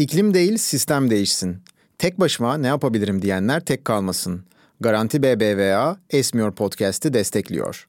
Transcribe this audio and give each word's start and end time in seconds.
İklim 0.00 0.34
değil 0.34 0.56
sistem 0.56 1.10
değişsin. 1.10 1.56
Tek 1.98 2.20
başıma 2.20 2.56
ne 2.56 2.66
yapabilirim 2.66 3.22
diyenler 3.22 3.60
tek 3.60 3.84
kalmasın. 3.84 4.44
Garanti 4.80 5.22
BBVA 5.22 5.96
Esmiyor 6.10 6.52
Podcast'i 6.52 7.14
destekliyor. 7.14 7.86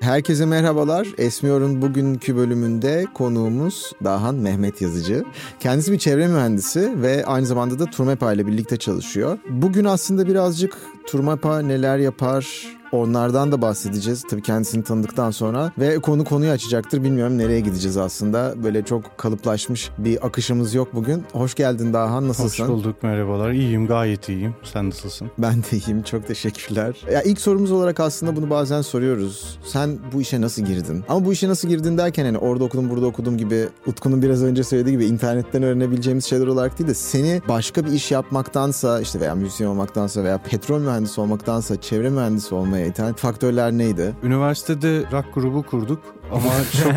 Herkese 0.00 0.46
merhabalar. 0.46 1.08
Esmiyor'un 1.18 1.82
bugünkü 1.82 2.36
bölümünde 2.36 3.06
konuğumuz 3.14 3.92
Dahan 4.04 4.34
Mehmet 4.34 4.82
Yazıcı. 4.82 5.24
Kendisi 5.60 5.92
bir 5.92 5.98
çevre 5.98 6.28
mühendisi 6.28 7.02
ve 7.02 7.24
aynı 7.26 7.46
zamanda 7.46 7.78
da 7.78 7.84
Turmepa 7.84 8.32
ile 8.32 8.46
birlikte 8.46 8.76
çalışıyor. 8.76 9.38
Bugün 9.50 9.84
aslında 9.84 10.28
birazcık 10.28 10.76
Turmepa 11.08 11.58
neler 11.62 11.98
yapar, 11.98 12.44
Onlardan 12.92 13.52
da 13.52 13.62
bahsedeceğiz 13.62 14.24
tabii 14.30 14.42
kendisini 14.42 14.84
tanıdıktan 14.84 15.30
sonra 15.30 15.72
ve 15.78 15.98
konu 15.98 16.24
konuyu 16.24 16.50
açacaktır. 16.50 17.04
Bilmiyorum 17.04 17.38
nereye 17.38 17.60
gideceğiz 17.60 17.96
aslında. 17.96 18.54
Böyle 18.64 18.84
çok 18.84 19.18
kalıplaşmış 19.18 19.90
bir 19.98 20.26
akışımız 20.26 20.74
yok 20.74 20.88
bugün. 20.94 21.24
Hoş 21.32 21.54
geldin 21.54 21.92
Dahan 21.92 22.28
nasılsın? 22.28 22.64
Hoş 22.64 22.70
bulduk 22.70 23.02
merhabalar. 23.02 23.50
İyiyim 23.50 23.86
gayet 23.86 24.28
iyiyim. 24.28 24.54
Sen 24.62 24.88
nasılsın? 24.90 25.30
Ben 25.38 25.54
de 25.54 25.76
iyiyim 25.76 26.02
çok 26.02 26.26
teşekkürler. 26.26 26.96
Ya 27.12 27.22
ilk 27.22 27.40
sorumuz 27.40 27.72
olarak 27.72 28.00
aslında 28.00 28.36
bunu 28.36 28.50
bazen 28.50 28.82
soruyoruz. 28.82 29.58
Sen 29.64 29.98
bu 30.12 30.20
işe 30.20 30.40
nasıl 30.40 30.62
girdin? 30.62 31.04
Ama 31.08 31.24
bu 31.24 31.32
işe 31.32 31.48
nasıl 31.48 31.68
girdin 31.68 31.98
derken 31.98 32.24
hani 32.24 32.38
orada 32.38 32.64
okudum 32.64 32.90
burada 32.90 33.06
okudum 33.06 33.38
gibi 33.38 33.68
Utku'nun 33.86 34.22
biraz 34.22 34.42
önce 34.42 34.64
söylediği 34.64 34.92
gibi 34.92 35.06
internetten 35.06 35.62
öğrenebileceğimiz 35.62 36.24
şeyler 36.24 36.46
olarak 36.46 36.78
değil 36.78 36.90
de 36.90 36.94
seni 36.94 37.42
başka 37.48 37.84
bir 37.84 37.92
iş 37.92 38.10
yapmaktansa 38.10 39.00
işte 39.00 39.20
veya 39.20 39.34
müzisyen 39.34 39.68
olmaktansa 39.68 40.24
veya 40.24 40.38
petrol 40.38 40.80
mühendisi 40.80 40.97
olmaktansa 41.18 41.80
çevre 41.80 42.10
mühendisi 42.10 42.54
olmaya 42.54 42.86
iten 42.86 43.14
faktörler 43.14 43.72
neydi? 43.72 44.14
Üniversitede 44.22 45.04
rock 45.12 45.34
grubu 45.34 45.62
kurduk 45.62 46.00
ama 46.32 46.50
çok 46.82 46.92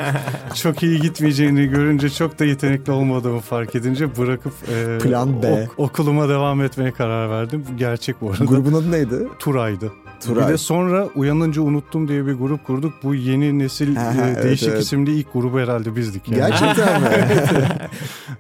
çok 0.55 0.83
iyi 0.83 0.99
gitmeyeceğini 0.99 1.67
görünce 1.67 2.09
çok 2.09 2.39
da 2.39 2.45
yetenekli 2.45 2.91
olmadığımı 2.91 3.39
fark 3.39 3.75
edince 3.75 4.17
bırakıp 4.17 4.53
e, 4.69 4.97
plan 4.97 5.43
B 5.43 5.63
ok, 5.63 5.79
okuluma 5.79 6.29
devam 6.29 6.61
etmeye 6.61 6.91
karar 6.91 7.29
verdim. 7.29 7.65
Gerçek 7.77 8.21
bu 8.21 8.31
arada. 8.31 8.45
Grubun 8.45 8.73
adı 8.73 8.91
neydi? 8.91 9.27
Turay'dı. 9.39 9.91
Turay. 10.21 10.47
Bir 10.47 10.53
de 10.53 10.57
sonra 10.57 11.07
uyanınca 11.15 11.61
unuttum 11.61 12.07
diye 12.07 12.25
bir 12.25 12.33
grup 12.33 12.65
kurduk. 12.65 12.93
Bu 13.03 13.15
yeni 13.15 13.59
nesil 13.59 13.95
ha, 13.95 14.13
e, 14.13 14.21
evet, 14.21 14.43
değişik 14.43 14.69
evet. 14.69 14.81
isimli 14.81 15.11
ilk 15.11 15.33
grubu 15.33 15.59
herhalde 15.59 15.95
bizdik. 15.95 16.29
Yani. 16.29 16.37
Gerçekten 16.37 17.01
mi? 17.01 17.07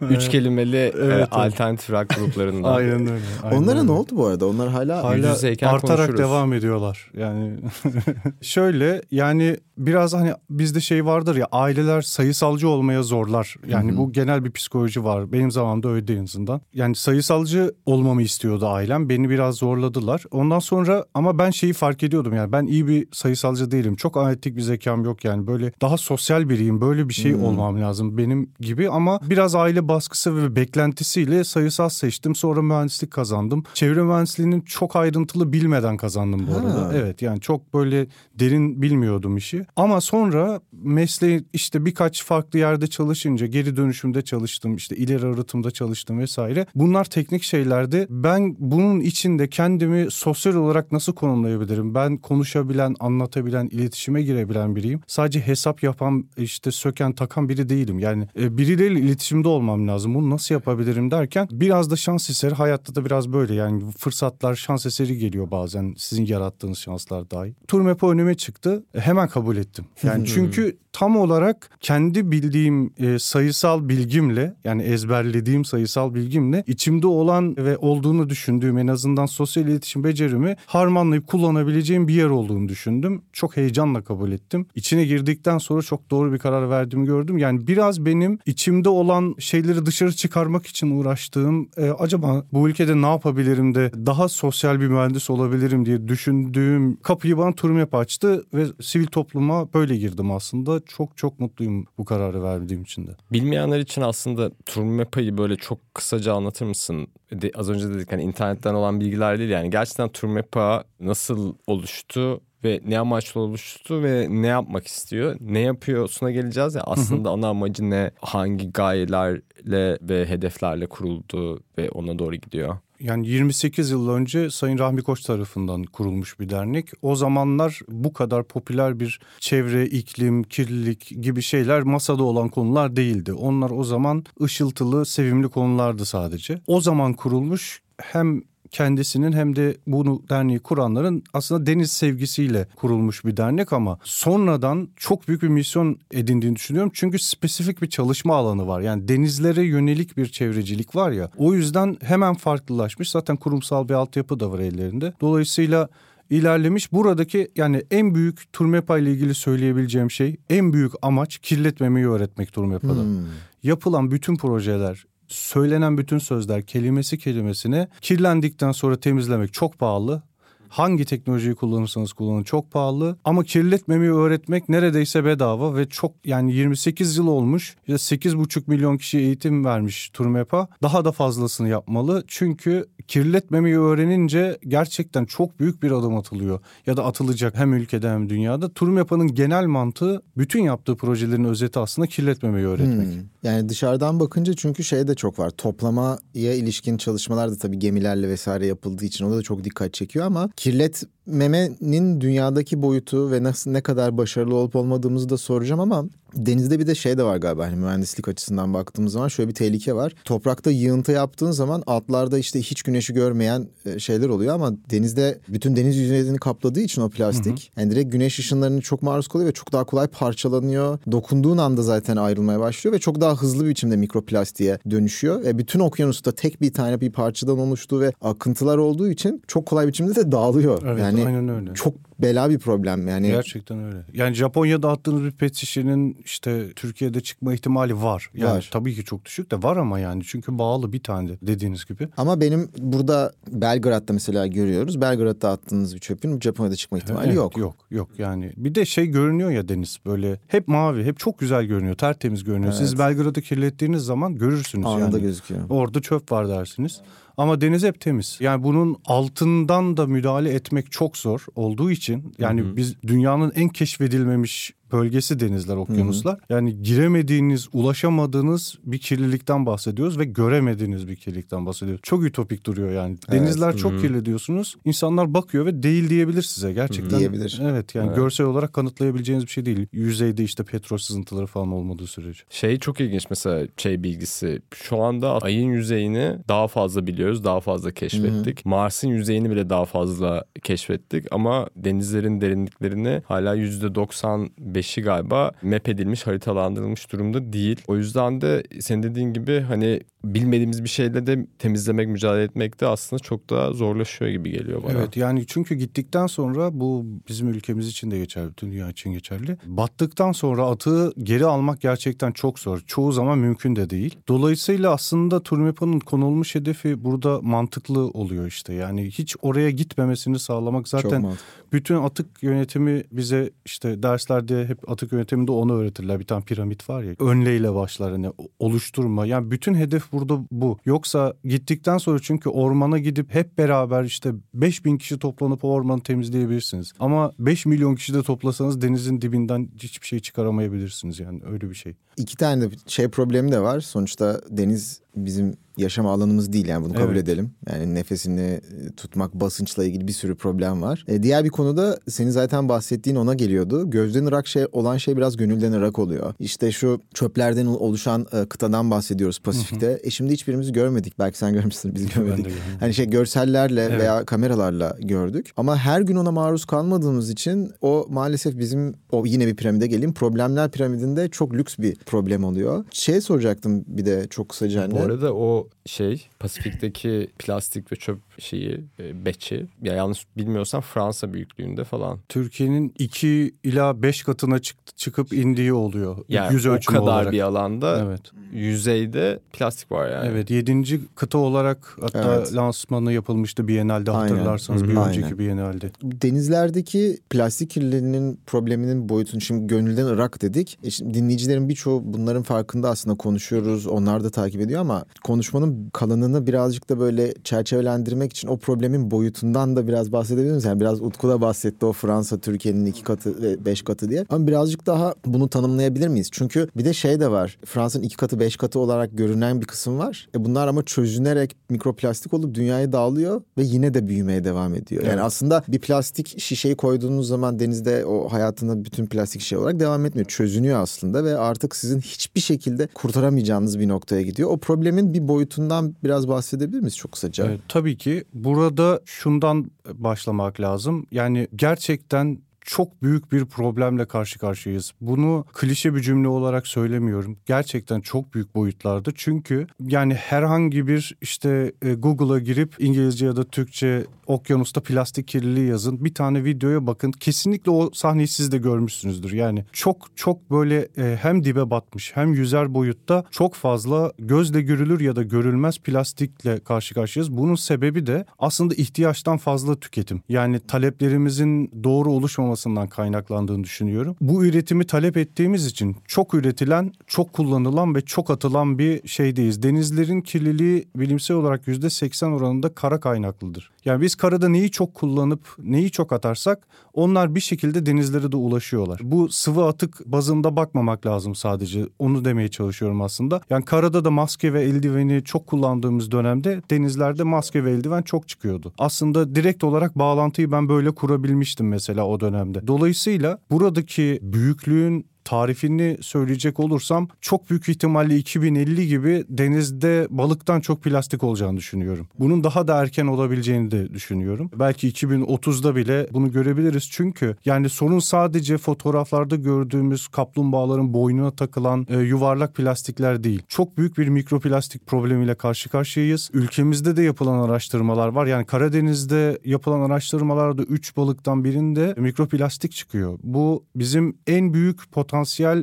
Üç 0.15 0.29
kelimeli 0.29 0.77
e, 0.77 0.93
evet, 0.95 1.27
e, 1.31 1.35
alternatif 1.35 1.89
rock 1.89 2.15
gruplarından. 2.19 2.73
aynen 2.73 3.01
öyle. 3.01 3.21
Aynen 3.43 3.57
Onlara 3.57 3.77
öyle. 3.77 3.87
ne 3.87 3.91
oldu 3.91 4.09
bu 4.11 4.27
arada? 4.27 4.47
Onlar 4.47 4.69
hala, 4.69 5.03
hala 5.03 5.31
artarak 5.31 5.81
konuşuruz. 5.81 6.19
devam 6.19 6.53
ediyorlar. 6.53 7.11
Yani 7.17 7.53
şöyle 8.41 9.01
yani 9.11 9.57
biraz 9.77 10.13
hani 10.13 10.33
bizde 10.49 10.80
şey 10.81 11.05
vardır 11.05 11.35
ya 11.35 11.47
aileler 11.51 12.01
sayısalcı 12.01 12.69
olmaya 12.69 13.03
zorlar. 13.03 13.55
Yani 13.67 13.91
Hı-hı. 13.91 13.97
bu 13.97 14.11
genel 14.11 14.45
bir 14.45 14.51
psikoloji 14.51 15.03
var. 15.03 15.31
Benim 15.31 15.51
zamanımda 15.51 15.89
öyle 15.89 16.13
en 16.13 16.23
azından. 16.23 16.61
Yani 16.73 16.95
sayısalcı 16.95 17.75
olmamı 17.85 18.21
istiyordu 18.21 18.67
ailem. 18.67 19.09
Beni 19.09 19.29
biraz 19.29 19.55
zorladılar. 19.55 20.23
Ondan 20.31 20.59
sonra 20.59 21.05
ama 21.13 21.37
ben 21.37 21.51
şeyi 21.51 21.73
fark 21.73 22.03
ediyordum 22.03 22.33
yani 22.33 22.51
ben 22.51 22.65
iyi 22.65 22.87
bir 22.87 23.07
sayısalcı 23.11 23.71
değilim. 23.71 23.95
Çok 23.95 24.17
analitik 24.17 24.55
bir 24.55 24.61
zekam 24.61 25.05
yok 25.05 25.25
yani. 25.25 25.47
Böyle 25.47 25.71
daha 25.81 25.97
sosyal 25.97 26.49
biriyim. 26.49 26.81
Böyle 26.81 27.09
bir 27.09 27.13
şey 27.13 27.33
hmm. 27.33 27.43
olmam 27.43 27.81
lazım 27.81 28.17
benim 28.17 28.49
gibi 28.59 28.89
ama 28.89 29.19
biraz 29.23 29.55
aile 29.55 29.87
baskısı 29.87 30.35
ve 30.35 30.55
beklentisiyle 30.55 31.43
sayısal 31.43 31.89
seçtim. 31.89 32.35
Sonra 32.35 32.61
mühendislik 32.61 33.11
kazandım. 33.11 33.63
Çevre 33.73 34.03
mühendisliğinin 34.03 34.61
çok 34.61 34.95
ayrıntılı 34.95 35.53
bilmeden 35.53 35.97
kazandım 35.97 36.47
bu 36.47 36.55
arada. 36.55 36.81
Ha. 36.81 36.91
Evet 36.93 37.21
yani 37.21 37.39
çok 37.41 37.73
böyle 37.73 38.07
derin 38.39 38.81
bilmiyordum 38.81 39.37
işi. 39.37 39.65
Ama 39.75 40.01
sonra 40.01 40.61
mesleği 40.73 41.43
işte 41.53 41.85
birkaç 41.85 42.23
farklı 42.23 42.59
yerde 42.59 42.87
çalışınca 42.87 43.47
geri 43.47 43.77
dönüşümde 43.77 44.21
çalıştım. 44.21 44.75
işte 44.75 44.95
ileri 44.95 45.25
arıtımda 45.25 45.71
çalıştım 45.71 46.19
vesaire. 46.19 46.65
Bunlar 46.75 47.05
teknik 47.05 47.43
şeylerdi. 47.43 48.07
Ben 48.09 48.55
bunun 48.59 48.99
içinde 48.99 49.49
kendimi 49.49 50.11
sosyal 50.11 50.55
olarak 50.55 50.91
nasıl 50.91 51.13
konumlayabilirim. 51.13 51.95
Ben 51.95 52.17
konuşabilen, 52.17 52.95
anlatabilen, 52.99 53.67
iletişime 53.71 54.21
girebilen 54.21 54.75
biriyim. 54.75 55.01
Sadece 55.07 55.39
hesap 55.39 55.83
yapan, 55.83 56.25
işte 56.37 56.71
söken, 56.71 57.13
takan 57.13 57.49
biri 57.49 57.69
değilim. 57.69 57.99
Yani 57.99 58.27
e, 58.39 58.57
birileriyle 58.57 58.99
iletişimde 58.99 59.47
olmam 59.47 59.87
lazım. 59.87 60.15
Bunu 60.15 60.29
nasıl 60.29 60.55
yapabilirim 60.55 61.11
derken 61.11 61.47
biraz 61.51 61.91
da 61.91 61.95
şans 61.95 62.29
eseri. 62.29 62.53
Hayatta 62.53 62.95
da 62.95 63.05
biraz 63.05 63.33
böyle 63.33 63.53
yani 63.53 63.91
fırsatlar 63.91 64.55
şans 64.55 64.85
eseri 64.85 65.17
geliyor 65.17 65.51
bazen. 65.51 65.93
Sizin 65.97 66.25
yarattığınız 66.25 66.77
şanslar 66.77 67.31
dahi. 67.31 67.55
Turmepo 67.67 68.11
önüme 68.11 68.35
çıktı. 68.35 68.83
Hemen 68.97 69.27
kabul 69.27 69.57
ettim. 69.57 69.85
Yani 70.03 70.25
çünkü 70.33 70.60
shoot 70.61 70.90
tam 70.93 71.17
olarak 71.17 71.69
kendi 71.79 72.31
bildiğim 72.31 72.93
e, 72.97 73.19
sayısal 73.19 73.89
bilgimle 73.89 74.55
yani 74.63 74.83
ezberlediğim 74.83 75.65
sayısal 75.65 76.13
bilgimle 76.13 76.63
içimde 76.67 77.07
olan 77.07 77.57
ve 77.57 77.77
olduğunu 77.77 78.29
düşündüğüm 78.29 78.77
en 78.77 78.87
azından 78.87 79.25
sosyal 79.25 79.67
iletişim 79.67 80.03
becerimi 80.03 80.55
harmanlayıp 80.65 81.27
kullanabileceğim 81.27 82.07
bir 82.07 82.13
yer 82.13 82.29
olduğunu 82.29 82.69
düşündüm. 82.69 83.21
Çok 83.33 83.57
heyecanla 83.57 84.01
kabul 84.01 84.31
ettim. 84.31 84.65
İçine 84.75 85.05
girdikten 85.05 85.57
sonra 85.57 85.81
çok 85.81 86.11
doğru 86.11 86.33
bir 86.33 86.39
karar 86.39 86.69
verdiğimi 86.69 87.05
gördüm. 87.05 87.37
Yani 87.37 87.67
biraz 87.67 88.05
benim 88.05 88.39
içimde 88.45 88.89
olan 88.89 89.35
şeyleri 89.39 89.85
dışarı 89.85 90.13
çıkarmak 90.13 90.65
için 90.67 90.91
uğraştığım 90.99 91.69
e, 91.77 91.89
acaba 91.89 92.45
bu 92.53 92.69
ülkede 92.69 93.01
ne 93.01 93.07
yapabilirim 93.07 93.75
de 93.75 93.91
daha 94.05 94.29
sosyal 94.29 94.79
bir 94.79 94.87
mühendis 94.87 95.29
olabilirim 95.29 95.85
diye 95.85 96.07
düşündüğüm 96.07 96.95
kapıyı 96.95 97.37
bana 97.37 97.53
Turmep 97.55 97.95
açtı 97.95 98.45
ve 98.53 98.65
sivil 98.81 99.07
topluma 99.07 99.73
böyle 99.73 99.97
girdim 99.97 100.31
aslında 100.31 100.80
çok 100.85 101.17
çok 101.17 101.39
mutluyum 101.39 101.85
bu 101.97 102.05
kararı 102.05 102.43
verdiğim 102.43 102.81
için 102.83 103.07
de. 103.07 103.11
Bilmeyenler 103.31 103.79
için 103.79 104.01
aslında 104.01 104.51
Turmepa'yı 104.65 105.37
böyle 105.37 105.55
çok 105.55 105.95
kısaca 105.95 106.33
anlatır 106.33 106.65
mısın? 106.65 107.07
De, 107.31 107.51
az 107.55 107.69
önce 107.69 107.89
dedik 107.89 108.11
hani 108.11 108.23
internetten 108.23 108.73
olan 108.73 108.99
bilgiler 108.99 109.39
değil 109.39 109.49
yani 109.49 109.69
gerçekten 109.69 110.09
Turmepa 110.09 110.83
nasıl 110.99 111.55
oluştu 111.67 112.41
ve 112.63 112.81
ne 112.85 112.99
amaçla 112.99 113.41
oluştu 113.41 114.03
ve 114.03 114.27
ne 114.29 114.47
yapmak 114.47 114.87
istiyor? 114.87 115.37
Ne 115.39 115.59
yapıyorsuna 115.59 116.31
geleceğiz 116.31 116.75
ya 116.75 116.81
aslında 116.85 117.29
ana 117.29 117.47
amacı 117.47 117.89
ne? 117.89 118.11
Hangi 118.21 118.71
gayelerle 118.71 119.97
ve 120.01 120.25
hedeflerle 120.25 120.87
kuruldu 120.87 121.63
ve 121.77 121.89
ona 121.89 122.19
doğru 122.19 122.35
gidiyor? 122.35 122.77
Yani 123.01 123.27
28 123.27 123.91
yıl 123.91 124.09
önce 124.09 124.49
Sayın 124.49 124.77
Rahmi 124.77 125.01
Koç 125.01 125.21
tarafından 125.21 125.83
kurulmuş 125.83 126.39
bir 126.39 126.49
dernek. 126.49 126.91
O 127.01 127.15
zamanlar 127.15 127.79
bu 127.87 128.13
kadar 128.13 128.43
popüler 128.43 128.99
bir 128.99 129.19
çevre, 129.39 129.85
iklim, 129.85 130.43
kirlilik 130.43 131.11
gibi 131.21 131.41
şeyler 131.41 131.83
masada 131.83 132.23
olan 132.23 132.49
konular 132.49 132.95
değildi. 132.95 133.33
Onlar 133.33 133.69
o 133.69 133.83
zaman 133.83 134.25
ışıltılı, 134.41 135.05
sevimli 135.05 135.49
konulardı 135.49 136.05
sadece. 136.05 136.61
O 136.67 136.81
zaman 136.81 137.13
kurulmuş 137.13 137.81
hem 137.97 138.41
kendisinin 138.71 139.31
hem 139.31 139.55
de 139.55 139.77
bunu 139.87 140.21
derneği 140.29 140.59
kuranların 140.59 141.23
aslında 141.33 141.65
deniz 141.65 141.91
sevgisiyle 141.91 142.67
kurulmuş 142.75 143.25
bir 143.25 143.37
dernek 143.37 143.73
ama 143.73 143.99
sonradan 144.03 144.89
çok 144.95 145.27
büyük 145.27 145.43
bir 145.43 145.47
misyon 145.47 145.99
edindiğini 146.11 146.55
düşünüyorum. 146.55 146.91
Çünkü 146.93 147.19
spesifik 147.19 147.81
bir 147.81 147.89
çalışma 147.89 148.35
alanı 148.35 148.67
var. 148.67 148.81
Yani 148.81 149.07
denizlere 149.07 149.63
yönelik 149.63 150.17
bir 150.17 150.25
çevrecilik 150.25 150.95
var 150.95 151.11
ya. 151.11 151.31
O 151.37 151.53
yüzden 151.53 151.97
hemen 152.01 152.33
farklılaşmış. 152.33 153.11
Zaten 153.11 153.35
kurumsal 153.37 153.89
bir 153.89 153.93
altyapı 153.93 154.39
da 154.39 154.51
var 154.51 154.59
ellerinde. 154.59 155.13
Dolayısıyla 155.21 155.89
ilerlemiş. 156.29 156.91
Buradaki 156.91 157.47
yani 157.55 157.83
en 157.91 158.15
büyük 158.15 158.53
Turmepa 158.53 158.97
ile 158.97 159.11
ilgili 159.11 159.33
söyleyebileceğim 159.33 160.11
şey 160.11 160.35
en 160.49 160.73
büyük 160.73 160.91
amaç 161.01 161.37
kirletmemeyi 161.37 162.07
öğretmek 162.07 162.53
Turmepa'da. 162.53 163.01
Hmm. 163.03 163.25
Yapılan 163.63 164.11
bütün 164.11 164.35
projeler 164.35 165.05
söylenen 165.31 165.97
bütün 165.97 166.17
sözler 166.17 166.65
kelimesi 166.65 167.17
kelimesine 167.17 167.87
kirlendikten 168.01 168.71
sonra 168.71 168.99
temizlemek 168.99 169.53
çok 169.53 169.79
pahalı. 169.79 170.23
Hangi 170.71 171.05
teknolojiyi 171.05 171.55
kullanırsanız 171.55 172.13
kullanın 172.13 172.43
çok 172.43 172.71
pahalı. 172.71 173.17
Ama 173.25 173.43
kirletmemeyi 173.43 174.11
öğretmek 174.11 174.69
neredeyse 174.69 175.25
bedava 175.25 175.75
ve 175.75 175.89
çok 175.89 176.11
yani 176.25 176.53
28 176.53 177.17
yıl 177.17 177.27
olmuş. 177.27 177.75
İşte 177.87 178.15
8,5 178.15 178.63
milyon 178.67 178.97
kişi 178.97 179.17
eğitim 179.17 179.65
vermiş 179.65 180.09
Turmepa. 180.09 180.67
Daha 180.83 181.05
da 181.05 181.11
fazlasını 181.11 181.69
yapmalı. 181.69 182.23
Çünkü 182.27 182.85
kirletmemeyi 183.07 183.79
öğrenince 183.79 184.57
gerçekten 184.67 185.25
çok 185.25 185.59
büyük 185.59 185.83
bir 185.83 185.91
adım 185.91 186.17
atılıyor. 186.17 186.59
Ya 186.85 186.97
da 186.97 187.05
atılacak 187.05 187.57
hem 187.57 187.73
ülkede 187.73 188.09
hem 188.09 188.29
dünyada. 188.29 188.69
Turmepa'nın 188.69 189.35
genel 189.35 189.65
mantığı 189.65 190.21
bütün 190.37 190.63
yaptığı 190.63 190.95
projelerin 190.95 191.43
özeti 191.43 191.79
aslında 191.79 192.07
kirletmemeyi 192.07 192.67
öğretmek. 192.67 193.07
Hmm. 193.07 193.23
Yani 193.43 193.69
dışarıdan 193.69 194.19
bakınca 194.19 194.53
çünkü 194.53 194.83
şey 194.83 195.07
de 195.07 195.15
çok 195.15 195.39
var. 195.39 195.49
Toplamaya 195.49 196.53
ilişkin 196.53 196.97
çalışmalar 196.97 197.51
da 197.51 197.57
tabii 197.57 197.79
gemilerle 197.79 198.29
vesaire 198.29 198.65
yapıldığı 198.65 199.05
için 199.05 199.25
o 199.25 199.37
da 199.37 199.41
çok 199.41 199.63
dikkat 199.63 199.93
çekiyor 199.93 200.25
ama 200.25 200.49
kirletmemenin 200.61 202.21
dünyadaki 202.21 202.81
boyutu 202.81 203.31
ve 203.31 203.43
nasıl 203.43 203.71
ne 203.71 203.81
kadar 203.81 204.17
başarılı 204.17 204.55
olup 204.55 204.75
olmadığımızı 204.75 205.29
da 205.29 205.37
soracağım 205.37 205.79
ama 205.79 206.05
Denizde 206.35 206.79
bir 206.79 206.87
de 206.87 206.95
şey 206.95 207.17
de 207.17 207.23
var 207.23 207.37
galiba 207.37 207.65
hani 207.65 207.75
mühendislik 207.75 208.27
açısından 208.27 208.73
baktığımız 208.73 209.13
zaman 209.13 209.27
şöyle 209.27 209.49
bir 209.49 209.53
tehlike 209.53 209.95
var. 209.95 210.13
Toprakta 210.25 210.71
yığıntı 210.71 211.11
yaptığın 211.11 211.51
zaman 211.51 211.83
altlarda 211.87 212.37
işte 212.37 212.61
hiç 212.61 212.83
güneşi 212.83 213.13
görmeyen 213.13 213.67
e, 213.85 213.99
şeyler 213.99 214.29
oluyor 214.29 214.55
ama 214.55 214.73
denizde 214.91 215.39
bütün 215.47 215.75
deniz 215.75 215.97
yüzeyini 215.97 216.37
kapladığı 216.37 216.81
için 216.81 217.01
o 217.01 217.09
plastik 217.09 217.71
hı 217.75 217.81
hı. 217.81 217.81
yani 217.81 217.91
direkt 217.91 218.11
güneş 218.11 218.39
ışınlarına 218.39 218.81
çok 218.81 219.01
maruz 219.01 219.27
kalıyor 219.27 219.49
ve 219.49 219.53
çok 219.53 219.71
daha 219.71 219.83
kolay 219.83 220.07
parçalanıyor. 220.07 220.99
Dokunduğun 221.11 221.57
anda 221.57 221.81
zaten 221.81 222.17
ayrılmaya 222.17 222.59
başlıyor 222.59 222.95
ve 222.95 222.99
çok 222.99 223.21
daha 223.21 223.35
hızlı 223.35 223.65
bir 223.65 223.69
biçimde 223.69 223.95
mikroplastiğe 223.97 224.79
dönüşüyor. 224.89 225.43
Ve 225.43 225.57
bütün 225.57 225.79
okyanusta 225.79 226.31
tek 226.31 226.61
bir 226.61 226.73
tane 226.73 227.01
bir 227.01 227.11
parçadan 227.11 227.59
oluştuğu 227.59 227.99
ve 227.99 228.13
akıntılar 228.21 228.77
olduğu 228.77 229.09
için 229.09 229.41
çok 229.47 229.65
kolay 229.65 229.87
biçimde 229.87 230.15
de 230.15 230.31
dağılıyor. 230.31 230.81
Evet, 230.85 230.99
yani 230.99 231.25
aynen 231.25 231.49
öyle. 231.49 231.73
Çok 231.73 231.93
bela 232.21 232.49
bir 232.49 232.59
problem 232.59 233.07
yani. 233.07 233.27
Gerçekten 233.27 233.83
öyle. 233.83 233.97
Yani 234.13 234.35
Japonya'da 234.35 234.89
attığınız 234.91 235.23
bir 235.23 235.31
pet 235.31 235.55
şişenin 235.55 236.17
işte 236.25 236.73
Türkiye'de 236.73 237.21
çıkma 237.21 237.53
ihtimali 237.53 238.01
var. 238.01 238.29
Yani 238.33 238.57
var. 238.57 238.69
tabii 238.71 238.95
ki 238.95 239.03
çok 239.03 239.25
düşük 239.25 239.51
de 239.51 239.63
var 239.63 239.77
ama 239.77 239.99
yani 239.99 240.23
çünkü 240.25 240.57
bağlı 240.57 240.93
bir 240.93 241.03
tane 241.03 241.37
dediğiniz 241.41 241.85
gibi. 241.85 242.07
Ama 242.17 242.41
benim 242.41 242.69
burada 242.77 243.33
Belgrad'da 243.47 244.13
mesela 244.13 244.47
görüyoruz. 244.47 245.01
Belgrad'da 245.01 245.49
attığınız 245.49 245.95
bir 245.95 245.99
çöpün 245.99 246.39
Japonya'da 246.39 246.75
çıkma 246.75 246.97
ihtimali 246.97 247.27
evet, 247.27 247.35
yok. 247.35 247.57
Yok 247.57 247.75
yok 247.91 248.09
yani. 248.17 248.53
Bir 248.57 248.75
de 248.75 248.85
şey 248.85 249.07
görünüyor 249.07 249.49
ya 249.51 249.67
deniz 249.67 249.97
böyle 250.05 250.39
hep 250.47 250.67
mavi 250.67 251.03
hep 251.03 251.19
çok 251.19 251.39
güzel 251.39 251.63
görünüyor 251.63 251.95
tertemiz 251.95 252.43
görünüyor. 252.43 252.73
Evet. 252.77 252.87
Siz 252.87 252.99
Belgrad'ı 252.99 253.41
kirlettiğiniz 253.41 254.03
zaman 254.03 254.35
görürsünüz 254.35 254.85
Anında 254.85 255.03
yani. 255.03 255.21
gözüküyor. 255.21 255.61
Orada 255.69 256.01
çöp 256.01 256.31
var 256.31 256.49
dersiniz. 256.49 257.01
Ama 257.41 257.61
deniz 257.61 257.83
hep 257.83 258.01
temiz. 258.01 258.37
Yani 258.39 258.63
bunun 258.63 258.97
altından 259.05 259.97
da 259.97 260.07
müdahale 260.07 260.53
etmek 260.53 260.91
çok 260.91 261.17
zor 261.17 261.45
olduğu 261.55 261.91
için 261.91 262.33
yani 262.39 262.61
hı 262.61 262.65
hı. 262.65 262.75
biz 262.75 263.03
dünyanın 263.03 263.51
en 263.55 263.69
keşfedilmemiş 263.69 264.73
bölgesi 264.91 265.39
denizler, 265.39 265.75
okyanuslar. 265.75 266.33
Hı 266.33 266.37
hı. 266.37 266.53
Yani 266.53 266.83
giremediğiniz, 266.83 267.67
ulaşamadığınız 267.73 268.77
bir 268.83 268.97
kirlilikten 268.97 269.65
bahsediyoruz 269.65 270.19
ve 270.19 270.25
göremediğiniz 270.25 271.07
bir 271.07 271.15
kirlilikten 271.15 271.65
bahsediyoruz. 271.65 272.01
Çok 272.03 272.23
ütopik 272.23 272.65
duruyor 272.65 272.91
yani. 272.91 273.17
Denizler 273.31 273.69
evet. 273.69 273.79
çok 273.79 273.91
hı 273.91 273.95
hı. 273.95 274.01
kirli 274.01 274.25
diyorsunuz. 274.25 274.75
İnsanlar 274.85 275.33
bakıyor 275.33 275.65
ve 275.65 275.83
değil 275.83 276.09
diyebilir 276.09 276.41
size 276.41 276.73
gerçekten. 276.73 277.19
Diyebilir. 277.19 277.61
Evet 277.63 277.95
yani 277.95 278.07
evet. 278.07 278.15
görsel 278.15 278.45
olarak 278.45 278.73
kanıtlayabileceğiniz 278.73 279.45
bir 279.45 279.51
şey 279.51 279.65
değil. 279.65 279.87
Yüzeyde 279.91 280.43
işte 280.43 280.63
petrol 280.63 280.97
sızıntıları 280.97 281.45
falan 281.45 281.71
olmadığı 281.71 282.07
sürece. 282.07 282.43
Şey 282.49 282.79
çok 282.79 282.99
ilginç 283.01 283.25
mesela 283.29 283.67
şey 283.77 284.03
bilgisi. 284.03 284.61
Şu 284.73 284.97
anda 284.97 285.37
ayın 285.37 285.71
yüzeyini 285.71 286.37
daha 286.47 286.67
fazla 286.67 287.07
biliyoruz, 287.07 287.43
daha 287.43 287.59
fazla 287.59 287.91
keşfettik. 287.91 288.65
Mars'ın 288.65 289.07
yüzeyini 289.07 289.51
bile 289.51 289.69
daha 289.69 289.85
fazla 289.85 290.45
keşfettik 290.63 291.25
ama 291.31 291.67
denizlerin 291.75 292.41
derinliklerini 292.41 293.21
hala 293.25 293.55
%95 293.55 294.80
5'i 294.81 295.03
galiba 295.03 295.51
map 295.61 295.89
edilmiş, 295.89 296.27
haritalandırılmış 296.27 297.11
durumda 297.11 297.53
değil. 297.53 297.81
O 297.87 297.97
yüzden 297.97 298.41
de 298.41 298.63
senin 298.79 299.03
dediğin 299.03 299.33
gibi 299.33 299.59
hani 299.59 300.01
bilmediğimiz 300.23 300.83
bir 300.83 300.89
şeyle 300.89 301.27
de 301.27 301.45
temizlemek, 301.59 302.07
mücadele 302.07 302.43
etmek 302.43 302.81
de 302.81 302.87
aslında 302.87 303.19
çok 303.19 303.49
daha 303.49 303.73
zorlaşıyor 303.73 304.31
gibi 304.31 304.51
geliyor 304.51 304.83
bana. 304.83 304.91
Evet 304.91 305.17
yani 305.17 305.43
çünkü 305.47 305.75
gittikten 305.75 306.27
sonra 306.27 306.79
bu 306.79 307.05
bizim 307.29 307.49
ülkemiz 307.49 307.87
için 307.87 308.11
de 308.11 308.17
geçerli, 308.17 308.49
bütün 308.49 308.71
dünya 308.71 308.89
için 308.89 309.11
geçerli. 309.11 309.57
Battıktan 309.65 310.31
sonra 310.31 310.65
atığı 310.65 311.13
geri 311.17 311.45
almak 311.45 311.81
gerçekten 311.81 312.31
çok 312.31 312.59
zor. 312.59 312.79
Çoğu 312.87 313.11
zaman 313.11 313.37
mümkün 313.37 313.75
de 313.75 313.89
değil. 313.89 314.15
Dolayısıyla 314.27 314.93
aslında 314.93 315.43
Turmepa'nın 315.43 315.99
konulmuş 315.99 316.55
hedefi 316.55 317.03
burada 317.03 317.41
mantıklı 317.41 318.07
oluyor 318.07 318.47
işte. 318.47 318.73
Yani 318.73 319.05
hiç 319.05 319.35
oraya 319.41 319.69
gitmemesini 319.71 320.39
sağlamak 320.39 320.87
zaten 320.87 321.33
bütün 321.73 321.95
atık 321.95 322.43
yönetimi 322.43 323.03
bize 323.11 323.49
işte 323.65 324.03
derslerde 324.03 324.65
hep 324.65 324.91
atık 324.91 325.11
yönetiminde 325.11 325.51
onu 325.51 325.73
öğretirler. 325.73 326.19
Bir 326.19 326.25
tane 326.25 326.43
piramit 326.43 326.89
var 326.89 327.03
ya 327.03 327.15
önleyle 327.19 327.73
başlar 327.73 328.11
hani 328.11 328.31
oluşturma. 328.59 329.25
Yani 329.25 329.51
bütün 329.51 329.73
hedef 329.73 330.10
burada 330.11 330.39
bu. 330.51 330.77
Yoksa 330.85 331.33
gittikten 331.43 331.97
sonra 331.97 332.19
çünkü 332.21 332.49
ormana 332.49 332.97
gidip 332.97 333.35
hep 333.35 333.57
beraber 333.57 334.03
işte 334.03 334.31
5000 334.53 334.97
kişi 334.97 335.19
toplanıp 335.19 335.63
ormanı 335.65 336.01
temizleyebilirsiniz. 336.01 336.93
Ama 336.99 337.31
5 337.39 337.65
milyon 337.65 337.95
kişi 337.95 338.13
de 338.13 338.23
toplasanız 338.23 338.81
denizin 338.81 339.21
dibinden 339.21 339.69
hiçbir 339.77 340.07
şey 340.07 340.19
çıkaramayabilirsiniz 340.19 341.19
yani 341.19 341.41
öyle 341.51 341.69
bir 341.69 341.75
şey. 341.75 341.95
İki 342.17 342.37
tane 342.37 342.61
de 342.61 342.75
şey 342.87 343.07
problemi 343.07 343.51
de 343.51 343.59
var. 343.59 343.79
Sonuçta 343.79 344.41
deniz 344.49 345.01
bizim 345.15 345.53
yaşam 345.77 346.07
alanımız 346.07 346.53
değil 346.53 346.67
yani 346.67 346.85
bunu 346.85 346.93
kabul 346.93 347.15
evet. 347.15 347.23
edelim. 347.23 347.51
Yani 347.71 347.95
nefesini 347.95 348.41
e, 348.41 348.91
tutmak 348.97 349.33
basınçla 349.33 349.85
ilgili 349.85 350.07
bir 350.07 350.13
sürü 350.13 350.35
problem 350.35 350.81
var. 350.81 351.05
E, 351.07 351.23
diğer 351.23 351.43
bir 351.43 351.49
konuda 351.49 351.99
senin 352.09 352.29
zaten 352.29 352.69
bahsettiğin 352.69 353.15
ona 353.15 353.33
geliyordu. 353.33 353.89
Gözden 353.89 354.25
ırak 354.25 354.47
şey 354.47 354.65
olan 354.71 354.97
şey 354.97 355.17
biraz 355.17 355.37
gönülden 355.37 355.71
ırak 355.71 355.99
oluyor. 355.99 356.33
İşte 356.39 356.71
şu 356.71 357.01
çöplerden 357.13 357.65
oluşan 357.65 358.25
e, 358.33 358.45
kıtadan 358.45 358.91
bahsediyoruz 358.91 359.39
Pasifik'te. 359.39 359.87
Hı 359.87 359.91
hı. 359.91 359.99
E 360.03 360.09
şimdi 360.09 360.33
hiçbirimiz 360.33 360.71
görmedik. 360.71 361.19
Belki 361.19 361.37
sen 361.37 361.53
görmüşsün 361.53 361.95
biz 361.95 362.13
görmedik. 362.13 362.47
hani 362.79 362.93
şey 362.93 363.09
görsellerle 363.09 363.83
evet. 363.83 363.99
veya 363.99 364.25
kameralarla 364.25 364.97
gördük. 364.99 365.51
Ama 365.57 365.77
her 365.77 366.01
gün 366.01 366.15
ona 366.15 366.31
maruz 366.31 366.65
kalmadığımız 366.65 367.29
için 367.29 367.71
o 367.81 368.05
maalesef 368.09 368.57
bizim 368.57 368.93
o 369.11 369.25
yine 369.25 369.47
bir 369.47 369.55
piramide 369.55 369.87
geleyim. 369.87 370.13
Problemler 370.13 370.71
piramidinde 370.71 371.29
çok 371.29 371.53
lüks 371.53 371.77
bir 371.79 371.95
problem 371.95 372.43
oluyor. 372.43 372.85
Şey 372.91 373.21
soracaktım 373.21 373.83
bir 373.87 374.05
de 374.05 374.27
çok 374.29 374.49
kısaca. 374.49 374.81
Hani. 374.81 374.93
Bu 375.01 375.05
arada 375.05 375.33
o 375.33 375.69
şey 375.85 376.27
Pasifik'teki 376.39 377.29
plastik 377.39 377.91
ve 377.91 377.95
çöp 377.95 378.19
şeyi 378.41 378.83
e, 378.99 379.25
beçi 379.25 379.65
ya 379.81 379.93
yanlış 379.93 380.27
bilmiyorsam 380.37 380.81
Fransa 380.81 381.33
büyüklüğünde 381.33 381.83
falan. 381.83 382.19
Türkiye'nin 382.29 382.93
2 382.99 383.55
ila 383.63 384.01
5 384.01 384.23
katına 384.23 384.59
çık, 384.59 384.97
çıkıp 384.97 385.33
indiği 385.33 385.73
oluyor. 385.73 386.17
Yani 386.29 386.53
Yüz 386.53 386.65
o 386.65 386.77
kadar 386.85 386.99
olarak. 386.99 387.31
bir 387.31 387.41
alanda 387.41 388.05
evet. 388.05 388.21
yüzeyde 388.53 389.39
plastik 389.53 389.91
var 389.91 390.09
yani. 390.09 390.27
Evet 390.27 390.49
7. 390.49 391.01
kıta 391.15 391.37
olarak 391.37 391.97
hatta 392.01 392.35
evet. 392.35 392.55
lansmanı 392.55 393.13
yapılmıştı 393.13 393.67
Biennale'de 393.67 394.11
hatırlarsanız 394.11 394.81
Aynen. 394.81 394.95
bir 394.95 395.01
önceki 395.01 395.25
Aynen. 395.25 395.39
Biennale'de. 395.39 395.91
Denizlerdeki 396.03 397.17
plastik 397.29 397.69
kirliliğinin 397.69 398.39
probleminin 398.45 399.09
boyutunu 399.09 399.41
şimdi 399.41 399.67
gönülden 399.67 400.05
Irak 400.05 400.41
dedik. 400.41 400.79
E 400.83 400.89
şimdi 400.89 401.13
dinleyicilerin 401.13 401.69
birçoğu 401.69 402.01
bunların 402.05 402.43
farkında 402.43 402.89
aslında 402.89 403.17
konuşuyoruz. 403.17 403.87
Onlar 403.87 404.23
da 404.23 404.29
takip 404.29 404.61
ediyor 404.61 404.81
ama 404.81 405.05
konuşmanın 405.23 405.89
kalanını 405.93 406.47
birazcık 406.47 406.89
da 406.89 406.99
böyle 406.99 407.33
çerçevelendirmek 407.43 408.30
için 408.31 408.47
o 408.47 408.57
problemin 408.57 409.11
boyutundan 409.11 409.75
da 409.75 409.87
biraz 409.87 410.11
bahsedebilir 410.11 410.49
miyiz? 410.49 410.65
Yani 410.65 410.79
biraz 410.79 411.01
Utku 411.01 411.29
da 411.29 411.41
bahsetti 411.41 411.85
o 411.85 411.93
Fransa 411.93 412.37
Türkiye'nin 412.37 412.85
iki 412.85 413.03
katı 413.03 413.41
ve 413.41 413.65
beş 413.65 413.81
katı 413.81 414.09
diye. 414.09 414.25
Ama 414.29 414.47
birazcık 414.47 414.85
daha 414.85 415.15
bunu 415.25 415.49
tanımlayabilir 415.49 416.07
miyiz? 416.07 416.29
Çünkü 416.31 416.67
bir 416.77 416.85
de 416.85 416.93
şey 416.93 417.19
de 417.19 417.31
var. 417.31 417.57
Fransa'nın 417.65 418.03
iki 418.03 418.17
katı 418.17 418.39
beş 418.39 418.55
katı 418.55 418.79
olarak 418.79 419.17
görünen 419.17 419.61
bir 419.61 419.65
kısım 419.65 419.99
var. 419.99 420.27
E 420.35 420.45
bunlar 420.45 420.67
ama 420.67 420.83
çözünerek 420.83 421.55
mikroplastik 421.69 422.33
olup 422.33 422.55
dünyaya 422.55 422.91
dağılıyor 422.91 423.41
ve 423.57 423.63
yine 423.63 423.93
de 423.93 424.07
büyümeye 424.07 424.43
devam 424.43 424.75
ediyor. 424.75 425.01
Evet. 425.01 425.11
Yani 425.11 425.21
aslında 425.21 425.63
bir 425.67 425.79
plastik 425.79 426.39
şişeyi 426.39 426.75
koyduğunuz 426.75 427.27
zaman 427.27 427.59
denizde 427.59 428.05
o 428.05 428.31
hayatında 428.31 428.85
bütün 428.85 429.05
plastik 429.05 429.41
şişe 429.41 429.57
olarak 429.57 429.79
devam 429.79 430.05
etmiyor. 430.05 430.27
Çözünüyor 430.27 430.81
aslında 430.81 431.23
ve 431.23 431.37
artık 431.37 431.75
sizin 431.75 431.99
hiçbir 431.99 432.41
şekilde 432.41 432.87
kurtaramayacağınız 432.93 433.79
bir 433.79 433.87
noktaya 433.87 434.21
gidiyor. 434.21 434.49
O 434.49 434.57
problemin 434.57 435.13
bir 435.13 435.27
boyutundan 435.27 435.95
biraz 436.03 436.27
bahsedebilir 436.27 436.79
miyiz 436.79 436.97
çok 436.97 437.11
kısaca? 437.11 437.45
Evet, 437.45 437.59
tabii 437.69 437.97
ki. 437.97 438.10
Burada 438.33 439.01
şundan 439.05 439.71
başlamak 439.93 440.59
lazım. 440.59 441.05
Yani 441.11 441.47
gerçekten 441.55 442.37
çok 442.61 443.03
büyük 443.03 443.31
bir 443.31 443.45
problemle 443.45 444.05
karşı 444.05 444.39
karşıyayız. 444.39 444.91
Bunu 445.01 445.45
klişe 445.53 445.95
bir 445.95 446.01
cümle 446.01 446.27
olarak 446.27 446.67
söylemiyorum. 446.67 447.37
Gerçekten 447.45 448.01
çok 448.01 448.33
büyük 448.33 448.55
boyutlarda. 448.55 449.11
Çünkü 449.15 449.67
yani 449.79 450.13
herhangi 450.13 450.87
bir 450.87 451.15
işte 451.21 451.71
e, 451.81 451.93
Google'a 451.93 452.39
girip 452.39 452.75
İngilizce 452.79 453.25
ya 453.25 453.35
da 453.35 453.43
Türkçe 453.43 454.05
okyanusta 454.27 454.81
plastik 454.81 455.27
kirliliği 455.27 455.69
yazın. 455.69 456.05
Bir 456.05 456.13
tane 456.13 456.43
videoya 456.43 456.87
bakın. 456.87 457.11
Kesinlikle 457.11 457.71
o 457.71 457.89
sahneyi 457.93 458.27
siz 458.27 458.51
de 458.51 458.57
görmüşsünüzdür. 458.57 459.31
Yani 459.31 459.65
çok 459.71 460.07
çok 460.15 460.51
böyle 460.51 460.87
e, 460.97 461.17
hem 461.21 461.43
dibe 461.43 461.69
batmış 461.69 462.11
hem 462.15 462.33
yüzer 462.33 462.73
boyutta 462.73 463.23
çok 463.31 463.53
fazla 463.55 464.11
gözle 464.19 464.61
görülür 464.61 464.99
ya 464.99 465.15
da 465.15 465.23
görülmez 465.23 465.79
plastikle 465.79 466.59
karşı 466.59 466.95
karşıyayız. 466.95 467.37
Bunun 467.37 467.55
sebebi 467.55 468.05
de 468.05 468.25
aslında 468.39 468.75
ihtiyaçtan 468.75 469.37
fazla 469.37 469.79
tüketim. 469.79 470.21
Yani 470.29 470.59
taleplerimizin 470.59 471.83
doğru 471.83 472.11
oluşmamasından 472.51 472.87
kaynaklandığını 472.87 473.63
düşünüyorum. 473.63 474.15
Bu 474.21 474.45
üretimi 474.45 474.85
talep 474.85 475.17
ettiğimiz 475.17 475.65
için 475.65 475.95
çok 476.07 476.33
üretilen, 476.33 476.93
çok 477.07 477.33
kullanılan 477.33 477.95
ve 477.95 478.01
çok 478.01 478.29
atılan 478.29 478.77
bir 478.79 479.07
şeydeyiz. 479.07 479.63
Denizlerin 479.63 480.21
kirliliği 480.21 480.87
bilimsel 480.95 481.37
olarak 481.37 481.67
%80 481.67 482.33
oranında 482.33 482.73
kara 482.73 482.99
kaynaklıdır. 482.99 483.71
Yani 483.85 484.01
biz 484.01 484.15
karada 484.15 484.49
neyi 484.49 484.71
çok 484.71 484.93
kullanıp 484.93 485.39
neyi 485.57 485.91
çok 485.91 486.13
atarsak 486.13 486.67
onlar 486.93 487.35
bir 487.35 487.39
şekilde 487.39 487.85
denizlere 487.85 488.31
de 488.31 488.37
ulaşıyorlar. 488.37 488.99
Bu 489.03 489.29
sıvı 489.29 489.65
atık 489.65 490.05
bazında 490.05 490.55
bakmamak 490.55 491.05
lazım 491.05 491.35
sadece. 491.35 491.85
Onu 491.99 492.25
demeye 492.25 492.47
çalışıyorum 492.47 493.01
aslında. 493.01 493.41
Yani 493.49 493.65
karada 493.65 494.05
da 494.05 494.11
maske 494.11 494.53
ve 494.53 494.63
eldiveni 494.63 495.23
çok 495.23 495.47
kullandığımız 495.47 496.11
dönemde 496.11 496.61
denizlerde 496.69 497.23
maske 497.23 497.63
ve 497.63 497.71
eldiven 497.71 498.01
çok 498.01 498.27
çıkıyordu. 498.27 498.73
Aslında 498.77 499.35
direkt 499.35 499.63
olarak 499.63 499.97
bağlantıyı 499.97 500.51
ben 500.51 500.69
böyle 500.69 500.91
kurabilmiştim 500.91 501.67
mesela 501.67 502.05
o 502.05 502.19
dönemde. 502.41 502.67
Dolayısıyla 502.67 503.37
buradaki 503.51 504.19
büyüklüğün 504.21 505.10
tarifini 505.25 505.97
söyleyecek 506.01 506.59
olursam 506.59 507.07
çok 507.21 507.49
büyük 507.49 507.69
ihtimalle 507.69 508.17
2050 508.17 508.87
gibi 508.87 509.25
denizde 509.29 510.07
balıktan 510.09 510.61
çok 510.61 510.83
plastik 510.83 511.23
olacağını 511.23 511.57
düşünüyorum. 511.57 512.07
Bunun 512.19 512.43
daha 512.43 512.67
da 512.67 512.81
erken 512.81 513.07
olabileceğini 513.07 513.71
de 513.71 513.93
düşünüyorum. 513.93 514.49
Belki 514.55 514.91
2030'da 514.91 515.75
bile 515.75 516.07
bunu 516.11 516.31
görebiliriz 516.31 516.89
çünkü 516.91 517.35
yani 517.45 517.69
sorun 517.69 517.99
sadece 517.99 518.57
fotoğraflarda 518.57 519.35
gördüğümüz 519.35 520.07
kaplumbağaların 520.07 520.93
boynuna 520.93 521.31
takılan 521.31 521.87
e, 521.89 521.97
yuvarlak 521.97 522.55
plastikler 522.55 523.23
değil. 523.23 523.41
Çok 523.47 523.77
büyük 523.77 523.97
bir 523.97 524.07
mikroplastik 524.07 524.87
problemiyle 524.87 525.35
karşı 525.35 525.69
karşıyayız. 525.69 526.29
Ülkemizde 526.33 526.97
de 526.97 527.03
yapılan 527.03 527.39
araştırmalar 527.39 528.07
var. 528.07 528.25
Yani 528.25 528.45
Karadeniz'de 528.45 529.39
yapılan 529.45 529.81
araştırmalarda 529.81 530.63
3 530.63 530.97
balıktan 530.97 531.43
birinde 531.43 531.95
mikroplastik 531.97 532.71
çıkıyor. 532.71 533.19
Bu 533.23 533.65
bizim 533.75 534.17
en 534.27 534.53
büyük 534.53 534.91
potansiyel 534.91 535.10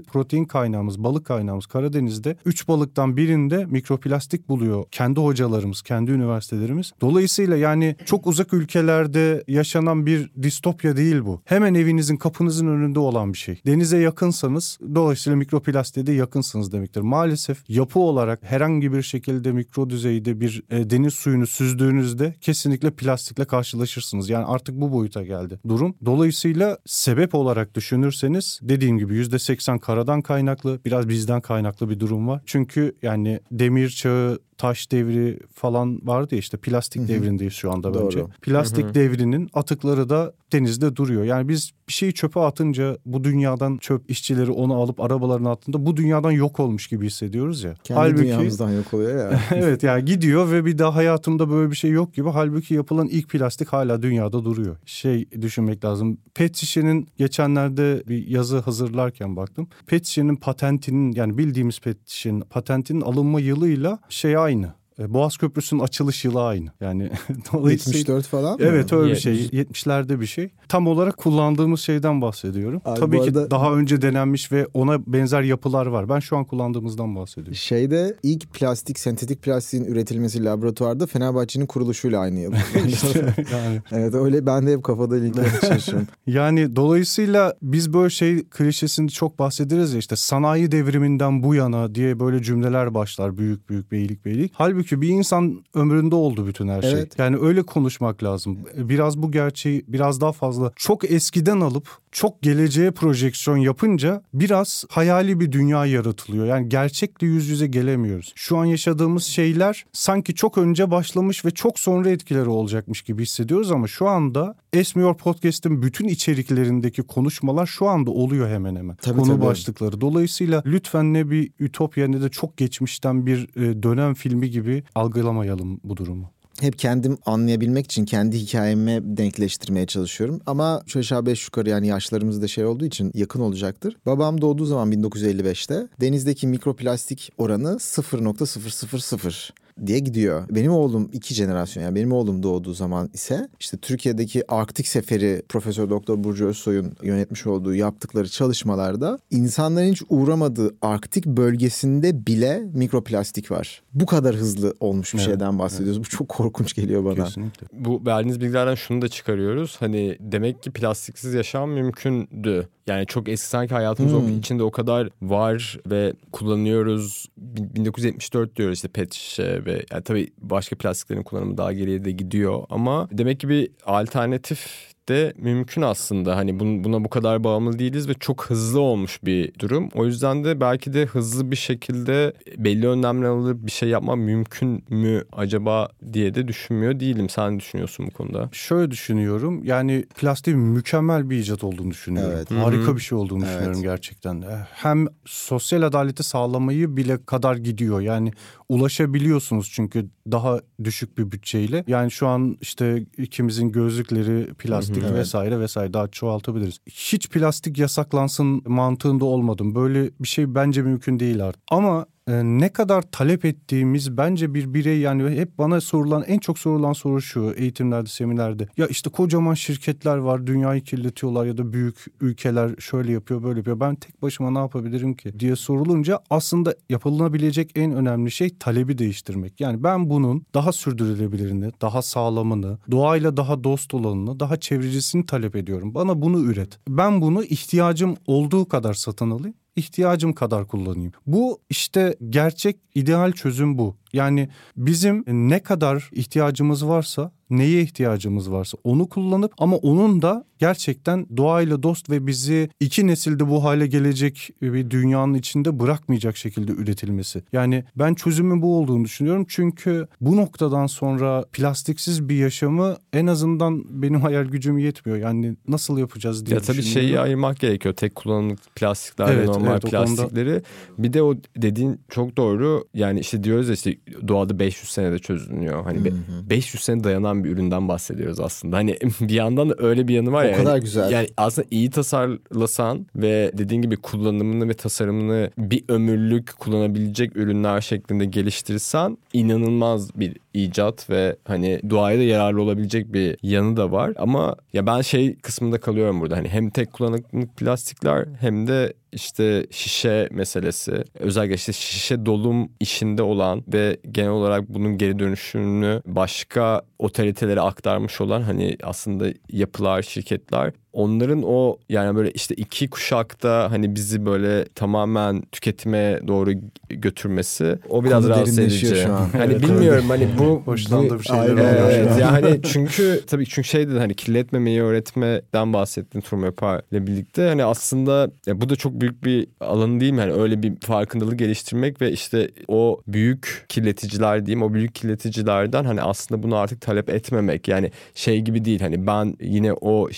protein 0.02 0.44
kaynağımız, 0.44 1.04
balık 1.04 1.26
kaynağımız 1.26 1.66
Karadeniz'de 1.66 2.36
3 2.44 2.68
balıktan 2.68 3.16
birinde 3.16 3.64
mikroplastik 3.64 4.48
buluyor. 4.48 4.84
Kendi 4.90 5.20
hocalarımız, 5.20 5.82
kendi 5.82 6.10
üniversitelerimiz. 6.10 6.92
Dolayısıyla 7.00 7.56
yani 7.56 7.96
çok 8.04 8.26
uzak 8.26 8.54
ülkelerde 8.54 9.44
yaşanan 9.48 10.06
bir 10.06 10.30
distopya 10.42 10.96
değil 10.96 11.24
bu. 11.24 11.42
Hemen 11.44 11.74
evinizin 11.74 12.16
kapınızın 12.16 12.66
önünde 12.66 12.98
olan 12.98 13.32
bir 13.32 13.38
şey. 13.38 13.60
Denize 13.66 13.98
yakınsanız 13.98 14.78
dolayısıyla 14.94 15.36
mikroplastiğe 15.36 16.06
de 16.06 16.12
yakınsınız 16.12 16.72
demektir. 16.72 17.00
Maalesef 17.00 17.70
yapı 17.70 17.98
olarak 17.98 18.40
herhangi 18.42 18.92
bir 18.92 19.02
şekilde 19.02 19.52
mikro 19.52 19.90
düzeyde 19.90 20.40
bir 20.40 20.62
e, 20.70 20.90
deniz 20.90 21.14
suyunu 21.14 21.46
süzdüğünüzde 21.46 22.34
kesinlikle 22.40 22.90
plastikle 22.90 23.44
karşılaşırsınız. 23.44 24.30
Yani 24.30 24.44
artık 24.44 24.80
bu 24.80 24.92
boyuta 24.92 25.22
geldi 25.22 25.60
durum. 25.68 25.94
Dolayısıyla 26.04 26.78
sebep 26.86 27.34
olarak 27.34 27.74
düşünürseniz 27.74 28.60
dediğim 28.62 28.98
gibi 28.98 29.14
%80 29.38 29.78
karadan 29.78 30.22
kaynaklı 30.22 30.80
biraz 30.84 31.08
bizden 31.08 31.40
kaynaklı 31.40 31.90
bir 31.90 32.00
durum 32.00 32.28
var. 32.28 32.42
Çünkü 32.46 32.96
yani 33.02 33.40
demir 33.50 33.88
çağı 33.88 34.38
taş 34.58 34.92
devri 34.92 35.38
falan 35.54 36.00
vardı 36.06 36.34
ya 36.34 36.38
işte 36.38 36.56
plastik 36.56 37.02
Hı-hı. 37.02 37.08
devrindeyiz 37.08 37.52
şu 37.52 37.72
anda 37.72 37.94
bence. 37.94 38.18
Doğru. 38.18 38.28
Plastik 38.42 38.84
Hı-hı. 38.84 38.94
devrinin 38.94 39.48
atıkları 39.54 40.08
da 40.08 40.32
denizde 40.52 40.96
duruyor. 40.96 41.24
Yani 41.24 41.48
biz 41.48 41.70
bir 41.88 41.92
şeyi 41.92 42.14
çöpe 42.14 42.40
atınca 42.40 42.98
bu 43.06 43.24
dünyadan 43.24 43.76
çöp 43.76 44.10
işçileri 44.10 44.50
onu 44.50 44.74
alıp 44.74 45.00
arabalarına 45.00 45.50
attığında 45.50 45.86
bu 45.86 45.96
dünyadan 45.96 46.30
yok 46.30 46.60
olmuş 46.60 46.86
gibi 46.86 47.06
hissediyoruz 47.06 47.64
ya. 47.64 47.74
Kendi 47.84 48.00
Halbuki, 48.00 48.22
dünyamızdan 48.22 48.70
yok 48.70 48.94
oluyor 48.94 49.18
ya. 49.18 49.40
evet 49.54 49.82
yani 49.82 50.04
gidiyor 50.04 50.52
ve 50.52 50.64
bir 50.64 50.78
daha 50.78 50.94
hayatımda 50.94 51.50
böyle 51.50 51.70
bir 51.70 51.76
şey 51.76 51.90
yok 51.90 52.14
gibi. 52.14 52.28
Halbuki 52.28 52.74
yapılan 52.74 53.08
ilk 53.08 53.28
plastik 53.28 53.68
hala 53.68 54.02
dünyada 54.02 54.44
duruyor. 54.44 54.76
Şey 54.86 55.30
düşünmek 55.30 55.84
lazım. 55.84 56.18
Pet 56.34 56.56
şişenin 56.56 57.08
geçenlerde 57.16 58.02
bir 58.08 58.26
yazı 58.26 58.58
hazırlarken 58.58 59.36
baktım. 59.36 59.68
Pet 59.86 60.06
şişenin 60.06 60.36
patentinin 60.36 61.12
yani 61.12 61.38
bildiğimiz 61.38 61.80
pet 61.80 62.08
şişenin 62.08 62.40
patentinin 62.40 63.00
alınma 63.00 63.40
yılıyla 63.40 63.98
şey 64.08 64.36
aynı. 64.48 64.77
E, 64.98 65.14
Boğaz 65.14 65.36
Köprüsü'nün 65.36 65.80
açılış 65.80 66.24
yılı 66.24 66.44
aynı. 66.44 66.68
Yani 66.80 67.10
dolayısıyla 67.52 67.98
74 67.98 68.26
falan 68.26 68.52
mı? 68.52 68.58
Evet 68.60 68.92
öyle 68.92 69.08
70. 69.08 69.26
bir 69.26 69.48
şey. 69.50 69.62
70'lerde 69.62 70.20
bir 70.20 70.26
şey. 70.26 70.50
Tam 70.68 70.86
olarak 70.86 71.16
kullandığımız 71.16 71.80
şeyden 71.80 72.22
bahsediyorum. 72.22 72.82
Abi 72.84 73.00
Tabii 73.00 73.20
arada... 73.20 73.44
ki 73.44 73.50
daha 73.50 73.74
önce 73.74 74.02
denenmiş 74.02 74.52
ve 74.52 74.66
ona 74.74 75.12
benzer 75.12 75.42
yapılar 75.42 75.86
var. 75.86 76.08
Ben 76.08 76.18
şu 76.18 76.36
an 76.36 76.44
kullandığımızdan 76.44 77.16
bahsediyorum. 77.16 77.54
Şeyde 77.54 78.16
ilk 78.22 78.54
plastik, 78.54 78.98
sentetik 78.98 79.42
plastiğin 79.42 79.84
üretilmesi 79.84 80.44
laboratuvarda 80.44 81.06
Fenerbahçe'nin 81.06 81.66
kuruluşuyla 81.66 82.20
aynı 82.20 82.40
yıl. 82.40 82.52
yani. 83.52 83.82
Evet 83.92 84.14
öyle 84.14 84.46
ben 84.46 84.66
de 84.66 84.72
hep 84.72 84.84
kafada 84.84 85.14
linkler 85.14 85.60
çalışıyorum. 85.60 86.06
yani 86.26 86.76
dolayısıyla 86.76 87.54
biz 87.62 87.92
böyle 87.92 88.10
şey 88.10 88.44
klişesinde 88.44 89.12
çok 89.12 89.38
bahsederiz 89.38 89.92
ya 89.92 89.98
işte 89.98 90.16
sanayi 90.16 90.72
devriminden 90.72 91.42
bu 91.42 91.54
yana 91.54 91.94
diye 91.94 92.20
böyle 92.20 92.42
cümleler 92.42 92.94
başlar 92.94 93.38
büyük 93.38 93.68
büyük 93.70 93.92
beylik 93.92 94.24
beylik. 94.24 94.52
Halbuki 94.54 94.87
çünkü 94.88 95.02
bir 95.02 95.08
insan 95.08 95.64
ömründe 95.74 96.14
oldu 96.14 96.46
bütün 96.46 96.68
her 96.68 96.82
şey. 96.82 96.92
Evet. 96.92 97.18
Yani 97.18 97.36
öyle 97.40 97.62
konuşmak 97.62 98.22
lazım. 98.22 98.58
Biraz 98.76 99.22
bu 99.22 99.32
gerçeği 99.32 99.84
biraz 99.88 100.20
daha 100.20 100.32
fazla 100.32 100.72
çok 100.76 101.10
eskiden 101.10 101.60
alıp 101.60 101.88
çok 102.12 102.42
geleceğe 102.42 102.90
projeksiyon 102.90 103.56
yapınca 103.56 104.22
biraz 104.34 104.84
hayali 104.90 105.40
bir 105.40 105.52
dünya 105.52 105.86
yaratılıyor. 105.86 106.46
Yani 106.46 106.68
gerçekle 106.68 107.26
yüz 107.26 107.48
yüze 107.48 107.66
gelemiyoruz. 107.66 108.32
Şu 108.34 108.56
an 108.56 108.64
yaşadığımız 108.64 109.24
şeyler 109.24 109.84
sanki 109.92 110.34
çok 110.34 110.58
önce 110.58 110.90
başlamış 110.90 111.44
ve 111.44 111.50
çok 111.50 111.78
sonra 111.78 112.10
etkileri 112.10 112.48
olacakmış 112.48 113.02
gibi 113.02 113.22
hissediyoruz 113.22 113.72
ama 113.72 113.86
şu 113.86 114.08
anda 114.08 114.56
Esmiyor 114.72 115.16
Podcast'in 115.16 115.82
bütün 115.82 116.08
içeriklerindeki 116.08 117.02
konuşmalar 117.02 117.66
şu 117.66 117.88
anda 117.88 118.10
oluyor 118.10 118.48
hemen 118.48 118.76
hemen. 118.76 118.96
Tabii, 118.96 119.20
Konu 119.20 119.32
tabii. 119.32 119.44
başlıkları. 119.44 120.00
Dolayısıyla 120.00 120.62
lütfen 120.66 121.14
ne 121.14 121.30
bir 121.30 121.50
ütopya 121.60 122.08
ne 122.08 122.22
de 122.22 122.28
çok 122.28 122.56
geçmişten 122.56 123.26
bir 123.26 123.56
e, 123.56 123.82
dönem 123.82 124.14
filmi 124.14 124.50
gibi 124.50 124.84
algılamayalım 124.94 125.80
bu 125.84 125.96
durumu 125.96 126.37
hep 126.60 126.78
kendim 126.78 127.18
anlayabilmek 127.26 127.84
için 127.84 128.04
kendi 128.04 128.38
hikayeme 128.38 129.00
denkleştirmeye 129.02 129.86
çalışıyorum. 129.86 130.40
Ama 130.46 130.82
şu 130.86 130.98
aşağı 130.98 131.26
beş 131.26 131.44
yukarı 131.44 131.68
yani 131.70 131.86
yaşlarımız 131.86 132.42
da 132.42 132.48
şey 132.48 132.64
olduğu 132.64 132.84
için 132.84 133.12
yakın 133.14 133.40
olacaktır. 133.40 133.96
Babam 134.06 134.40
doğduğu 134.40 134.64
zaman 134.64 134.92
1955'te 134.92 135.88
denizdeki 136.00 136.46
mikroplastik 136.46 137.32
oranı 137.38 137.68
0.000 137.68 139.50
diye 139.86 139.98
gidiyor. 139.98 140.44
Benim 140.50 140.72
oğlum 140.72 141.10
iki 141.12 141.34
jenerasyon 141.34 141.82
yani 141.82 141.94
benim 141.94 142.12
oğlum 142.12 142.42
doğduğu 142.42 142.74
zaman 142.74 143.10
ise 143.14 143.48
işte 143.60 143.76
Türkiye'deki 143.76 144.52
Arktik 144.52 144.88
Seferi 144.88 145.42
Profesör 145.48 145.90
Doktor 145.90 146.24
Burcu 146.24 146.46
Özsoy'un 146.46 146.92
yönetmiş 147.02 147.46
olduğu 147.46 147.74
yaptıkları 147.74 148.28
çalışmalarda 148.28 149.18
insanların 149.30 149.92
hiç 149.92 150.02
uğramadığı 150.08 150.76
Arktik 150.82 151.26
bölgesinde 151.26 152.26
bile 152.26 152.62
mikroplastik 152.74 153.50
var. 153.50 153.82
Bu 153.94 154.06
kadar 154.06 154.36
hızlı 154.36 154.74
olmuş 154.80 155.14
bir 155.14 155.18
evet, 155.18 155.28
şeyden 155.28 155.58
bahsediyoruz. 155.58 155.96
Evet. 155.96 156.06
Bu 156.06 156.16
çok 156.16 156.28
korkunç 156.28 156.74
geliyor 156.74 157.04
bana. 157.04 157.24
Kesinlikle. 157.24 157.66
Bu 157.72 158.02
verdiğiniz 158.06 158.40
bilgilerden 158.40 158.74
şunu 158.74 159.02
da 159.02 159.08
çıkarıyoruz. 159.08 159.76
Hani 159.80 160.16
demek 160.20 160.62
ki 160.62 160.70
plastiksiz 160.70 161.34
yaşam 161.34 161.70
mümkündü. 161.70 162.68
Yani 162.88 163.06
çok 163.06 163.28
eski 163.28 163.48
sanki 163.48 163.74
hayatımız 163.74 164.12
hmm. 164.12 164.38
içinde 164.38 164.62
o 164.62 164.70
kadar 164.70 165.08
var 165.22 165.78
ve 165.90 166.12
kullanıyoruz. 166.32 167.26
1974 167.36 168.56
diyoruz 168.56 168.74
işte 168.74 168.88
pet 168.88 169.14
şişe 169.14 169.64
ve 169.64 169.84
yani 169.92 170.02
tabii 170.02 170.28
başka 170.38 170.76
plastiklerin 170.76 171.22
kullanımı 171.22 171.56
daha 171.56 171.72
geriye 171.72 172.04
de 172.04 172.10
gidiyor 172.10 172.64
ama 172.70 173.08
demek 173.12 173.40
ki 173.40 173.48
bir 173.48 173.70
alternatif 173.86 174.92
de 175.08 175.32
mümkün 175.38 175.82
aslında. 175.82 176.36
Hani 176.36 176.60
buna 176.60 177.04
bu 177.04 177.08
kadar 177.08 177.44
bağımlı 177.44 177.78
değiliz 177.78 178.08
ve 178.08 178.14
çok 178.14 178.44
hızlı 178.44 178.80
olmuş 178.80 179.24
bir 179.24 179.52
durum. 179.58 179.88
O 179.94 180.06
yüzden 180.06 180.44
de 180.44 180.60
belki 180.60 180.94
de 180.94 181.06
hızlı 181.06 181.50
bir 181.50 181.56
şekilde 181.56 182.32
belli 182.56 182.88
önlemler 182.88 183.28
alıp 183.28 183.66
bir 183.66 183.70
şey 183.70 183.88
yapma 183.88 184.16
mümkün 184.16 184.84
mü 184.88 185.24
acaba 185.32 185.88
diye 186.12 186.34
de 186.34 186.48
düşünmüyor 186.48 187.00
değilim. 187.00 187.28
Sen 187.28 187.58
düşünüyorsun 187.58 188.06
bu 188.06 188.10
konuda? 188.10 188.48
Şöyle 188.52 188.90
düşünüyorum. 188.90 189.64
Yani 189.64 190.04
plastik 190.14 190.56
mükemmel 190.56 191.30
bir 191.30 191.38
icat 191.38 191.64
olduğunu 191.64 191.90
düşünüyorum. 191.90 192.32
Evet. 192.36 192.50
Harika 192.50 192.82
Hı-hı. 192.82 192.96
bir 192.96 193.00
şey 193.00 193.18
olduğunu 193.18 193.44
evet. 193.44 193.54
düşünüyorum 193.54 193.82
gerçekten. 193.82 194.44
Hem 194.72 195.06
sosyal 195.24 195.82
adaleti 195.82 196.22
sağlamayı 196.22 196.96
bile 196.96 197.24
kadar 197.24 197.56
gidiyor. 197.56 198.00
Yani 198.00 198.32
ulaşabiliyorsunuz 198.68 199.70
çünkü 199.74 200.06
daha 200.30 200.60
düşük 200.84 201.18
bir 201.18 201.32
bütçeyle. 201.32 201.84
Yani 201.86 202.10
şu 202.10 202.26
an 202.26 202.56
işte 202.60 203.06
ikimizin 203.18 203.72
gözlükleri 203.72 204.54
plastik 204.54 204.97
evet. 205.06 205.18
vesaire 205.18 205.60
vesaire 205.60 205.92
daha 205.92 206.08
çoğaltabiliriz. 206.08 206.78
Hiç 206.86 207.28
plastik 207.28 207.78
yasaklansın 207.78 208.62
mantığında 208.66 209.24
olmadım. 209.24 209.74
Böyle 209.74 210.10
bir 210.20 210.28
şey 210.28 210.54
bence 210.54 210.82
mümkün 210.82 211.20
değil 211.20 211.44
artık. 211.44 211.62
Ama 211.70 212.06
ne 212.28 212.72
kadar 212.72 213.02
talep 213.02 213.44
ettiğimiz 213.44 214.16
bence 214.16 214.54
bir 214.54 214.74
birey 214.74 214.98
yani 214.98 215.30
hep 215.30 215.58
bana 215.58 215.80
sorulan 215.80 216.24
en 216.26 216.38
çok 216.38 216.58
sorulan 216.58 216.92
soru 216.92 217.22
şu 217.22 217.54
eğitimlerde 217.56 218.08
seminerde 218.08 218.68
ya 218.76 218.86
işte 218.86 219.10
kocaman 219.10 219.54
şirketler 219.54 220.16
var 220.16 220.46
dünyayı 220.46 220.80
kirletiyorlar 220.80 221.46
ya 221.46 221.58
da 221.58 221.72
büyük 221.72 222.04
ülkeler 222.20 222.70
şöyle 222.78 223.12
yapıyor 223.12 223.42
böyle 223.42 223.58
yapıyor 223.58 223.80
ben 223.80 223.94
tek 223.94 224.22
başıma 224.22 224.50
ne 224.50 224.58
yapabilirim 224.58 225.14
ki 225.14 225.40
diye 225.40 225.56
sorulunca 225.56 226.20
aslında 226.30 226.74
yapılabilecek 226.88 227.70
en 227.74 227.92
önemli 227.92 228.30
şey 228.30 228.56
talebi 228.58 228.98
değiştirmek. 228.98 229.60
Yani 229.60 229.82
ben 229.82 230.10
bunun 230.10 230.46
daha 230.54 230.72
sürdürülebilirini, 230.72 231.72
daha 231.80 232.02
sağlamını, 232.02 232.78
doğayla 232.90 233.36
daha 233.36 233.64
dost 233.64 233.94
olanını, 233.94 234.40
daha 234.40 234.56
çevrecisini 234.56 235.26
talep 235.26 235.56
ediyorum. 235.56 235.94
Bana 235.94 236.22
bunu 236.22 236.40
üret. 236.40 236.78
Ben 236.88 237.20
bunu 237.20 237.44
ihtiyacım 237.44 238.16
olduğu 238.26 238.68
kadar 238.68 238.94
satın 238.94 239.30
alayım 239.30 239.54
ihtiyacım 239.78 240.32
kadar 240.32 240.66
kullanayım. 240.66 241.12
Bu 241.26 241.60
işte 241.70 242.16
gerçek 242.28 242.76
ideal 242.94 243.32
çözüm 243.32 243.78
bu. 243.78 243.96
Yani 244.12 244.48
bizim 244.76 245.24
ne 245.26 245.62
kadar 245.62 246.10
ihtiyacımız 246.12 246.86
varsa 246.86 247.32
neye 247.50 247.82
ihtiyacımız 247.82 248.52
varsa 248.52 248.78
onu 248.84 249.08
kullanıp 249.08 249.52
ama 249.58 249.76
onun 249.76 250.22
da 250.22 250.44
gerçekten 250.58 251.26
doğayla 251.36 251.82
dost 251.82 252.10
ve 252.10 252.26
bizi 252.26 252.70
iki 252.80 253.06
nesilde 253.06 253.48
bu 253.48 253.64
hale 253.64 253.86
gelecek 253.86 254.50
bir 254.62 254.90
dünyanın 254.90 255.34
içinde 255.34 255.80
bırakmayacak 255.80 256.36
şekilde 256.36 256.72
üretilmesi. 256.72 257.42
Yani 257.52 257.84
ben 257.96 258.14
çözümün 258.14 258.62
bu 258.62 258.78
olduğunu 258.78 259.04
düşünüyorum. 259.04 259.44
Çünkü 259.48 260.08
bu 260.20 260.36
noktadan 260.36 260.86
sonra 260.86 261.44
plastiksiz 261.52 262.28
bir 262.28 262.36
yaşamı 262.36 262.96
en 263.12 263.26
azından 263.26 264.02
benim 264.02 264.20
hayal 264.20 264.44
gücüm 264.44 264.78
yetmiyor. 264.78 265.18
Yani 265.18 265.56
nasıl 265.68 265.98
yapacağız 265.98 266.46
diye 266.46 266.54
Ya 266.54 266.62
tabii 266.62 266.82
şeyi 266.82 267.20
ayırmak 267.20 267.60
gerekiyor. 267.60 267.94
Tek 267.94 268.14
kullanımlık 268.14 268.74
plastikler 268.74 269.28
evet, 269.34 269.48
normal 269.48 269.72
evet, 269.72 269.82
plastikleri. 269.82 270.48
Konuda... 270.48 270.62
Bir 270.98 271.12
de 271.12 271.22
o 271.22 271.34
dediğin 271.56 272.00
çok 272.08 272.36
doğru. 272.36 272.84
Yani 272.94 273.20
işte 273.20 273.44
diyoruz 273.44 273.68
ya 273.68 273.74
işte 273.74 273.96
doğada 274.28 274.58
500 274.58 274.90
senede 274.90 275.18
çözülüyor. 275.18 275.84
Hani 275.84 275.98
hı 275.98 276.14
hı. 276.14 276.50
500 276.50 276.82
sene 276.82 277.04
dayanan 277.04 277.44
bir 277.44 277.50
üründen 277.50 277.88
bahsediyoruz 277.88 278.40
aslında. 278.40 278.76
Hani 278.76 278.96
bir 279.20 279.34
yandan 279.34 279.70
da 279.70 279.74
öyle 279.78 280.08
bir 280.08 280.14
yanı 280.14 280.32
var 280.32 280.44
o 280.44 280.48
ya. 280.48 280.54
O 280.54 280.56
kadar 280.56 280.74
yani, 280.74 280.80
güzel. 280.80 281.12
Yani 281.12 281.28
aslında 281.36 281.68
iyi 281.70 281.90
tasarlasan 281.90 283.06
ve 283.16 283.52
dediğin 283.54 283.82
gibi 283.82 283.96
kullanımını 283.96 284.68
ve 284.68 284.74
tasarımını 284.74 285.50
bir 285.58 285.84
ömürlük 285.88 286.58
kullanabilecek 286.58 287.36
ürünler 287.36 287.80
şeklinde 287.80 288.24
geliştirirsen 288.24 289.18
inanılmaz 289.32 290.20
bir 290.20 290.36
icat 290.64 291.10
ve 291.10 291.36
hani 291.44 291.80
doğaya 291.90 292.18
da 292.18 292.22
yararlı 292.22 292.62
olabilecek 292.62 293.12
bir 293.12 293.36
yanı 293.42 293.76
da 293.76 293.92
var. 293.92 294.12
Ama 294.16 294.56
ya 294.72 294.86
ben 294.86 295.00
şey 295.00 295.36
kısmında 295.36 295.80
kalıyorum 295.80 296.20
burada. 296.20 296.36
Hani 296.36 296.48
hem 296.48 296.70
tek 296.70 296.92
kullanımlık 296.92 297.56
plastikler 297.56 298.26
hem 298.40 298.66
de 298.66 298.92
işte 299.12 299.66
şişe 299.70 300.28
meselesi 300.30 301.04
özellikle 301.18 301.54
işte 301.54 301.72
şişe 301.72 302.26
dolum 302.26 302.68
işinde 302.80 303.22
olan 303.22 303.64
ve 303.68 303.96
genel 304.10 304.30
olarak 304.30 304.68
bunun 304.68 304.98
geri 304.98 305.18
dönüşümünü 305.18 306.02
başka 306.06 306.82
otoritelere 306.98 307.60
aktarmış 307.60 308.20
olan 308.20 308.42
hani 308.42 308.76
aslında 308.82 309.26
yapılar, 309.52 310.02
şirketler 310.02 310.72
onların 310.92 311.42
o 311.46 311.76
yani 311.88 312.16
böyle 312.16 312.30
işte 312.30 312.54
iki 312.54 312.90
kuşakta 312.90 313.70
hani 313.70 313.94
bizi 313.94 314.26
böyle 314.26 314.64
tamamen 314.64 315.42
tüketime 315.52 316.20
doğru 316.28 316.52
götürmesi 316.88 317.78
o 317.88 318.04
biraz 318.04 318.22
Konu 318.22 318.34
rahatsız 318.34 318.58
edici. 318.58 318.96
Şu 318.96 319.12
an. 319.12 319.28
Hani 319.32 319.52
evet, 319.52 319.62
bilmiyorum 319.62 320.04
hani 320.08 320.28
bu 320.38 320.62
hoşlandı 320.64 321.18
bir 321.18 321.24
şeyler 321.24 321.52
oluyor. 321.52 321.90
Evet, 321.90 322.10
yani 322.20 322.24
hani 322.24 322.60
çünkü 322.62 323.20
tabii 323.26 323.46
çünkü 323.46 323.68
şey 323.68 323.88
dedi 323.88 323.98
hani 323.98 324.14
kirletmemeyi 324.14 324.82
öğretmeden 324.82 325.72
bahsettin 325.72 326.20
Turmepa 326.20 326.82
ile 326.92 327.06
birlikte 327.06 327.48
hani 327.48 327.64
aslında 327.64 328.30
ya 328.46 328.60
bu 328.60 328.68
da 328.68 328.76
çok 328.76 329.00
büyük 329.00 329.24
bir 329.24 329.46
alan 329.60 330.00
değil 330.00 330.12
mi? 330.12 330.20
Hani 330.20 330.32
öyle 330.32 330.62
bir 330.62 330.80
farkındalığı 330.80 331.36
geliştirmek 331.36 332.00
ve 332.00 332.12
işte 332.12 332.50
o 332.68 333.00
büyük 333.06 333.64
kirleticiler 333.68 334.46
diyeyim 334.46 334.62
o 334.62 334.74
büyük 334.74 334.94
kirleticilerden 334.94 335.84
hani 335.84 336.02
aslında 336.02 336.42
bunu 336.42 336.56
artık 336.56 336.80
talep 336.80 337.10
etmemek. 337.10 337.68
Yani 337.68 337.92
şey 338.14 338.40
gibi 338.40 338.64
değil 338.64 338.80
hani 338.80 339.06
ben 339.06 339.36
yine 339.40 339.72
o 339.72 340.08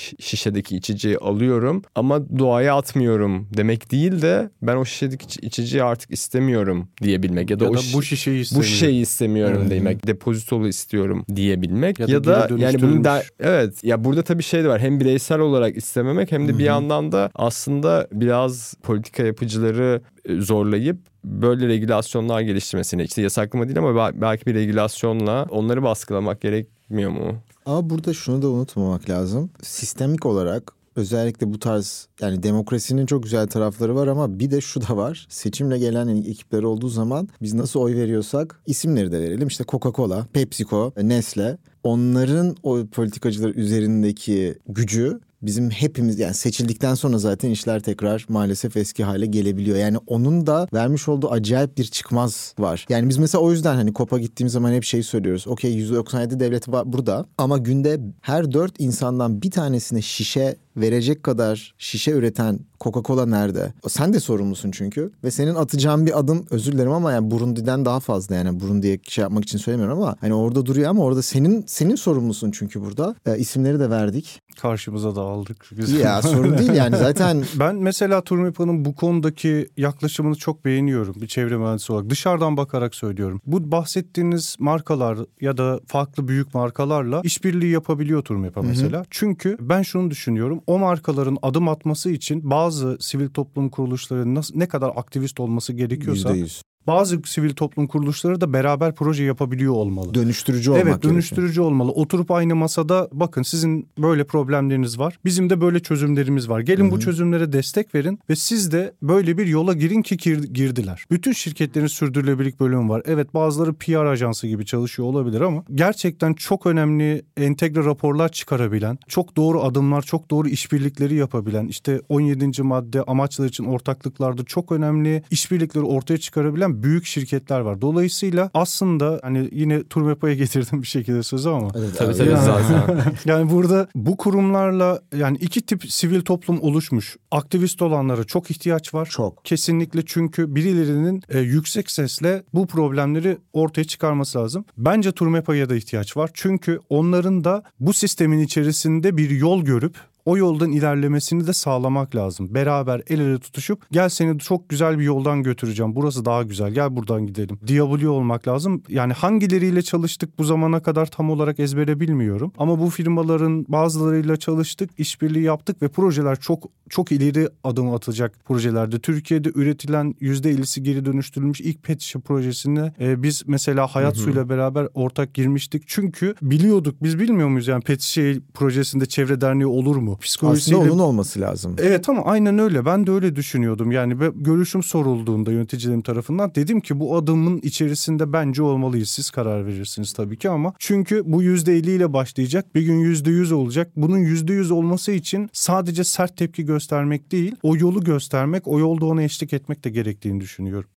şişedeki 0.61 0.77
içeceği 0.77 1.19
alıyorum 1.19 1.83
ama 1.95 2.39
doğaya 2.39 2.77
atmıyorum 2.77 3.49
demek 3.57 3.93
değil 3.93 4.23
de 4.23 4.51
ben 4.63 4.77
o 4.77 4.85
şişedeki 4.85 5.47
içeceği 5.47 5.83
artık 5.83 6.11
istemiyorum 6.11 6.89
diyebilmek 7.03 7.51
ya 7.51 7.61
da, 7.61 7.65
ya 7.65 7.71
o 7.71 7.75
da 7.75 7.81
bu 7.95 8.03
şişeyi 8.03 8.41
istemiyorum. 8.41 8.69
Bu 8.69 8.73
şişeyi 8.73 9.03
istemiyorum 9.03 9.63
hmm. 9.63 9.71
demek. 9.71 10.07
Depozitolu 10.07 10.69
istiyorum 10.69 11.25
diyebilmek 11.37 12.01
ya, 12.01 12.07
ya 12.09 12.25
da, 12.25 12.49
da 12.49 12.59
yani 12.59 12.83
bunu 12.83 13.05
da 13.05 13.23
evet 13.41 13.85
ya 13.85 14.05
burada 14.05 14.23
tabii 14.23 14.43
şey 14.43 14.65
de 14.65 14.69
var. 14.69 14.81
Hem 14.81 15.01
bireysel 15.01 15.39
olarak 15.39 15.77
istememek 15.77 16.33
hem 16.33 16.49
de 16.49 16.59
bir 16.59 16.65
yandan 16.65 17.13
da 17.13 17.31
aslında 17.35 18.09
biraz 18.13 18.75
politika 18.83 19.23
yapıcıları 19.23 20.03
e, 20.25 20.41
zorlayıp 20.41 20.99
böyle 21.25 21.69
regülasyonlar 21.69 22.41
geliştirmesine 22.41 23.05
işte 23.05 23.23
yasaklama 23.23 23.65
değil 23.65 23.79
ama 23.79 24.13
belki 24.15 24.47
bir 24.47 24.55
regülasyonla 24.55 25.47
onları 25.51 25.83
baskılamak 25.83 26.41
gerekmiyor 26.41 27.11
mu? 27.11 27.43
Ama 27.67 27.91
burada 27.91 28.15
şunu 28.15 28.43
da 28.43 28.49
unutmamak 28.49 29.11
lazım. 29.11 29.51
Sistemik 29.63 30.27
olarak 30.27 30.73
özellikle 30.97 31.53
bu 31.53 31.59
tarz 31.59 32.09
yani 32.21 32.43
demokrasinin 32.43 33.07
çok 33.07 33.23
güzel 33.23 33.47
tarafları 33.47 33.95
var 33.95 34.07
ama 34.07 34.39
bir 34.39 34.51
de 34.51 34.61
şu 34.61 34.89
da 34.89 34.97
var. 34.97 35.27
Seçimle 35.31 35.79
gelen 35.79 36.09
ekipler 36.09 36.63
olduğu 36.63 36.89
zaman 36.89 37.29
biz 37.43 37.55
nasıl 37.55 37.81
oy 37.81 37.97
veriyorsak 37.97 38.61
isimleri 38.67 39.13
de 39.13 39.21
verelim. 39.21 39.49
İşte 39.49 39.65
Coca-Cola, 39.65 40.27
PepsiCo, 40.27 40.93
Nestle 41.03 41.59
onların 41.85 42.57
o 42.63 42.87
politikacılar 42.87 43.55
üzerindeki 43.55 44.59
gücü 44.69 45.21
bizim 45.43 45.71
hepimiz 45.71 46.19
yani 46.19 46.35
seçildikten 46.35 46.95
sonra 46.95 47.19
zaten 47.19 47.51
işler 47.51 47.81
tekrar 47.81 48.27
maalesef 48.29 48.77
eski 48.77 49.05
hale 49.05 49.27
gelebiliyor. 49.27 49.77
Yani 49.77 49.99
onun 50.07 50.47
da 50.47 50.69
vermiş 50.73 51.09
olduğu 51.09 51.31
acayip 51.31 51.79
bir 51.79 51.85
çıkmaz 51.85 52.55
var. 52.59 52.87
Yani 52.89 53.09
biz 53.09 53.19
mesela 53.19 53.43
o 53.43 53.53
yüzden 53.53 53.75
hani 53.75 53.95
COP'a 53.95 54.19
gittiğimiz 54.19 54.53
zaman 54.53 54.73
hep 54.73 54.85
şey 54.85 55.03
söylüyoruz. 55.03 55.49
Okey 55.49 55.83
%97 55.83 56.41
devleti 56.41 56.73
var 56.73 56.93
burada 56.93 57.27
ama 57.39 57.59
günde 57.59 58.01
her 58.21 58.53
dört 58.53 58.75
insandan 58.79 59.43
bir 59.43 59.51
tanesine 59.51 60.03
şişe 60.03 60.57
verecek 60.77 61.23
kadar 61.23 61.75
şişe 61.79 62.11
üreten 62.11 62.61
Coca-Cola 62.81 63.31
nerede? 63.31 63.73
Sen 63.89 64.13
de 64.13 64.21
sorumlusun 64.21 64.71
çünkü. 64.71 65.13
Ve 65.25 65.31
senin 65.31 65.55
atacağın 65.55 66.07
bir 66.07 66.19
adım 66.19 66.47
özür 66.51 66.73
dilerim 66.73 66.93
ama 66.93 67.13
yani 67.13 67.31
Burundi'den 67.31 67.85
daha 67.85 68.01
fazla 68.01 68.35
yani 68.35 68.61
Burundi'ye 68.61 68.99
şey 69.09 69.23
yapmak 69.23 69.45
için 69.45 69.59
söylemiyorum 69.59 70.03
ama 70.03 70.17
hani 70.21 70.35
orada 70.35 70.67
duruyor 70.67 70.91
ama 70.91 71.03
orada 71.03 71.23
senin 71.23 71.65
senin 71.67 71.95
sorumlusun 71.95 72.51
çünkü 72.51 72.81
burada. 72.81 73.15
E, 73.27 73.39
isimleri 73.39 73.81
de 73.81 73.91
verdik. 73.91 74.41
Karşımıza 74.61 75.17
da 75.17 75.21
aldık. 75.31 75.67
Güzel. 75.71 76.01
Ya 76.01 76.23
sorun 76.23 76.59
değil 76.59 76.73
yani 76.73 76.97
zaten. 76.97 77.45
ben 77.59 77.77
mesela 77.77 78.21
Turmipa'nın 78.21 78.85
bu 78.85 78.95
konudaki 78.95 79.69
yaklaşımını 79.77 80.35
çok 80.35 80.65
beğeniyorum 80.65 81.15
bir 81.21 81.27
çevre 81.27 81.57
mühendisi 81.57 81.93
olarak. 81.93 82.11
Dışarıdan 82.11 82.57
bakarak 82.57 82.95
söylüyorum. 82.95 83.41
Bu 83.47 83.71
bahsettiğiniz 83.71 84.57
markalar 84.59 85.19
ya 85.41 85.57
da 85.57 85.81
farklı 85.87 86.29
büyük 86.29 86.55
markalarla 86.55 87.21
işbirliği 87.25 87.73
yapabiliyor 87.73 88.23
Turmipa 88.23 88.63
mesela. 88.63 88.97
Hı 88.97 89.01
hı. 89.01 89.07
Çünkü 89.11 89.57
ben 89.61 89.83
şunu 89.83 90.11
düşünüyorum. 90.11 90.61
O 90.67 90.79
markaların 90.79 91.39
adım 91.43 91.69
atması 91.69 92.11
için 92.11 92.51
bazı 92.51 92.97
sivil 93.01 93.29
toplum 93.29 93.69
kuruluşlarının 93.69 94.43
ne 94.55 94.69
kadar 94.69 94.93
aktivist 94.97 95.41
olması 95.41 95.73
gerekiyorsa 95.73 96.37
%100 96.37 96.63
bazı 96.91 97.21
sivil 97.25 97.51
toplum 97.51 97.87
kuruluşları 97.87 98.41
da 98.41 98.53
beraber 98.53 98.95
proje 98.95 99.25
yapabiliyor 99.25 99.73
olmalı. 99.73 100.15
Dönüştürücü 100.15 100.71
olmak 100.71 100.83
Evet 100.83 101.03
dönüştürücü 101.03 101.43
gerekiyor. 101.43 101.67
olmalı. 101.67 101.91
Oturup 101.93 102.31
aynı 102.31 102.57
masada 102.57 103.09
bakın 103.13 103.43
sizin 103.43 103.89
böyle 103.99 104.25
problemleriniz 104.25 104.99
var. 104.99 105.19
Bizim 105.25 105.51
de 105.51 105.61
böyle 105.61 105.81
çözümlerimiz 105.81 106.49
var. 106.49 106.61
Gelin 106.61 106.85
Hı-hı. 106.85 106.91
bu 106.91 107.01
çözümlere 107.01 107.53
destek 107.53 107.95
verin 107.95 108.19
ve 108.31 108.37
siz 108.37 108.73
de 108.73 108.95
böyle 109.03 109.39
bir 109.39 109.47
yola 109.47 109.73
girin 109.73 110.03
ki 110.03 110.17
girdiler. 110.53 111.05
Bütün 111.11 111.33
şirketlerin 111.33 111.87
sürdürülebilirlik 111.87 112.61
bölümü 112.61 112.89
var. 112.89 113.03
Evet 113.07 113.35
bazıları 113.35 113.75
PR 113.75 114.05
ajansı 114.05 114.47
gibi 114.47 114.67
çalışıyor 114.67 115.09
olabilir 115.09 115.41
ama 115.41 115.65
gerçekten 115.75 116.35
çok 116.35 116.67
önemli 116.67 117.23
entegre 117.37 117.85
raporlar 117.85 118.29
çıkarabilen, 118.29 118.99
çok 119.09 119.37
doğru 119.37 119.63
adımlar, 119.63 120.03
çok 120.03 120.31
doğru 120.31 120.49
işbirlikleri 120.49 121.15
yapabilen, 121.15 121.67
işte 121.67 122.01
17. 122.09 122.63
madde 122.63 123.03
amaçlar 123.03 123.47
için 123.47 123.65
ortaklıklarda 123.65 124.45
çok 124.45 124.73
önemli 124.73 125.23
işbirlikleri 125.31 125.85
ortaya 125.85 126.19
çıkarabilen 126.19 126.80
büyük 126.83 127.07
şirketler 127.07 127.61
var. 127.61 127.81
Dolayısıyla 127.81 128.51
aslında 128.55 129.21
hani 129.23 129.49
yine 129.53 129.85
Turmepa'ya 129.85 130.35
getirdim 130.35 130.83
bir 130.83 130.87
şekilde 130.87 131.23
sözü 131.23 131.49
ama. 131.49 131.69
Evet, 131.79 131.91
tabii 131.99 132.15
tabii 132.15 132.31
yani, 132.31 132.45
zaten. 132.45 133.13
yani 133.25 133.51
burada 133.51 133.89
bu 133.95 134.17
kurumlarla 134.17 135.01
yani 135.17 135.37
iki 135.41 135.61
tip 135.61 135.93
sivil 135.93 136.21
toplum 136.21 136.61
oluşmuş. 136.63 137.17
Aktivist 137.31 137.83
olanlara 137.83 138.25
çok 138.25 138.51
ihtiyaç 138.51 138.95
var. 138.95 139.07
Çok. 139.07 139.45
Kesinlikle 139.45 140.03
çünkü 140.07 140.55
birilerinin 140.55 141.23
e, 141.29 141.39
yüksek 141.39 141.91
sesle 141.91 142.43
bu 142.55 142.67
problemleri 142.67 143.39
ortaya 143.53 143.85
çıkarması 143.85 144.39
lazım. 144.39 144.65
Bence 144.77 145.13
Turmepa'ya 145.13 145.71
da 145.71 145.77
ihtiyaç 145.77 146.17
var. 146.17 146.31
Çünkü 146.35 146.81
onların 146.89 147.45
da 147.45 147.63
bu 147.81 147.93
sistemin 147.93 148.39
içerisinde 148.39 149.17
bir 149.17 149.31
yol 149.31 149.63
görüp 149.63 149.97
o 150.25 150.37
yoldan 150.37 150.73
ilerlemesini 150.73 151.47
de 151.47 151.53
sağlamak 151.53 152.17
lazım. 152.17 152.55
Beraber 152.55 153.03
el 153.09 153.21
ele 153.21 153.39
tutuşup 153.39 153.87
gel 153.93 154.09
seni 154.09 154.39
çok 154.39 154.69
güzel 154.69 154.99
bir 154.99 155.05
yoldan 155.05 155.43
götüreceğim. 155.43 155.95
Burası 155.95 156.25
daha 156.25 156.43
güzel. 156.43 156.71
Gel 156.71 156.97
buradan 156.97 157.27
gidelim. 157.27 157.59
Diyaboli 157.67 158.09
olmak 158.09 158.49
lazım. 158.49 158.83
Yani 158.89 159.13
hangileriyle 159.13 159.83
çalıştık 159.83 160.39
bu 160.39 160.45
zamana 160.45 160.83
kadar 160.83 161.07
tam 161.07 161.31
olarak 161.31 161.61
ezbere 161.61 162.01
bilmiyorum. 162.01 162.53
Ama 162.59 162.81
bu 162.81 162.91
firmaların 162.91 163.67
bazılarıyla 163.69 164.37
çalıştık, 164.37 164.91
işbirliği 164.99 165.45
yaptık 165.45 165.83
ve 165.83 165.89
projeler 165.89 166.41
çok 166.41 166.65
çok 166.89 167.13
ileri 167.13 167.49
adım 167.65 167.95
atacak 167.95 168.33
projelerde. 168.45 168.99
Türkiye'de 168.99 169.53
üretilen 169.55 170.15
%50'si 170.21 170.81
geri 170.81 171.05
dönüştürülmüş 171.05 171.61
ilk 171.61 171.83
pet 171.83 172.01
şişe 172.01 172.19
projesine 172.19 172.93
e, 173.01 173.23
biz 173.23 173.43
mesela 173.47 173.87
Hayat 173.87 174.17
Su 174.17 174.31
ile 174.31 174.49
beraber 174.49 174.89
ortak 174.95 175.35
girmiştik. 175.35 175.83
Çünkü 175.87 176.35
biliyorduk 176.43 177.03
biz 177.03 177.19
bilmiyor 177.19 177.49
muyuz 177.49 177.69
yani 177.69 177.83
pet 177.83 178.01
şişe 178.01 178.41
projesinde 178.55 179.07
çevre 179.07 179.41
derneği 179.41 179.67
olur 179.67 179.97
mu? 179.97 180.10
Psikolojisiyle... 180.17 180.77
Aslında 180.77 180.93
onun 180.93 181.03
olması 181.03 181.41
lazım. 181.41 181.77
Evet 181.79 182.09
ama 182.09 182.23
aynen 182.25 182.59
öyle. 182.59 182.85
Ben 182.87 183.07
de 183.07 183.11
öyle 183.11 183.37
düşünüyordum. 183.37 183.93
Yani 183.93 184.17
görüşüm 184.35 184.83
sorulduğunda 184.83 185.53
yöneticilerim 185.53 186.03
tarafından 186.03 186.55
dedim 186.55 186.81
ki 186.81 187.01
bu 187.01 187.17
adımın 187.17 187.59
içerisinde 187.59 188.33
bence 188.33 188.63
olmalıyız. 188.63 189.09
Siz 189.09 189.31
karar 189.31 189.67
verirsiniz 189.67 190.13
tabii 190.13 190.39
ki 190.39 190.51
ama 190.51 190.73
çünkü 190.79 191.23
bu 191.27 191.43
yüzde 191.43 191.77
50 191.77 191.91
ile 191.91 192.13
başlayacak. 192.13 192.75
Bir 192.75 192.83
gün 192.83 192.99
yüzde 192.99 193.31
100 193.31 193.53
olacak. 193.53 193.93
Bunun 193.97 194.19
yüzde 194.19 194.53
100 194.53 194.71
olması 194.71 195.13
için 195.13 195.51
sadece 195.53 196.05
sert 196.05 196.37
tepki 196.37 196.65
göstermek 196.65 197.33
değil, 197.33 197.57
o 197.63 197.77
yolu 197.77 198.05
göstermek, 198.05 198.69
o 198.69 198.79
yolda 198.79 199.07
ona 199.07 199.23
eşlik 199.23 199.53
etmek 199.53 199.85
de 199.85 199.91
gerektiğini 199.91 200.41
düşünüyorum. 200.41 200.91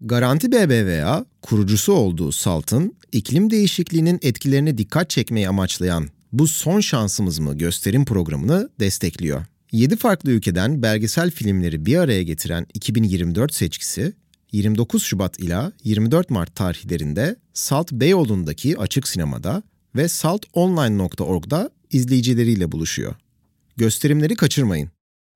Garanti 0.00 0.52
BBVA, 0.52 1.24
kurucusu 1.42 1.92
olduğu 1.92 2.32
SALT'ın 2.32 2.96
iklim 3.12 3.50
değişikliğinin 3.50 4.18
etkilerine 4.22 4.78
dikkat 4.78 5.10
çekmeyi 5.10 5.48
amaçlayan 5.48 6.06
bu 6.32 6.46
son 6.46 6.80
şansımız 6.80 7.38
mı 7.38 7.58
gösterim 7.58 8.04
programını 8.04 8.70
destekliyor. 8.80 9.44
7 9.72 9.96
farklı 9.96 10.30
ülkeden 10.30 10.82
belgesel 10.82 11.30
filmleri 11.30 11.86
bir 11.86 11.96
araya 11.96 12.22
getiren 12.22 12.66
2024 12.74 13.54
seçkisi 13.54 14.12
29 14.52 15.02
Şubat 15.02 15.38
ila 15.38 15.72
24 15.84 16.30
Mart 16.30 16.54
tarihlerinde 16.54 17.36
Salt 17.52 17.92
Beyoğlu'ndaki 17.92 18.78
açık 18.78 19.08
sinemada 19.08 19.62
ve 19.96 20.08
saltonline.org'da 20.08 21.70
izleyicileriyle 21.90 22.72
buluşuyor. 22.72 23.14
Gösterimleri 23.76 24.36
kaçırmayın. 24.36 24.90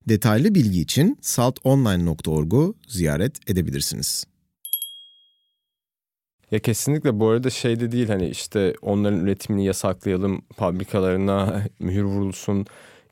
Detaylı 0.09 0.55
bilgi 0.55 0.81
için 0.81 1.19
saltonline.org'u 1.21 2.75
ziyaret 2.89 3.51
edebilirsiniz. 3.51 4.25
Ya 6.53 6.59
kesinlikle 6.59 7.21
bu 7.21 7.29
arada 7.29 7.51
şey 7.51 7.81
de 7.81 7.93
değil 7.93 8.09
hani 8.09 8.29
işte 8.29 8.75
onların 8.83 9.21
üretimini 9.21 9.65
yasaklayalım, 9.65 10.43
fabrikalarına 10.57 11.63
mühür 11.79 12.05
vurulsun 12.05 12.67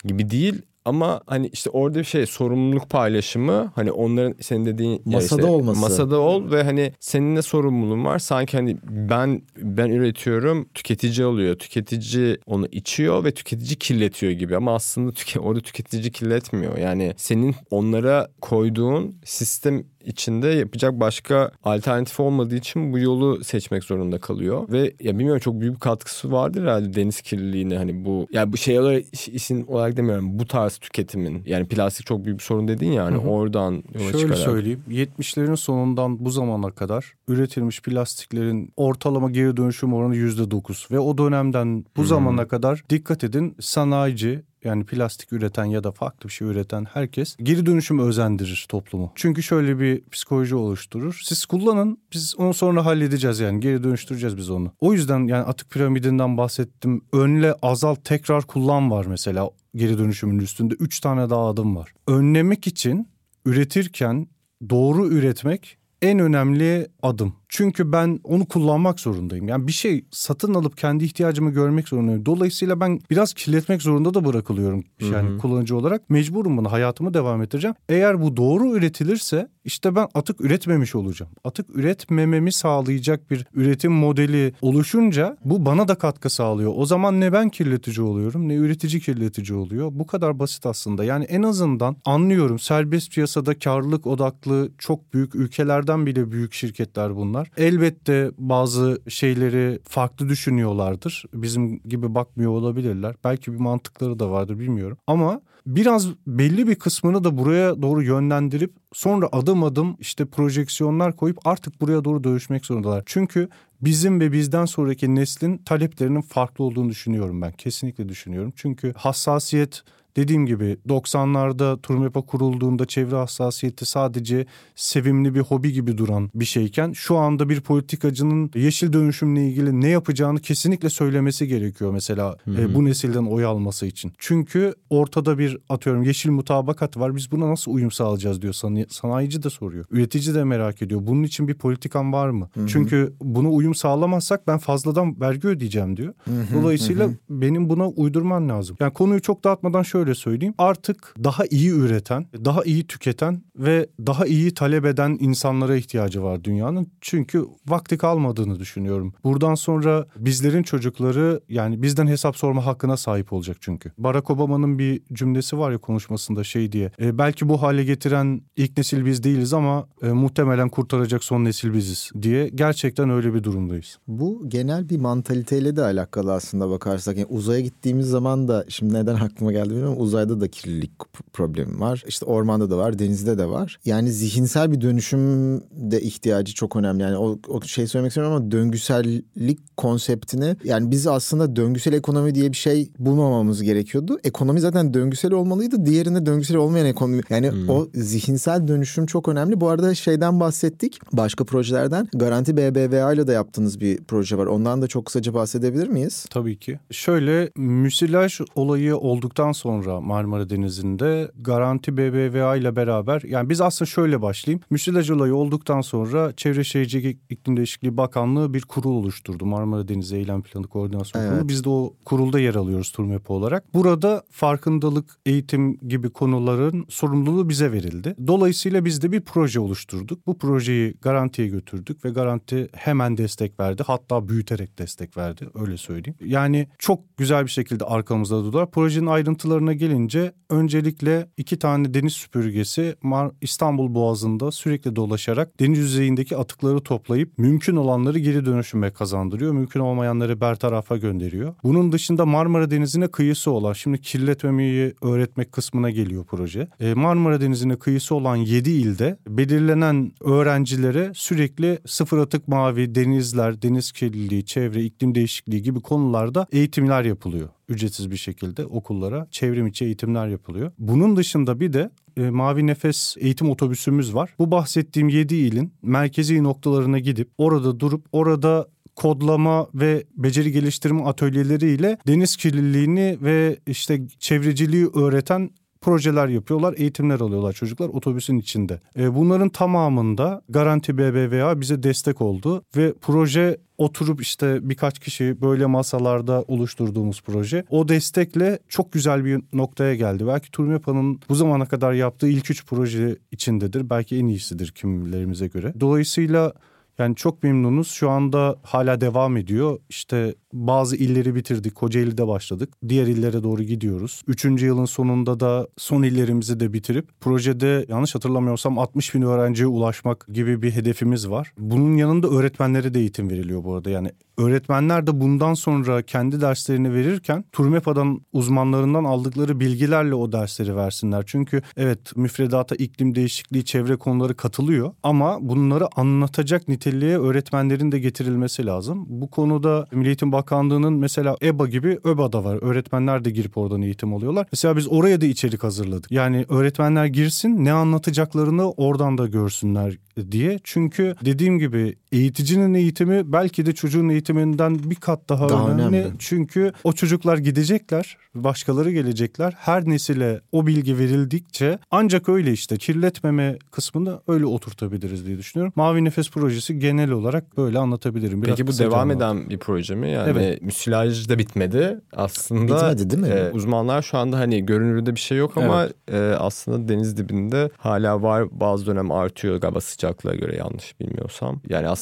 gibi 0.05 0.31
değil. 0.31 0.63
Ama 0.85 1.21
hani 1.27 1.49
işte 1.53 1.71
orada 1.71 1.99
bir 1.99 2.05
şey 2.05 2.27
sorumluluk 2.27 2.91
paylaşımı 2.91 3.73
hani 3.75 3.93
onların 3.93 4.35
senin 4.41 4.67
dediğin 4.67 5.03
masada 5.05 5.43
işte, 5.43 5.53
olması. 5.53 5.81
Masada 5.81 6.19
ol 6.19 6.51
ve 6.51 6.63
hani 6.63 6.93
senin 7.01 7.35
ne 7.35 7.43
sorumluluğun 7.43 8.05
var? 8.05 8.19
Sanki 8.19 8.57
hani 8.57 8.77
ben 8.85 9.43
ben 9.57 9.91
üretiyorum, 9.91 10.69
tüketici 10.75 11.27
oluyor. 11.27 11.55
Tüketici 11.55 12.39
onu 12.47 12.67
içiyor 12.73 13.25
ve 13.25 13.35
tüketici 13.35 13.77
kirletiyor 13.77 14.33
gibi 14.33 14.57
ama 14.57 14.75
aslında 14.75 15.13
tüke, 15.13 15.41
orada 15.41 15.61
tüketici 15.61 16.11
kirletmiyor. 16.11 16.79
Yani 16.79 17.15
senin 17.17 17.55
onlara 17.71 18.29
koyduğun 18.41 19.17
sistem 19.25 19.85
içinde 20.05 20.49
yapacak 20.49 21.01
başka 21.01 21.51
alternatif 21.65 22.21
olmadığı 22.21 22.57
için 22.57 22.93
bu 22.93 22.99
yolu 22.99 23.45
seçmek 23.45 23.85
zorunda 23.85 24.19
kalıyor. 24.19 24.69
Ve 24.69 24.93
ya 25.01 25.19
bilmiyorum 25.19 25.41
çok 25.41 25.61
büyük 25.61 25.75
bir 25.75 25.81
katkısı 25.81 26.33
vardır 26.33 26.63
herhalde 26.63 26.95
deniz 26.95 27.21
kirliliğine 27.21 27.77
hani 27.77 28.05
bu 28.05 28.27
ya 28.33 28.53
bu 28.53 28.57
şey 28.57 28.79
olarak 28.81 29.05
isim 29.29 29.69
olarak 29.69 29.97
demiyorum 29.97 30.39
bu 30.39 30.47
tarz 30.47 30.77
tüketimin 30.79 31.43
yani 31.47 31.69
plastik 31.69 32.07
çok 32.07 32.25
büyük 32.25 32.39
bir 32.39 32.45
sorun 32.45 32.69
dedin 32.69 32.93
ya 32.93 33.05
hani 33.05 33.19
oradan 33.19 33.73
yola 33.73 34.05
Şöyle 34.05 34.19
çıkarak. 34.19 34.39
söyleyeyim 34.39 34.83
70'lerin 34.91 35.57
sonundan 35.57 36.25
bu 36.25 36.31
zamana 36.31 36.71
kadar 36.71 37.15
üretilmiş 37.29 37.83
plastiklerin 37.83 38.73
ortalama 38.77 39.31
geri 39.31 39.57
dönüşüm 39.57 39.95
oranı 39.95 40.17
%9 40.17 40.91
ve 40.91 40.99
o 40.99 41.19
dönemden 41.19 41.85
bu 41.97 42.05
zamana 42.05 42.49
kadar 42.49 42.83
dikkat 42.91 43.25
edin 43.25 43.57
sanayici 43.61 44.43
yani 44.65 44.85
plastik 44.85 45.33
üreten 45.33 45.65
ya 45.65 45.85
da 45.85 45.93
farklı 45.93 46.29
bir 46.29 46.35
şey 46.35 46.49
üreten 46.49 46.85
herkes 46.93 47.37
geri 47.43 47.67
dönüşümü 47.67 48.03
özendirir 48.03 48.67
toplumu. 48.69 49.13
Çünkü 49.15 49.43
şöyle 49.43 49.79
bir 49.79 50.03
psikoloji 50.11 50.55
oluşturur. 50.55 51.21
Siz 51.25 51.45
kullanın 51.45 51.99
biz 52.13 52.35
onu 52.39 52.55
sonra 52.55 52.85
halledeceğiz 52.85 53.41
yani 53.41 53.61
geri 53.61 53.85
dönüştüreceğiz 53.85 54.37
biz 54.37 54.51
onu. 54.51 54.73
O 54.81 54.93
yüzden 54.93 55.27
yani 55.27 55.45
atık 55.45 55.71
piramidinden 55.71 56.37
bahsettim. 56.37 57.05
Önle 57.13 57.55
azalt 57.63 58.05
tekrar 58.05 58.43
kullan 58.47 58.91
var 58.91 59.07
mesela 59.07 59.51
geri 59.75 59.99
dönüşümün 59.99 60.39
üstünde. 60.39 60.75
Üç 60.75 61.01
tane 61.01 61.31
daha 61.31 61.49
adım 61.49 61.77
var. 61.77 61.95
Önlemek 62.07 62.67
için 62.67 63.09
üretirken 63.45 64.27
doğru 64.71 65.09
üretmek 65.09 65.79
en 66.03 66.19
önemli 66.19 66.89
adım. 67.03 67.40
Çünkü 67.51 67.93
ben 67.93 68.21
onu 68.25 68.47
kullanmak 68.47 69.01
zorundayım. 69.01 69.49
Yani 69.49 69.67
bir 69.67 69.73
şey 69.73 70.05
satın 70.11 70.55
alıp 70.55 70.77
kendi 70.77 71.05
ihtiyacımı 71.05 71.51
görmek 71.51 71.89
zorundayım. 71.89 72.27
Dolayısıyla 72.27 72.81
ben 72.81 73.01
biraz 73.11 73.35
kirletmek 73.35 73.83
zorunda 73.83 74.15
da 74.15 74.25
bırakılıyorum. 74.25 74.85
Yani 75.01 75.29
Hı-hı. 75.29 75.39
kullanıcı 75.39 75.77
olarak 75.77 76.11
mecburum 76.11 76.57
bunu 76.57 76.73
hayatımı 76.73 77.15
devam 77.15 77.43
ettireceğim. 77.43 77.75
Eğer 77.89 78.23
bu 78.23 78.37
doğru 78.37 78.77
üretilirse 78.77 79.49
işte 79.65 79.95
ben 79.95 80.09
atık 80.15 80.41
üretmemiş 80.41 80.95
olacağım. 80.95 81.33
Atık 81.45 81.77
üretmememi 81.77 82.53
sağlayacak 82.53 83.31
bir 83.31 83.47
üretim 83.55 83.93
modeli 83.93 84.55
oluşunca 84.61 85.37
bu 85.45 85.67
bana 85.67 85.89
da 85.89 85.95
katkı 85.95 86.31
sağlıyor. 86.31 86.73
O 86.77 86.87
zaman 86.87 87.21
ne 87.21 87.33
ben 87.33 87.49
kirletici 87.49 88.07
oluyorum 88.07 88.49
ne 88.49 88.55
üretici 88.55 89.01
kirletici 89.01 89.59
oluyor. 89.59 89.91
Bu 89.93 90.07
kadar 90.07 90.39
basit 90.39 90.67
aslında. 90.67 91.05
Yani 91.05 91.25
en 91.25 91.43
azından 91.43 91.97
anlıyorum 92.05 92.59
serbest 92.59 93.13
piyasada 93.13 93.59
karlılık 93.59 94.07
odaklı 94.07 94.71
çok 94.79 95.15
büyük 95.15 95.35
ülkelerden 95.35 96.07
bile 96.07 96.33
büyük 96.33 96.53
şirketler 96.53 97.17
bunlar 97.17 97.40
insanlar. 97.41 97.51
Elbette 97.57 98.31
bazı 98.39 99.03
şeyleri 99.09 99.79
farklı 99.85 100.29
düşünüyorlardır. 100.29 101.25
Bizim 101.35 101.81
gibi 101.83 102.15
bakmıyor 102.15 102.51
olabilirler. 102.53 103.15
Belki 103.25 103.53
bir 103.53 103.59
mantıkları 103.59 104.19
da 104.19 104.31
vardır 104.31 104.59
bilmiyorum. 104.59 104.99
Ama 105.07 105.41
biraz 105.77 106.09
belli 106.27 106.69
bir 106.69 106.75
kısmını 106.75 107.25
da 107.25 107.39
buraya 107.39 107.83
doğru 107.83 108.03
yönlendirip 108.03 108.73
sonra 108.93 109.29
adım 109.33 109.63
adım 109.63 109.97
işte 109.99 110.25
projeksiyonlar 110.25 111.17
koyup 111.17 111.47
artık 111.47 111.81
buraya 111.81 112.05
doğru 112.05 112.25
dönüşmek 112.25 112.67
zorundalar. 112.67 113.03
Çünkü 113.07 113.49
bizim 113.81 114.21
ve 114.21 114.33
bizden 114.33 114.65
sonraki 114.65 115.15
neslin 115.15 115.59
taleplerinin 115.59 116.21
farklı 116.21 116.65
olduğunu 116.65 116.89
düşünüyorum 116.89 117.43
ben. 117.43 117.53
Kesinlikle 117.53 118.09
düşünüyorum. 118.09 118.53
Çünkü 118.57 118.93
hassasiyet 118.97 119.83
Dediğim 120.17 120.47
gibi 120.47 120.77
90'larda 120.89 121.81
Turmepa 121.81 122.23
kurulduğunda 122.23 122.87
çevre 122.87 123.17
hassasiyeti 123.17 123.87
sadece 123.87 124.47
sevimli 124.75 125.35
bir 125.35 125.41
hobi 125.41 125.73
gibi 125.73 125.99
duran 125.99 126.31
bir 126.35 126.45
şeyken 126.45 126.93
şu 126.93 127.17
anda 127.17 127.49
bir 127.49 127.61
politikacının 127.61 128.51
yeşil 128.55 128.93
dönüşümle 128.93 129.49
ilgili 129.49 129.81
ne 129.81 129.89
yapacağını 129.89 130.41
kesinlikle 130.41 130.91
söylemesi 130.91 131.49
gerekiyor 131.49 131.93
mesela 131.93 132.37
e, 132.49 132.75
bu 132.75 132.85
nesilden 132.85 133.25
oy 133.25 133.45
alması 133.45 133.87
için. 133.87 134.13
Çünkü 134.19 134.75
ortada 134.91 135.39
bir 135.39 135.59
atıyorum 135.69 136.03
yeşil 136.03 136.31
mutabakat 136.31 136.97
var 136.97 137.17
biz 137.17 137.33
buna 137.33 137.51
nasıl 137.51 137.73
uyum 137.73 137.91
sağlayacağız 137.91 138.43
diyor 138.43 138.55
sanayici 138.89 139.43
de 139.43 139.51
soruyor. 139.51 139.85
Üretici 139.91 140.35
de 140.35 140.45
merak 140.45 140.83
ediyor. 140.83 141.01
Bunun 141.05 141.23
için 141.23 141.49
bir 141.49 141.55
politikan 141.55 142.13
var 142.13 142.29
mı? 142.31 142.49
Hı-hı. 142.55 142.67
Çünkü 142.67 143.13
buna 143.21 143.49
uyum 143.49 143.75
sağlamazsak 143.75 144.47
ben 144.47 144.59
fazladan 144.59 145.21
vergi 145.21 145.49
ödeyeceğim 145.49 145.97
diyor. 145.97 146.15
Hı-hı. 146.25 146.63
Dolayısıyla 146.63 147.07
Hı-hı. 147.07 147.17
benim 147.31 147.69
buna 147.69 147.89
uydurman 147.89 148.49
lazım. 148.49 148.77
Yani 148.81 148.93
konuyu 148.93 149.21
çok 149.21 149.45
dağıtmadan 149.45 149.83
şöyle 149.83 150.15
söyleyeyim. 150.15 150.55
Artık 150.59 151.15
daha 151.25 151.45
iyi 151.51 151.71
üreten, 151.71 152.27
daha 152.45 152.65
iyi 152.65 152.87
tüketen 152.87 153.43
ve 153.57 153.87
daha 154.07 154.27
iyi 154.27 154.55
talep 154.55 154.85
eden 154.85 155.17
insanlara 155.21 155.77
ihtiyacı 155.77 156.23
var 156.23 156.45
dünyanın. 156.45 156.87
Çünkü 157.01 157.45
vakti 157.69 157.99
kalmadığını 157.99 158.59
düşünüyorum. 158.59 159.15
Buradan 159.25 159.55
sonra 159.55 160.07
bizlerin 160.17 160.63
çocukları 160.63 161.41
yani 161.49 161.83
bizden 161.83 162.07
hesap 162.07 162.37
sorma 162.37 162.67
hakkına 162.67 162.97
sahip 162.97 163.33
olacak 163.33 163.57
çünkü. 163.61 163.93
Barack 163.99 164.31
Obama'nın 164.31 164.79
bir 164.79 165.03
cümlesi 165.41 165.59
var 165.59 165.71
ya 165.71 165.79
konuşmasında 165.79 166.45
şey 166.45 166.73
diye. 166.73 166.91
E, 167.01 167.19
belki 167.19 167.49
bu 167.49 167.63
hale 167.63 167.85
getiren 167.85 168.41
ilk 168.57 168.77
nesil 168.77 169.05
biz 169.05 169.23
değiliz 169.23 169.53
ama 169.53 169.87
e, 170.03 170.09
muhtemelen 170.09 170.69
kurtaracak 170.69 171.25
son 171.25 171.45
nesil 171.45 171.75
biziz 171.75 172.11
diye. 172.23 172.49
Gerçekten 172.49 173.11
öyle 173.11 173.35
bir 173.35 173.45
durumdayız. 173.45 173.99
Bu 174.09 174.49
genel 174.49 174.89
bir 174.89 174.99
mantaliteyle 174.99 175.77
de 175.77 175.83
alakalı 175.83 176.33
aslında 176.33 176.71
bakarsak. 176.71 177.17
Yani 177.17 177.27
uzaya 177.31 177.61
gittiğimiz 177.61 178.07
zaman 178.07 178.49
da 178.49 178.65
şimdi 178.69 178.95
neden 178.95 179.15
aklıma 179.15 179.53
geldi 179.53 179.71
bilmiyorum 179.71 179.97
uzayda 179.99 180.41
da 180.41 180.49
kirlilik 180.49 180.91
problemi 181.33 181.81
var. 181.81 182.05
İşte 182.09 182.27
ormanda 182.27 182.71
da 182.71 182.77
var, 182.77 182.99
denizde 182.99 183.39
de 183.39 183.49
var. 183.49 183.79
Yani 183.85 184.13
zihinsel 184.13 184.73
bir 184.73 184.81
dönüşüm 184.81 185.61
de 185.61 186.01
ihtiyacı 186.01 186.55
çok 186.55 186.77
önemli. 186.77 187.03
Yani 187.03 187.17
o, 187.17 187.39
o 187.49 187.63
şey 187.63 187.87
söylemek 187.87 188.11
istiyorum 188.11 188.33
ama 188.33 188.51
döngüsellik 188.51 189.77
konseptini 189.77 190.57
yani 190.65 190.91
biz 190.91 191.07
aslında 191.07 191.57
döngüsel 191.57 191.93
ekonomi 191.93 192.35
diye 192.35 192.53
bir 192.53 192.57
şey 192.57 192.91
bulmamamız 192.99 193.63
gerekiyordu. 193.63 194.19
Ekonomi 194.25 194.61
zaten 194.61 194.95
döngüsel 194.95 195.30
olmalıydı. 195.35 195.87
Diğerinde 195.87 196.27
döngüsel 196.27 196.57
olmayan 196.57 196.87
ekonomi. 196.87 197.23
Yani 197.31 197.51
hmm. 197.51 197.71
o 197.71 197.87
zihinsel 197.95 198.69
dönüşüm 198.69 199.07
çok 199.07 199.29
önemli. 199.29 199.61
Bu 199.61 199.69
arada 199.69 199.95
şeyden 199.95 200.41
bahsettik. 200.41 200.99
Başka 201.13 201.45
projelerden. 201.45 202.09
Garanti 202.15 202.57
BBVA 202.57 203.13
ile 203.13 203.27
de 203.27 203.33
yaptığınız 203.33 203.81
bir 203.81 203.99
proje 204.05 204.39
var. 204.39 204.47
Ondan 204.47 204.83
da 204.83 204.87
çok 204.87 205.07
kısaca 205.07 205.35
bahsedebilir 205.35 205.89
miyiz? 205.89 206.27
Tabii 206.31 206.59
ki. 206.59 206.79
Şöyle 206.91 207.51
müsilaj 207.57 208.41
olayı 208.55 208.97
olduktan 208.97 209.53
sonra 209.53 209.71
sonra 209.71 210.01
Marmara 210.01 210.51
Denizi'nde 210.51 211.31
Garanti 211.41 211.97
BBVA 211.97 212.57
ile 212.57 212.77
beraber 212.77 213.23
yani 213.25 213.51
biz 213.51 213.61
aslında 213.61 213.89
şöyle 213.89 214.23
başlayayım. 214.23 214.61
Müsilaj 214.71 215.11
olayı 215.11 215.35
olduktan 215.35 215.81
sonra 215.81 216.33
Çevre 216.37 216.65
Şehircilik 216.65 217.19
İklim 217.31 217.57
Değişikliği 217.57 217.97
Bakanlığı 217.97 218.55
bir 218.55 218.63
kurul 218.63 218.97
oluşturdu. 218.97 219.47
Marmara 219.47 219.89
Denizi 219.89 220.17
Eylem 220.17 220.43
Planı 220.43 220.67
Koordinasyon 220.67 221.23
evet. 221.23 221.33
Kurulu. 221.33 221.49
Biz 221.49 221.65
de 221.65 221.69
o 221.69 221.95
kurulda 222.05 222.41
yer 222.41 222.55
alıyoruz 222.55 222.93
Turmepo 222.93 223.35
olarak. 223.35 223.75
Burada 223.75 224.23
farkındalık, 224.31 225.17
eğitim 225.27 225.79
gibi 225.89 226.11
konuların 226.11 226.87
sorumluluğu 226.89 227.49
bize 227.49 227.73
verildi. 227.73 228.15
Dolayısıyla 228.27 228.85
biz 228.85 229.03
de 229.03 229.13
bir 229.13 229.21
proje 229.21 229.61
oluşturduk. 229.61 230.27
Bu 230.27 230.39
projeyi 230.39 230.95
Garanti'ye 231.03 231.49
götürdük 231.49 232.05
ve 232.05 232.11
Garanti 232.11 232.69
hemen 232.73 233.17
destek 233.17 233.61
verdi. 233.61 233.83
Hatta 233.87 234.29
büyüterek 234.29 234.79
destek 234.79 235.17
verdi 235.17 235.49
öyle 235.55 235.77
söyleyeyim. 235.77 236.19
Yani 236.25 236.69
çok 236.79 237.17
güzel 237.17 237.45
bir 237.45 237.51
şekilde 237.51 237.85
arkamızda 237.85 238.45
durdular. 238.45 238.71
Projenin 238.71 239.07
ayrıntılarına 239.07 239.73
gelince 239.73 240.33
öncelikle 240.51 241.29
iki 241.37 241.59
tane 241.59 241.95
deniz 241.95 242.13
süpürgesi 242.13 242.95
İstanbul 243.41 243.95
Boğazı'nda 243.95 244.53
sürekli 244.53 244.97
dolaşarak 244.97 245.61
deniz 245.61 245.79
yüzeyindeki 245.79 246.37
atıkları 246.37 246.81
toplayıp 246.81 247.39
mümkün 247.39 247.77
olanları 247.77 248.19
geri 248.19 248.47
dönüşüme 248.47 248.91
kazandırıyor. 248.91 249.53
Mümkün 249.53 249.81
olmayanları 249.81 250.41
bertarafa 250.41 250.97
gönderiyor. 250.97 251.55
Bunun 251.65 251.93
dışında 251.93 252.27
Marmara 252.27 252.71
Denizi'ne 252.71 253.09
kıyısı 253.09 253.51
olan 253.51 253.73
şimdi 253.73 254.01
kirletmemeyi 254.01 254.95
öğretmek 255.11 255.53
kısmına 255.53 255.91
geliyor 255.91 256.25
proje. 256.25 256.69
E, 256.81 256.95
Marmara 256.95 257.41
Denizi'ne 257.41 257.77
kıyısı 257.77 258.15
olan 258.15 258.37
7 258.37 258.71
ilde 258.71 259.19
belirlenen 259.29 260.13
öğrencilere 260.21 261.13
sürekli 261.15 261.79
sıfır 261.87 262.19
atık 262.19 262.49
mavi, 262.49 262.95
denizler, 262.95 263.63
deniz 263.63 263.93
kirliliği, 263.93 264.45
çevre, 264.45 264.85
iklim 264.85 265.15
değişikliği 265.15 265.63
gibi 265.63 265.81
konularda 265.81 266.47
eğitimler 266.53 267.05
yapılıyor 267.05 267.49
ücretsiz 267.71 268.11
bir 268.11 268.17
şekilde 268.17 268.67
okullara 268.67 269.27
çevrim 269.31 269.67
içi 269.67 269.85
eğitimler 269.85 270.29
yapılıyor. 270.29 270.73
Bunun 270.79 271.17
dışında 271.17 271.61
bir 271.61 271.73
de 271.73 271.91
e, 272.17 272.31
Mavi 272.31 272.67
Nefes 272.67 273.17
eğitim 273.19 273.51
otobüsümüz 273.51 274.15
var. 274.15 274.35
Bu 274.39 274.51
bahsettiğim 274.51 275.09
7 275.09 275.35
ilin 275.37 275.73
merkezi 275.83 276.43
noktalarına 276.43 276.99
gidip 276.99 277.31
orada 277.39 277.81
durup 277.81 278.07
orada 278.13 278.69
kodlama 279.01 279.67
ve 279.75 280.05
beceri 280.17 280.53
geliştirme 280.53 281.03
atölyeleriyle 281.03 281.99
deniz 282.07 282.37
kirliliğini 282.37 283.19
ve 283.21 283.59
işte 283.67 284.01
çevreciliği 284.19 284.87
öğreten 284.87 285.51
projeler 285.81 286.29
yapıyorlar, 286.29 286.75
eğitimler 286.77 287.21
alıyorlar 287.21 287.53
çocuklar 287.53 287.89
otobüsün 287.89 288.39
içinde. 288.39 288.81
E, 288.99 289.15
bunların 289.15 289.49
tamamında 289.49 290.43
Garanti 290.49 290.99
BBVA 290.99 291.61
bize 291.61 291.83
destek 291.83 292.21
oldu 292.21 292.63
ve 292.77 292.95
proje 293.01 293.57
oturup 293.79 294.23
işte 294.23 294.69
birkaç 294.69 294.99
kişi 294.99 295.43
böyle 295.43 295.67
masalarda 295.67 296.45
oluşturduğumuz 296.49 297.23
proje 297.23 297.65
o 297.71 297.89
destekle 297.89 298.59
çok 298.69 298.93
güzel 298.93 299.25
bir 299.25 299.43
noktaya 299.53 299.95
geldi. 299.95 300.27
Belki 300.27 300.51
Turmepa'nın 300.51 301.21
bu 301.29 301.35
zamana 301.35 301.67
kadar 301.67 301.93
yaptığı 301.93 302.29
ilk 302.29 302.51
üç 302.51 302.67
proje 302.67 303.17
içindedir. 303.33 303.91
Belki 303.91 304.17
en 304.17 304.27
iyisidir 304.27 304.69
kimlerimize 304.69 305.47
göre. 305.47 305.75
Dolayısıyla 305.81 306.53
yani 307.01 307.17
çok 307.17 307.43
memnunuz. 307.43 307.91
Şu 307.91 308.11
anda 308.11 308.57
hala 308.63 309.01
devam 309.01 309.37
ediyor. 309.37 309.79
İşte 309.89 310.35
bazı 310.53 310.97
illeri 310.97 311.35
bitirdik. 311.35 311.75
Kocaeli'de 311.75 312.29
başladık. 312.29 312.73
Diğer 312.89 313.07
illere 313.07 313.43
doğru 313.43 313.63
gidiyoruz. 313.63 314.23
Üçüncü 314.27 314.67
yılın 314.67 314.85
sonunda 314.85 315.41
da 315.41 315.69
son 315.77 316.03
illerimizi 316.03 316.61
de 316.61 316.73
bitirip 316.73 317.21
projede 317.21 317.87
yanlış 317.89 318.15
hatırlamıyorsam 318.15 318.79
60 318.79 319.15
bin 319.15 319.23
öğrenciye 319.23 319.67
ulaşmak 319.67 320.27
gibi 320.33 320.63
bir 320.63 320.71
hedefimiz 320.71 321.31
var. 321.31 321.53
Bunun 321.59 321.97
yanında 321.97 322.29
öğretmenlere 322.29 322.95
de 322.95 323.01
eğitim 323.01 323.31
veriliyor 323.31 323.65
bu 323.65 323.75
arada. 323.75 323.91
Yani 323.91 324.13
öğretmenler 324.39 325.07
de 325.07 325.21
bundan 325.21 325.55
sonra 325.55 326.03
kendi 326.03 326.41
derslerini 326.41 326.95
verirken 326.95 327.45
Turmepa'dan 327.53 328.21
uzmanlarından 328.33 329.05
aldıkları 329.05 329.61
bilgilerle 329.61 330.15
o 330.15 330.33
dersleri 330.33 330.77
versinler. 330.77 331.25
Çünkü 331.27 331.63
evet 331.77 332.17
müfredata 332.17 332.77
iklim 332.77 333.15
değişikliği, 333.15 333.65
çevre 333.65 333.97
konuları 333.97 334.37
katılıyor 334.37 334.93
ama 335.03 335.39
bunları 335.41 335.89
anlatacak 335.97 336.69
niteliğe 336.69 337.19
öğretmenlerin 337.19 337.93
de 337.93 337.99
getirilmesi 337.99 338.67
lazım. 338.67 339.05
Bu 339.09 339.31
konuda 339.31 339.87
Milli 339.93 340.07
Eğitim 340.07 340.33
Bakanlığı'nın 340.41 340.93
mesela 340.93 341.37
EBA 341.43 341.67
gibi 341.67 341.99
ÖBA'da 342.05 342.45
var. 342.45 342.59
Öğretmenler 342.63 343.25
de 343.25 343.31
girip 343.31 343.59
oradan 343.59 343.83
eğitim 343.83 344.15
alıyorlar. 344.15 344.47
Mesela 344.53 344.77
biz 344.77 344.93
oraya 344.93 345.21
da 345.21 345.27
içerik 345.27 345.63
hazırladık. 345.63 346.11
Yani 346.13 346.45
öğretmenler 346.49 347.07
girsin 347.07 347.65
ne 347.65 347.73
anlatacaklarını 347.73 348.71
oradan 348.71 349.19
da 349.19 349.27
görsünler 349.27 349.97
diye. 350.31 350.61
Çünkü 350.65 351.15
dediğim 351.25 351.59
gibi 351.59 351.97
eğiticinin 352.13 352.75
eğitimi 352.75 353.33
belki 353.33 353.67
de 353.67 353.73
çocuğun 353.73 354.09
eğitiminden 354.09 354.91
bir 354.91 354.95
kat 354.95 355.29
daha, 355.29 355.49
daha 355.49 355.69
önemli. 355.69 355.97
önemli. 355.97 356.13
Çünkü 356.19 356.73
o 356.85 356.93
çocuklar 356.93 357.39
gidecekler, 357.39 358.17
başkaları 358.35 358.91
gelecekler. 358.91 359.55
Her 359.59 359.85
nesile 359.85 360.41
o 360.53 360.67
bilgi 360.67 360.99
verildikçe 360.99 361.79
ancak 361.91 362.29
öyle 362.29 362.53
işte 362.53 362.77
kirletmeme 362.77 363.59
kısmını 363.71 364.21
öyle 364.29 364.47
oturtabiliriz 364.47 365.27
diye 365.27 365.39
düşünüyorum. 365.39 365.73
Mavi 365.77 366.05
Nefes 366.05 366.31
projesi 366.31 366.79
genel 366.79 367.11
olarak 367.11 367.57
böyle 367.57 367.79
anlatabilirim. 367.79 368.43
Biraz 368.43 368.57
Peki 368.57 368.67
bu 368.67 368.79
devam 368.79 369.11
eden 369.11 369.51
bir 369.51 369.59
proje 369.59 369.95
mi? 369.95 370.11
Yani 370.11 370.31
evet. 370.31 370.63
müsilaj 370.63 371.29
da 371.29 371.39
bitmedi 371.39 372.01
aslında. 372.13 372.77
Bitmedi 372.77 373.11
değil 373.11 373.23
mi? 373.23 373.29
E, 373.29 373.51
uzmanlar 373.51 374.03
şu 374.03 374.19
anda 374.19 374.39
hani 374.39 374.67
görünürde 374.67 375.15
bir 375.15 375.21
şey 375.21 375.39
yok 375.39 375.57
ama 375.57 375.85
evet. 375.85 375.95
e, 376.13 376.37
aslında 376.37 376.89
deniz 376.89 377.17
dibinde 377.17 377.71
hala 377.77 378.23
var. 378.23 378.61
Bazı 378.61 378.87
dönem 378.87 379.13
artıyor 379.13 379.57
galiba 379.57 379.81
sıcaklığa 379.81 380.35
göre 380.35 380.57
yanlış 380.57 381.01
bilmiyorsam. 381.01 381.61
Yani 381.69 381.89
aslında 381.89 382.00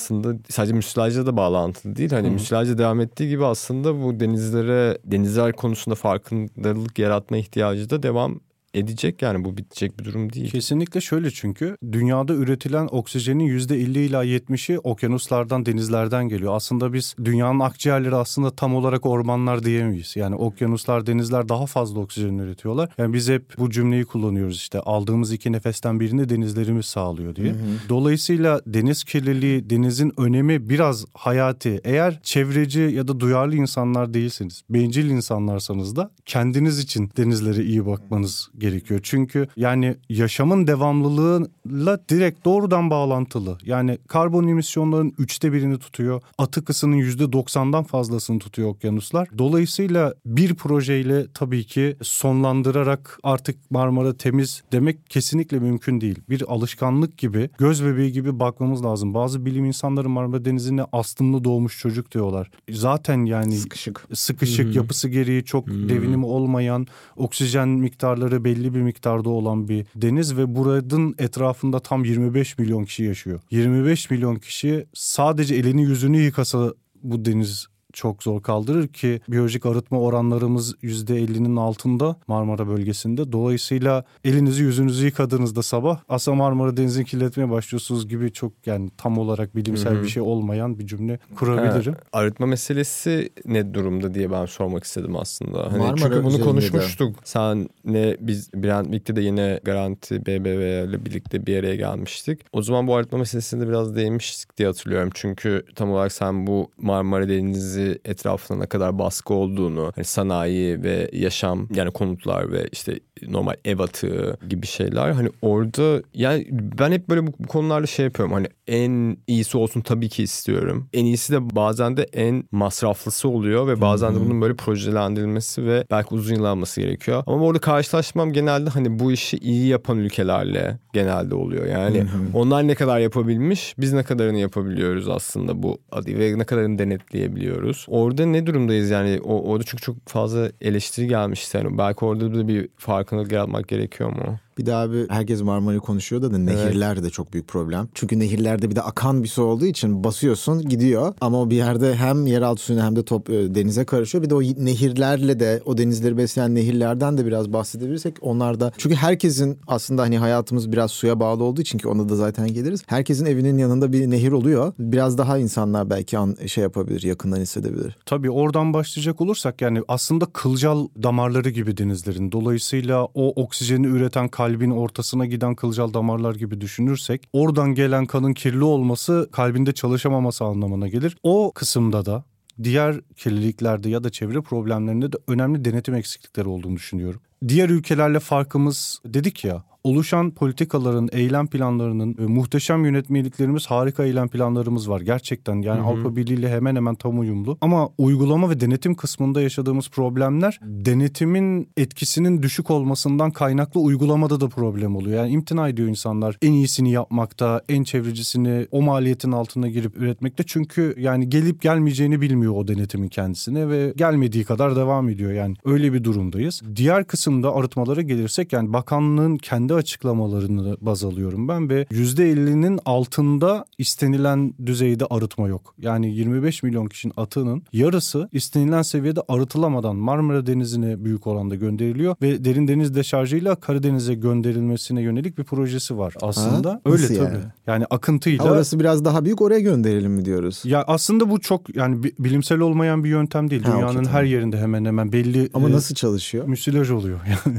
sadece 0.49 0.73
müsilajla 0.73 1.27
da 1.27 1.37
bağlantılı 1.37 1.97
değil. 1.97 2.11
Hani 2.11 2.31
müsilajla 2.31 2.79
devam 2.79 3.01
ettiği 3.01 3.29
gibi 3.29 3.45
aslında 3.45 4.03
bu 4.03 4.21
denizlere 4.21 4.99
denizler 5.05 5.53
konusunda 5.53 5.95
farkındalık 5.95 6.99
yaratma 6.99 7.37
ihtiyacı 7.37 7.91
da 7.91 8.03
devam 8.03 8.41
edecek 8.75 9.23
yani 9.23 9.45
bu 9.45 9.57
bitecek 9.57 9.99
bir 9.99 10.05
durum 10.05 10.33
değil. 10.33 10.51
Kesinlikle 10.51 11.01
şöyle 11.01 11.31
çünkü 11.31 11.77
dünyada 11.93 12.35
üretilen 12.35 12.89
oksijenin 12.91 13.47
%50 13.47 13.99
ila 13.99 14.25
%70'i 14.25 14.79
okyanuslardan 14.79 15.67
denizlerden 15.67 16.29
geliyor. 16.29 16.55
Aslında 16.55 16.93
biz 16.93 17.17
dünyanın 17.25 17.61
akciğerleri 17.61 18.15
aslında 18.15 18.51
tam 18.51 18.75
olarak 18.75 19.07
ormanlar 19.07 19.65
diyemeyiz. 19.65 20.17
Yani 20.17 20.35
okyanuslar 20.35 21.07
denizler 21.07 21.49
daha 21.49 21.67
fazla 21.67 22.01
oksijen 22.01 22.39
üretiyorlar. 22.39 22.89
Yani 22.99 23.15
biz 23.15 23.29
hep 23.29 23.59
bu 23.59 23.71
cümleyi 23.71 24.05
kullanıyoruz 24.05 24.57
işte 24.57 24.81
aldığımız 24.81 25.33
iki 25.33 25.53
nefesten 25.53 26.01
birini 26.01 26.29
denizlerimiz 26.29 26.87
sağlıyor 26.87 27.37
diye. 27.37 27.53
Hı 27.53 27.53
hı. 27.53 27.89
Dolayısıyla 27.89 28.61
deniz 28.67 29.05
kirliliği 29.05 29.71
denizin 29.71 30.13
önemi 30.17 30.69
biraz 30.69 31.05
hayati. 31.15 31.81
Eğer 31.85 32.21
çevreci 32.23 32.81
ya 32.81 33.09
da 33.09 33.21
duyarlı 33.21 33.57
insanlar 33.57 34.15
değilseniz 34.15 34.63
bencil 34.71 35.11
insanlarsanız 35.11 35.97
da 35.97 36.11
kendiniz 36.27 36.79
için 36.79 37.11
denizlere 37.17 37.65
iyi 37.65 37.87
bakmanız 37.87 38.51
gerekiyor. 38.59 39.01
Çünkü 39.03 39.49
yani 39.57 39.97
yaşamın 40.09 40.67
devamlılığıyla 40.67 41.99
direkt 42.09 42.45
doğrudan 42.45 42.91
bağlantılı. 42.91 43.59
Yani 43.63 43.99
karbon 44.09 44.47
emisyonların 44.47 45.15
üçte 45.19 45.53
birini 45.53 45.79
tutuyor. 45.79 46.23
Atık 46.39 46.71
ısının 46.71 46.97
yüzde 46.97 47.33
doksandan 47.33 47.85
fazlasını 47.85 48.39
tutuyor 48.39 48.69
okyanuslar. 48.69 49.29
Dolayısıyla 49.39 50.15
bir 50.27 50.55
projeyle 50.55 51.27
tabii 51.35 51.65
ki 51.65 51.97
sonlandırarak 52.03 53.19
artık 53.23 53.71
Marmara 53.71 54.17
temiz 54.17 54.63
demek 54.73 55.11
kesinlikle 55.11 55.59
mümkün 55.59 56.01
değil. 56.01 56.19
Bir 56.29 56.43
alışkanlık 56.49 57.19
gibi, 57.19 57.51
göz 57.59 57.85
bebeği 57.85 58.13
gibi 58.13 58.41
bakmamız 58.41 58.85
lazım. 58.85 59.15
Bazı 59.15 59.47
bilim 59.47 59.65
insanları 59.65 60.09
Marmara 60.09 60.45
Denizi'ne 60.45 60.85
astımlı 60.93 61.45
doğmuş 61.45 61.79
çocuk 61.79 62.13
diyorlar. 62.13 62.51
Zaten 62.71 63.25
yani 63.25 63.57
sıkışık, 63.57 64.07
sıkışık 64.15 64.67
hmm. 64.67 64.73
yapısı 64.73 65.09
gereği 65.09 65.45
çok 65.45 65.67
hmm. 65.67 65.89
devinimi 65.89 66.27
olmayan, 66.27 66.87
oksijen 67.17 67.69
miktarları 67.69 68.45
belli 68.49 68.75
bir 68.75 68.81
miktarda 68.81 69.31
olan 69.31 69.69
bir 69.69 69.87
deniz 69.97 70.37
ve 70.37 70.55
buranın 70.55 71.15
etrafında 71.19 71.81
tam 71.81 72.05
25 72.05 72.59
milyon 72.59 72.85
kişi 72.85 73.05
yaşıyor. 73.05 73.41
25 73.51 74.11
milyon 74.11 74.37
kişi 74.37 74.87
sadece 74.95 75.55
elini 75.55 75.83
yüzünü 75.83 76.21
yıkasa 76.21 76.75
bu 77.03 77.25
deniz 77.25 77.67
çok 77.99 78.23
zor 78.23 78.43
kaldırır 78.43 78.89
ki 78.89 79.21
biyolojik 79.29 79.67
arıtma 79.67 80.01
oranlarımız 80.01 80.75
%50'nin 80.75 81.57
altında 81.57 82.17
Marmara 82.27 82.69
bölgesinde. 82.69 83.33
Dolayısıyla 83.33 84.05
elinizi 84.25 84.63
yüzünüzü 84.63 85.05
yıkadığınızda 85.05 85.63
sabah 85.63 86.01
Asa 86.09 86.35
Marmara 86.35 86.77
denizini 86.77 87.05
kirletmeye 87.05 87.51
başlıyorsunuz 87.51 88.09
gibi 88.09 88.33
çok 88.33 88.53
yani 88.67 88.91
tam 88.97 89.19
olarak 89.19 89.57
bilimsel 89.57 89.95
Hı-hı. 89.95 90.03
bir 90.03 90.09
şey 90.09 90.23
olmayan 90.23 90.79
bir 90.79 90.87
cümle 90.87 91.19
kurabilirim. 91.37 91.93
Ha, 91.93 92.01
arıtma 92.13 92.47
meselesi 92.47 93.31
ne 93.47 93.75
durumda 93.75 94.15
diye 94.15 94.31
ben 94.31 94.47
sormak 94.47 94.85
istedim 94.85 95.17
aslında. 95.17 95.67
Hani 95.67 95.79
Marmara 95.79 95.99
çünkü 95.99 96.25
bunu 96.25 96.41
konuşmuştuk. 96.41 97.15
De. 97.15 97.21
Sen 97.25 97.69
ne 97.85 98.17
biz 98.21 98.53
Brandvik'te 98.55 99.17
de 99.17 99.21
yine 99.21 99.61
Garanti 99.65 100.27
BBV 100.27 100.89
ile 100.89 101.05
birlikte 101.05 101.47
bir 101.47 101.59
araya 101.59 101.77
gelmiştik. 101.77 102.41
O 102.53 102.63
zaman 102.63 102.87
bu 102.87 102.95
arıtma 102.95 103.19
meselesinde 103.19 103.69
biraz 103.69 103.97
değinmiştik 103.97 104.59
diye 104.59 104.69
hatırlıyorum. 104.69 105.11
Çünkü 105.15 105.63
tam 105.75 105.93
olarak 105.93 106.13
sen 106.13 106.47
bu 106.47 106.71
Marmara 106.79 107.29
Denizi 107.29 107.88
etrafına 108.05 108.59
ne 108.59 108.67
kadar 108.67 108.99
baskı 108.99 109.35
olduğunu, 109.35 109.93
hani 109.95 110.05
sanayi 110.05 110.83
ve 110.83 111.11
yaşam 111.13 111.69
yani 111.75 111.91
konutlar 111.91 112.53
ve 112.53 112.69
işte 112.73 113.01
normal 113.29 113.55
ev 113.65 113.79
atığı 113.79 114.39
gibi 114.49 114.67
şeyler. 114.67 115.11
Hani 115.11 115.29
orada 115.43 116.03
yani 116.15 116.47
ben 116.53 116.93
hep 116.93 117.09
böyle 117.09 117.27
bu, 117.27 117.33
bu 117.39 117.47
konularda 117.47 117.87
şey 117.87 118.05
yapıyorum. 118.05 118.35
Hani 118.35 118.47
en 118.67 119.17
iyisi 119.27 119.59
olsun 119.59 119.81
tabii 119.81 120.09
ki 120.09 120.23
istiyorum. 120.23 120.89
En 120.93 121.05
iyisi 121.05 121.33
de 121.33 121.57
bazen 121.57 121.97
de 121.97 122.03
en 122.03 122.45
masraflısı 122.53 123.29
oluyor 123.29 123.67
ve 123.67 123.81
bazen 123.81 124.15
de 124.15 124.21
bunun 124.21 124.41
böyle 124.41 124.55
projelendirilmesi 124.55 125.67
ve 125.67 125.85
belki 125.91 126.15
uzun 126.15 126.35
yıl 126.35 126.45
alması 126.45 126.81
gerekiyor. 126.81 127.23
Ama 127.27 127.45
orada 127.45 127.59
karşılaşmam 127.59 128.33
genelde 128.33 128.71
hani 128.71 128.99
bu 128.99 129.13
işi 129.13 129.37
iyi 129.37 129.69
yapan 129.69 129.99
ülkelerle 129.99 130.79
genelde 130.93 131.35
oluyor. 131.35 131.67
Yani 131.67 132.05
onlar 132.35 132.67
ne 132.67 132.75
kadar 132.75 132.99
yapabilmiş, 132.99 133.75
biz 133.79 133.93
ne 133.93 134.03
kadarını 134.03 134.39
yapabiliyoruz 134.39 135.09
aslında 135.09 135.63
bu 135.63 135.79
adı 135.93 136.19
ve 136.19 136.39
ne 136.39 136.45
kadarını 136.45 136.79
denetleyebiliyoruz. 136.79 137.68
Orada 137.89 138.27
ne 138.27 138.47
durumdayız 138.47 138.91
yani? 138.91 139.21
O, 139.25 139.51
orada 139.51 139.65
çünkü 139.65 139.83
çok 139.83 139.97
fazla 140.07 140.51
eleştiri 140.61 141.07
gelmiş. 141.09 141.55
Yani 141.55 141.79
belki 141.79 142.05
orada 142.05 142.35
da 142.35 142.49
bir 142.49 142.69
fark 142.77 143.09
farkındalık 143.09 143.33
yaratmak 143.33 143.69
gerekiyor 143.69 144.11
mu? 144.11 144.39
Bir 144.59 144.67
daha 144.67 144.83
abi 144.83 145.07
herkes 145.09 145.43
Marmara'yı 145.43 145.81
konuşuyor 145.81 146.23
da, 146.23 146.33
da 146.33 146.39
nehirler 146.39 146.93
evet. 146.95 147.05
de 147.05 147.11
çok 147.11 147.33
büyük 147.33 147.49
problem. 147.49 147.89
Çünkü 147.95 148.19
nehirlerde 148.19 148.71
bir 148.71 148.77
de 148.77 148.83
akan 148.83 149.23
bir 149.23 149.29
su 149.29 149.43
olduğu 149.43 149.67
için 149.67 150.05
basıyorsun 150.05 150.69
gidiyor. 150.69 151.15
Ama 151.21 151.41
o 151.41 151.51
bir 151.51 151.57
yerde 151.57 151.95
hem 151.95 152.27
yeraltı 152.27 152.63
suyuna 152.63 152.85
hem 152.85 152.97
de 152.97 153.05
top 153.05 153.31
e, 153.31 153.55
denize 153.55 153.85
karışıyor. 153.85 154.25
Bir 154.25 154.31
de 154.31 154.35
o 154.35 154.43
nehirlerle 154.43 155.41
de 155.41 155.63
o 155.65 155.79
denizleri 155.79 156.17
besleyen 156.17 156.55
nehirlerden 156.55 157.19
de 157.19 157.27
biraz 157.27 157.53
bahsedebilirsek 157.53 158.17
onlar 158.21 158.61
da 158.61 158.73
çünkü 158.79 158.97
herkesin 158.97 159.59
aslında 159.67 160.03
hani 160.03 160.19
hayatımız 160.19 160.73
biraz 160.73 160.91
suya 160.91 161.21
bağlı 161.21 161.45
olduğu 161.45 161.61
için 161.61 161.79
ki 161.79 161.89
ona 161.89 162.09
da 162.09 162.17
zaten 162.17 162.49
geliriz. 162.49 162.83
Herkesin 162.87 163.27
evinin 163.27 163.59
yanında 163.59 163.93
bir 163.93 164.11
nehir 164.11 164.33
oluyor. 164.33 164.73
Biraz 164.79 165.19
daha 165.19 165.39
insanlar 165.39 165.91
belki 165.91 166.19
an, 166.19 166.37
şey 166.47 166.63
yapabilir, 166.63 167.03
yakından 167.03 167.41
hissedebilir. 167.41 167.97
Tabii 168.07 168.31
oradan 168.31 168.73
başlayacak 168.73 169.21
olursak 169.21 169.61
yani 169.61 169.83
aslında 169.89 170.27
kılcal 170.27 170.89
damarları 171.03 171.51
gibi 171.51 171.77
denizlerin. 171.77 172.33
Dolayısıyla 172.33 173.05
o 173.05 173.43
oksijeni 173.43 173.87
üreten 173.87 174.29
kalbin 174.49 174.71
ortasına 174.71 175.27
giden 175.27 175.55
kılcal 175.55 175.95
damarlar 175.95 176.35
gibi 176.35 176.61
düşünürsek 176.61 177.29
oradan 177.33 177.75
gelen 177.75 178.07
kanın 178.07 178.35
kirli 178.35 178.65
olması 178.65 179.29
kalbinde 179.33 179.73
çalışamaması 179.73 180.45
anlamına 180.45 180.89
gelir. 180.89 181.17
O 181.23 181.53
kısımda 181.55 182.07
da 182.07 182.25
diğer 182.63 183.01
kirliliklerde 183.17 183.89
ya 183.89 184.05
da 184.05 184.11
çevre 184.11 184.41
problemlerinde 184.41 185.13
de 185.13 185.17
önemli 185.27 185.65
denetim 185.65 185.95
eksiklikleri 185.95 186.49
olduğunu 186.49 186.77
düşünüyorum. 186.77 187.21
Diğer 187.49 187.69
ülkelerle 187.69 188.21
farkımız 188.21 189.01
dedik 189.05 189.45
ya 189.45 189.65
oluşan 189.89 190.31
politikaların, 190.31 191.09
eylem 191.13 191.47
planlarının 191.47 192.17
e, 192.19 192.23
muhteşem 192.23 192.85
yönetmeliklerimiz, 192.85 193.67
harika 193.67 194.05
eylem 194.05 194.29
planlarımız 194.29 194.91
var. 194.91 195.01
Gerçekten 195.01 195.63
yani 195.63 195.81
hı 195.81 195.85
hı. 195.85 195.87
Avrupa 195.87 196.17
Birliği 196.17 196.35
ile 196.35 196.51
hemen 196.51 196.77
hemen 196.77 196.95
tam 196.95 197.21
uyumlu. 197.21 197.59
Ama 197.61 197.89
uygulama 197.99 198.51
ve 198.51 198.61
denetim 198.61 198.95
kısmında 198.95 199.43
yaşadığımız 199.43 199.89
problemler 199.89 200.61
denetimin 200.63 201.69
etkisinin 201.77 202.43
düşük 202.43 202.71
olmasından 202.71 203.31
kaynaklı 203.31 203.81
uygulamada 203.81 204.41
da 204.41 204.49
problem 204.49 204.97
oluyor. 204.97 205.17
Yani 205.17 205.31
imtina 205.31 205.69
ediyor 205.69 205.89
insanlar 205.89 206.37
en 206.43 206.53
iyisini 206.53 206.93
yapmakta, 206.93 207.63
en 207.69 207.85
çevrecisini 207.85 208.67
o 208.71 208.83
maliyetin 208.83 209.33
altına 209.33 209.69
girip 209.69 209.97
üretmekte. 209.97 210.45
Çünkü 210.47 210.95
yani 210.99 211.29
gelip 211.29 211.63
gelmeyeceğini 211.63 212.21
bilmiyor 212.21 212.55
o 212.57 212.69
denetimin 212.69 213.09
kendisine 213.09 213.69
ve 213.69 213.93
gelmediği 213.97 214.45
kadar 214.45 214.77
devam 214.77 215.09
ediyor. 215.09 215.33
Yani 215.33 215.55
öyle 215.65 215.93
bir 215.93 216.05
durumdayız. 216.05 216.63
Diğer 216.77 217.05
kısımda 217.05 217.55
arıtmalara 217.55 218.03
gelirsek 218.03 218.53
yani 218.53 218.73
bakanlığın 218.73 219.37
kendi 219.37 219.78
açıklamalarını 219.79 220.77
baz 220.81 221.05
alıyorum 221.05 221.49
ben 221.49 221.71
ve 221.71 221.83
%50'nin 221.83 222.81
altında 222.85 223.65
istenilen 223.79 224.55
düzeyde 224.67 225.05
arıtma 225.11 225.49
yok. 225.49 225.75
Yani 225.79 226.15
25 226.15 226.63
milyon 226.63 226.87
kişinin 226.87 227.15
atığının 227.17 227.63
yarısı 227.73 228.29
istenilen 228.33 228.83
seviyede 228.83 229.21
arıtılamadan 229.29 229.97
Marmara 229.97 230.47
Denizi'ne 230.47 231.05
büyük 231.05 231.27
oranda 231.27 231.55
gönderiliyor 231.55 232.17
ve 232.23 232.45
derin 232.45 232.69
deniz 232.69 232.95
deşarjıyla 232.95 233.57
Karadeniz'e 233.57 234.15
gönderilmesine 234.15 235.03
yönelik 235.03 235.39
bir 235.39 235.45
projesi 235.45 235.99
var 235.99 236.15
aslında. 236.23 236.71
Ha, 236.71 236.81
Öyle 236.85 237.07
tabii. 237.07 237.17
Yani, 237.17 237.39
yani 237.67 237.85
akıntıyla. 237.91 238.45
Ha, 238.45 238.51
orası 238.51 238.81
biraz 238.81 239.05
daha 239.05 239.25
büyük 239.25 239.43
oraya 239.43 239.61
gönderelim 239.61 240.13
mi 240.13 240.25
diyoruz? 240.25 240.63
Ya 240.65 240.85
aslında 240.87 241.31
bu 241.31 241.41
çok 241.41 241.77
yani 241.77 242.03
bilimsel 242.19 242.61
olmayan 242.61 243.05
bir 243.05 243.09
yöntem 243.09 243.51
değil. 243.51 243.63
Ha, 243.63 243.73
Dünyanın 243.73 243.99
okay, 243.99 244.13
her 244.13 244.25
yerinde 244.25 244.59
hemen 244.59 244.85
hemen 244.85 245.13
belli. 245.13 245.51
Ama 245.55 245.69
e, 245.69 245.73
nasıl 245.73 245.95
çalışıyor? 245.95 246.47
Müsilaj 246.47 246.91
oluyor 246.91 247.21
yani. 247.47 247.59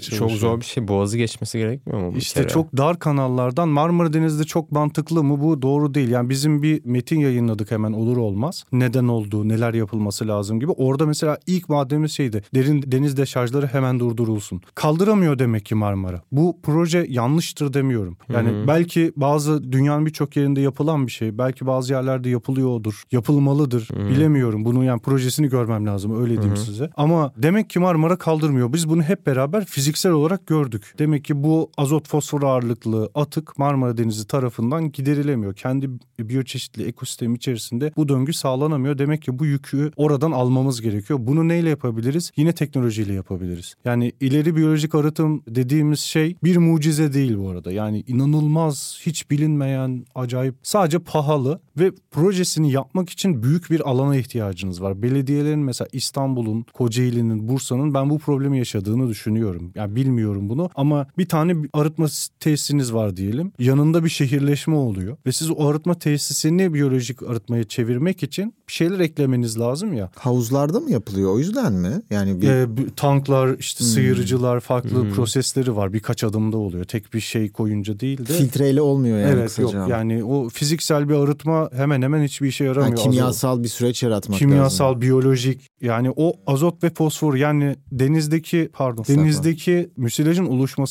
çok 0.00 0.30
zor 0.30 0.60
bir 0.60 0.64
şey. 0.64 0.88
Boğazı 0.88 1.18
geç 1.18 1.39
geçmesi 1.40 1.58
gerekmiyor 1.58 2.00
mu? 2.00 2.12
İşte 2.16 2.40
kere? 2.40 2.48
çok 2.48 2.76
dar 2.76 2.98
kanallardan 2.98 3.68
Marmara 3.68 4.12
Denizi'de 4.12 4.44
çok 4.44 4.72
mantıklı 4.72 5.24
mı 5.24 5.40
bu 5.40 5.62
doğru 5.62 5.94
değil. 5.94 6.08
Yani 6.08 6.28
bizim 6.28 6.62
bir 6.62 6.84
metin 6.84 7.20
yayınladık 7.20 7.70
hemen 7.70 7.92
olur 7.92 8.16
olmaz. 8.16 8.64
Neden 8.72 9.08
olduğu, 9.08 9.48
neler 9.48 9.74
yapılması 9.74 10.28
lazım 10.28 10.60
gibi. 10.60 10.70
Orada 10.72 11.06
mesela 11.06 11.38
ilk 11.46 11.68
maddemiz 11.68 12.12
şeydi. 12.12 12.42
Derin 12.54 12.82
deniz 12.86 13.16
deşarjları 13.16 13.66
hemen 13.66 14.00
durdurulsun. 14.00 14.60
Kaldıramıyor 14.74 15.38
demek 15.38 15.64
ki 15.64 15.74
Marmara. 15.74 16.22
Bu 16.32 16.58
proje 16.62 17.06
yanlıştır 17.08 17.72
demiyorum. 17.72 18.16
Yani 18.28 18.48
Hı-hı. 18.48 18.68
belki 18.68 19.12
bazı 19.16 19.72
dünyanın 19.72 20.06
birçok 20.06 20.36
yerinde 20.36 20.60
yapılan 20.60 21.06
bir 21.06 21.12
şey. 21.12 21.38
Belki 21.38 21.66
bazı 21.66 21.92
yerlerde 21.92 22.28
yapılıyordur. 22.28 23.02
Yapılmalıdır. 23.12 23.88
Hı-hı. 23.94 24.08
Bilemiyorum. 24.08 24.64
Bunu 24.64 24.84
yani 24.84 25.00
projesini 25.00 25.48
görmem 25.48 25.86
lazım. 25.86 26.22
Öyle 26.22 26.32
diyeyim 26.32 26.56
Hı-hı. 26.56 26.64
size. 26.64 26.90
Ama 26.96 27.32
demek 27.36 27.70
ki 27.70 27.78
Marmara 27.78 28.16
kaldırmıyor. 28.16 28.72
Biz 28.72 28.88
bunu 28.88 29.02
hep 29.02 29.26
beraber 29.26 29.64
fiziksel 29.64 30.12
olarak 30.12 30.46
gördük. 30.46 30.94
Demek 30.98 31.19
ki 31.24 31.42
bu 31.42 31.70
azot 31.76 32.08
fosfor 32.08 32.42
ağırlıklı 32.42 33.10
atık 33.14 33.58
Marmara 33.58 33.96
Denizi 33.96 34.26
tarafından 34.26 34.92
giderilemiyor. 34.92 35.54
Kendi 35.54 35.90
biyoçeşitli 36.18 36.84
ekosistem 36.84 37.34
içerisinde 37.34 37.92
bu 37.96 38.08
döngü 38.08 38.32
sağlanamıyor. 38.32 38.98
Demek 38.98 39.22
ki 39.22 39.38
bu 39.38 39.46
yükü 39.46 39.90
oradan 39.96 40.30
almamız 40.30 40.80
gerekiyor. 40.80 41.18
Bunu 41.22 41.48
neyle 41.48 41.68
yapabiliriz? 41.68 42.30
Yine 42.36 42.52
teknolojiyle 42.52 43.12
yapabiliriz. 43.12 43.74
Yani 43.84 44.12
ileri 44.20 44.56
biyolojik 44.56 44.94
arıtım 44.94 45.42
dediğimiz 45.48 46.00
şey 46.00 46.36
bir 46.44 46.56
mucize 46.56 47.12
değil 47.12 47.38
bu 47.38 47.48
arada. 47.48 47.72
Yani 47.72 48.04
inanılmaz, 48.06 49.00
hiç 49.06 49.30
bilinmeyen, 49.30 50.04
acayip, 50.14 50.54
sadece 50.62 50.98
pahalı 50.98 51.60
ve 51.78 51.92
projesini 52.10 52.72
yapmak 52.72 53.10
için 53.10 53.42
büyük 53.42 53.70
bir 53.70 53.90
alana 53.90 54.16
ihtiyacınız 54.16 54.82
var. 54.82 55.02
Belediyelerin 55.02 55.58
mesela 55.58 55.88
İstanbul'un, 55.92 56.66
Kocaeli'nin, 56.72 57.48
Bursa'nın 57.48 57.94
ben 57.94 58.10
bu 58.10 58.18
problemi 58.18 58.58
yaşadığını 58.58 59.08
düşünüyorum. 59.08 59.72
Yani 59.74 59.96
bilmiyorum 59.96 60.48
bunu 60.48 60.70
ama 60.74 61.06
bir 61.18 61.28
tane 61.28 61.56
arıtma 61.72 62.06
tesisiniz 62.40 62.94
var 62.94 63.16
diyelim. 63.16 63.52
Yanında 63.58 64.04
bir 64.04 64.08
şehirleşme 64.08 64.74
oluyor 64.74 65.16
ve 65.26 65.32
siz 65.32 65.50
o 65.50 65.68
arıtma 65.68 65.94
tesisini 65.94 66.74
biyolojik 66.74 67.22
arıtmaya 67.22 67.64
çevirmek 67.64 68.22
için 68.22 68.54
bir 68.68 68.72
şeyler 68.72 69.00
eklemeniz 69.00 69.60
lazım 69.60 69.92
ya. 69.92 70.10
Havuzlarda 70.16 70.80
mı 70.80 70.90
yapılıyor 70.90 71.34
o 71.34 71.38
yüzden 71.38 71.72
mi? 71.72 72.02
Yani 72.10 72.40
bir... 72.40 72.48
Ee, 72.48 72.66
tanklar 72.96 73.58
işte 73.58 73.80
hmm. 73.80 73.90
sıyırıcılar 73.90 74.60
farklı 74.60 75.02
hmm. 75.02 75.12
prosesleri 75.12 75.76
var. 75.76 75.92
Birkaç 75.92 76.24
adımda 76.24 76.56
oluyor. 76.56 76.84
Tek 76.84 77.14
bir 77.14 77.20
şey 77.20 77.52
koyunca 77.52 78.00
değil 78.00 78.18
de. 78.18 78.32
Filtreyle 78.32 78.80
olmuyor 78.80 79.18
yani 79.18 79.30
evet, 79.30 79.46
kısaca. 79.46 79.78
Yok 79.78 79.88
yani 79.88 80.24
o 80.24 80.48
fiziksel 80.48 81.08
bir 81.08 81.14
arıtma 81.14 81.70
hemen 81.72 82.02
hemen 82.02 82.22
hiçbir 82.22 82.48
işe 82.48 82.64
yaramıyor. 82.64 82.98
Ha, 82.98 83.02
kimyasal 83.02 83.50
azot. 83.50 83.64
bir 83.64 83.68
süreç 83.68 84.02
yaratmak 84.02 84.38
kimyasal, 84.38 84.88
lazım. 84.88 85.00
biyolojik 85.00 85.70
yani 85.80 86.12
o 86.16 86.32
azot 86.46 86.84
ve 86.84 86.90
fosfor 86.90 87.34
yani 87.34 87.76
denizdeki 87.92 88.70
pardon 88.72 89.04
denizdeki 89.08 89.90
müsilajın 89.96 90.46